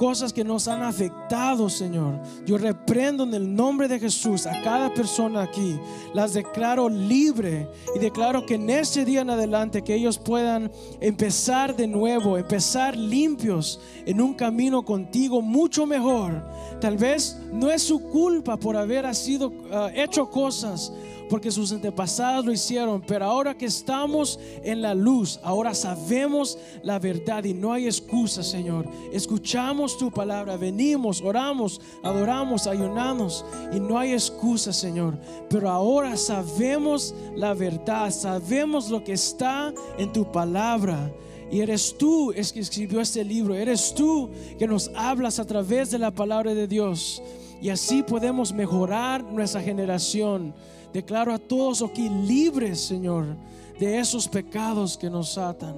Cosas 0.00 0.32
que 0.32 0.44
nos 0.44 0.66
han 0.66 0.82
afectado, 0.82 1.68
Señor. 1.68 2.22
Yo 2.46 2.56
reprendo 2.56 3.24
en 3.24 3.34
el 3.34 3.54
nombre 3.54 3.86
de 3.86 4.00
Jesús 4.00 4.46
a 4.46 4.62
cada 4.62 4.88
persona 4.94 5.42
aquí. 5.42 5.78
Las 6.14 6.32
declaro 6.32 6.88
libre 6.88 7.68
y 7.94 7.98
declaro 7.98 8.46
que 8.46 8.54
en 8.54 8.70
ese 8.70 9.04
día 9.04 9.20
en 9.20 9.28
adelante 9.28 9.84
que 9.84 9.94
ellos 9.94 10.16
puedan 10.16 10.72
empezar 11.02 11.76
de 11.76 11.86
nuevo, 11.86 12.38
empezar 12.38 12.96
limpios 12.96 13.78
en 14.06 14.22
un 14.22 14.32
camino 14.32 14.86
contigo 14.86 15.42
mucho 15.42 15.84
mejor. 15.84 16.48
Tal 16.80 16.96
vez 16.96 17.38
no 17.52 17.70
es 17.70 17.82
su 17.82 18.00
culpa 18.00 18.56
por 18.56 18.78
haber 18.78 19.14
sido 19.14 19.52
ah, 19.70 19.90
hecho 19.94 20.30
cosas 20.30 20.94
porque 21.30 21.52
sus 21.52 21.70
antepasados 21.70 22.44
lo 22.44 22.52
hicieron, 22.52 23.00
pero 23.00 23.24
ahora 23.24 23.56
que 23.56 23.66
estamos 23.66 24.38
en 24.64 24.82
la 24.82 24.94
luz, 24.94 25.38
ahora 25.44 25.74
sabemos 25.74 26.58
la 26.82 26.98
verdad 26.98 27.44
y 27.44 27.54
no 27.54 27.72
hay 27.72 27.86
excusa, 27.86 28.42
Señor. 28.42 28.84
Escuchamos 29.12 29.89
tu 29.96 30.10
palabra, 30.10 30.56
venimos, 30.56 31.20
oramos, 31.22 31.80
adoramos, 32.02 32.66
ayunamos 32.66 33.44
y 33.72 33.80
no 33.80 33.98
hay 33.98 34.12
excusa, 34.12 34.72
Señor. 34.72 35.18
Pero 35.48 35.70
ahora 35.70 36.16
sabemos 36.16 37.14
la 37.36 37.54
verdad, 37.54 38.10
sabemos 38.10 38.90
lo 38.90 39.02
que 39.02 39.12
está 39.12 39.72
en 39.98 40.12
tu 40.12 40.30
palabra. 40.30 41.12
Y 41.50 41.60
eres 41.60 41.96
tú 41.98 42.30
es 42.32 42.52
que 42.52 42.60
escribió 42.60 43.00
este 43.00 43.24
libro, 43.24 43.54
eres 43.54 43.92
tú 43.94 44.30
que 44.58 44.68
nos 44.68 44.90
hablas 44.94 45.40
a 45.40 45.44
través 45.44 45.90
de 45.90 45.98
la 45.98 46.12
palabra 46.12 46.54
de 46.54 46.68
Dios. 46.68 47.20
Y 47.60 47.68
así 47.68 48.02
podemos 48.02 48.52
mejorar 48.52 49.22
nuestra 49.24 49.60
generación. 49.60 50.54
Declaro 50.92 51.34
a 51.34 51.38
todos 51.38 51.82
aquí 51.82 52.08
libres, 52.08 52.80
Señor, 52.80 53.36
de 53.78 53.98
esos 53.98 54.28
pecados 54.28 54.96
que 54.96 55.10
nos 55.10 55.36
atan. 55.36 55.76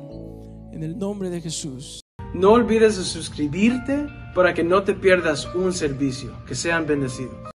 En 0.73 0.83
el 0.83 0.99
nombre 0.99 1.29
de 1.31 1.41
Jesús. 1.41 2.02
No 2.35 2.53
olvides 2.53 2.97
de 2.97 3.05
suscribirte 3.05 4.07
para 4.35 4.55
que 4.55 4.65
no 4.65 4.83
te 4.85 4.95
pierdas 4.95 5.47
un 5.55 5.75
servicio. 5.75 6.33
Que 6.47 6.55
sean 6.55 6.87
bendecidos. 6.87 7.53